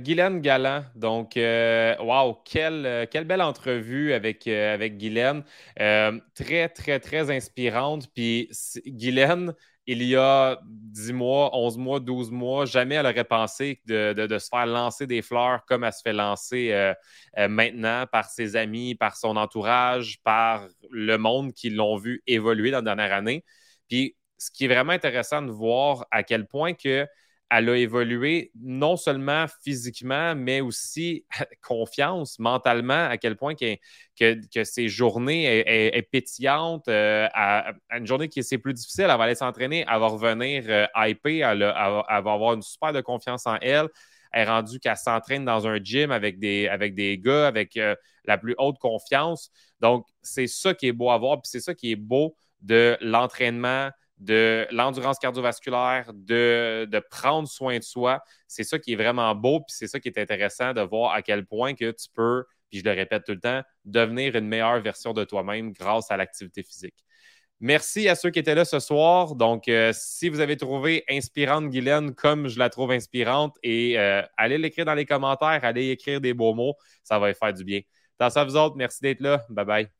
Donc, 0.94 1.36
euh, 1.36 1.96
wow, 2.00 2.34
quelle, 2.44 2.84
euh, 2.86 3.24
belle 3.24 3.42
entrevue 3.42 4.12
avec, 4.12 4.46
avec 4.48 4.98
Guylaine. 4.98 5.44
très, 5.76 6.68
très, 6.68 7.00
très 7.00 7.30
inspirante. 7.30 8.08
Puis, 8.12 8.50
Guylaine, 8.86 9.54
il 9.86 10.02
y 10.02 10.16
a 10.16 10.58
10 10.64 11.12
mois, 11.12 11.50
11 11.56 11.78
mois, 11.78 12.00
12 12.00 12.32
mois, 12.32 12.66
jamais 12.66 12.96
elle 12.96 13.06
aurait 13.06 13.24
pensé 13.24 13.80
de, 13.86 14.26
se 14.38 14.48
faire 14.48 14.66
lancer 14.66 15.06
des 15.06 15.22
fleurs 15.22 15.64
comme 15.64 15.84
elle 15.84 15.92
se 15.92 16.02
fait 16.02 16.12
lancer 16.12 16.72
euh, 16.72 16.92
euh, 17.38 17.46
maintenant 17.48 18.04
par 18.10 18.24
ses 18.28 18.56
amis, 18.56 18.96
par 18.96 19.16
son 19.16 19.36
entourage, 19.36 20.18
par 20.24 20.66
le 20.90 21.16
monde 21.18 21.52
qui 21.52 21.70
l'ont 21.70 21.96
vu 21.96 22.22
évoluer 22.26 22.72
dans 22.72 22.78
la 22.78 22.82
dernière 22.96 23.12
année. 23.12 23.44
Puis 23.88 24.16
ce 24.38 24.50
qui 24.50 24.64
est 24.64 24.68
vraiment 24.68 24.92
intéressant 24.92 25.40
de 25.40 25.52
voir 25.52 26.04
à 26.10 26.24
quel 26.24 26.46
point 26.48 26.74
que 26.74 27.06
elle 27.50 27.68
a 27.68 27.76
évolué 27.76 28.50
non 28.60 28.96
seulement 28.96 29.46
physiquement, 29.62 30.34
mais 30.34 30.60
aussi 30.60 31.24
confiance 31.62 32.38
mentalement, 32.38 33.08
à 33.08 33.18
quel 33.18 33.36
point 33.36 33.54
que, 33.54 33.76
que, 34.18 34.64
ses 34.64 34.88
journées 34.88 35.44
est, 35.44 36.02
pétillante. 36.02 36.88
Euh, 36.88 37.28
une 37.90 38.06
journée 38.06 38.28
qui 38.28 38.40
est 38.40 38.58
plus 38.58 38.74
difficile, 38.74 39.06
elle 39.08 39.16
va 39.16 39.24
aller 39.24 39.34
s'entraîner, 39.34 39.84
elle 39.88 40.00
va 40.00 40.06
revenir 40.06 40.64
euh, 40.68 40.86
elle, 40.94 41.58
va 41.58 42.32
avoir 42.32 42.54
une 42.54 42.62
super 42.62 42.92
de 42.92 43.00
confiance 43.00 43.46
en 43.46 43.56
elle. 43.60 43.88
Elle 44.32 44.42
est 44.42 44.50
rendue 44.50 44.80
qu'elle 44.80 44.96
s'entraîne 44.96 45.44
dans 45.44 45.66
un 45.66 45.78
gym 45.82 46.10
avec 46.10 46.38
des, 46.38 46.68
avec 46.68 46.94
des 46.94 47.16
gars 47.18 47.46
avec 47.46 47.76
euh, 47.76 47.94
la 48.24 48.38
plus 48.38 48.54
haute 48.58 48.78
confiance. 48.78 49.50
Donc, 49.80 50.04
c'est 50.20 50.48
ça 50.48 50.74
qui 50.74 50.88
est 50.88 50.92
beau 50.92 51.10
à 51.10 51.18
voir, 51.18 51.40
puis 51.40 51.48
c'est 51.48 51.60
ça 51.60 51.74
qui 51.74 51.92
est 51.92 51.96
beau 51.96 52.36
de 52.60 52.96
l'entraînement, 53.00 53.90
de 54.18 54.66
l'endurance 54.70 55.18
cardiovasculaire, 55.18 56.10
de, 56.14 56.88
prendre 57.10 57.48
soin 57.48 57.78
de 57.78 57.82
soi. 57.82 58.20
C'est 58.48 58.64
ça 58.64 58.78
qui 58.78 58.92
est 58.92 58.96
vraiment 58.96 59.34
beau, 59.34 59.60
puis 59.60 59.74
c'est 59.76 59.86
ça 59.86 60.00
qui 60.00 60.08
est 60.08 60.18
intéressant 60.18 60.72
de 60.72 60.80
voir 60.80 61.12
à 61.12 61.22
quel 61.22 61.46
point 61.46 61.74
que 61.74 61.90
tu 61.90 62.08
peux, 62.14 62.44
puis 62.70 62.80
je 62.80 62.84
le 62.84 62.92
répète 62.92 63.24
tout 63.24 63.32
le 63.32 63.40
temps, 63.40 63.62
devenir 63.84 64.34
une 64.36 64.48
meilleure 64.48 64.80
version 64.80 65.12
de 65.12 65.24
toi-même 65.24 65.72
grâce 65.72 66.10
à 66.10 66.16
l'activité 66.16 66.62
physique. 66.62 67.04
Merci 67.60 68.06
à 68.08 68.14
ceux 68.14 68.30
qui 68.30 68.38
étaient 68.38 68.54
là 68.54 68.66
ce 68.66 68.80
soir. 68.80 69.34
Donc, 69.34 69.66
euh, 69.68 69.90
si 69.94 70.28
vous 70.28 70.40
avez 70.40 70.58
trouvé 70.58 71.04
inspirante 71.08 71.70
Guylaine 71.70 72.14
comme 72.14 72.48
je 72.48 72.58
la 72.58 72.68
trouve 72.68 72.92
inspirante, 72.92 73.56
et 73.62 73.98
euh, 73.98 74.22
allez 74.36 74.58
l'écrire 74.58 74.84
dans 74.84 74.94
les 74.94 75.06
commentaires, 75.06 75.60
allez 75.64 75.90
écrire 75.90 76.20
des 76.20 76.34
beaux 76.34 76.54
mots, 76.54 76.74
ça 77.02 77.18
va 77.18 77.32
faire 77.32 77.54
du 77.54 77.64
bien. 77.64 77.80
Dans 78.18 78.30
ça, 78.30 78.44
vous 78.44 78.56
autres, 78.56 78.76
merci 78.76 79.00
d'être 79.02 79.20
là. 79.20 79.44
Bye 79.48 79.64
bye. 79.64 79.95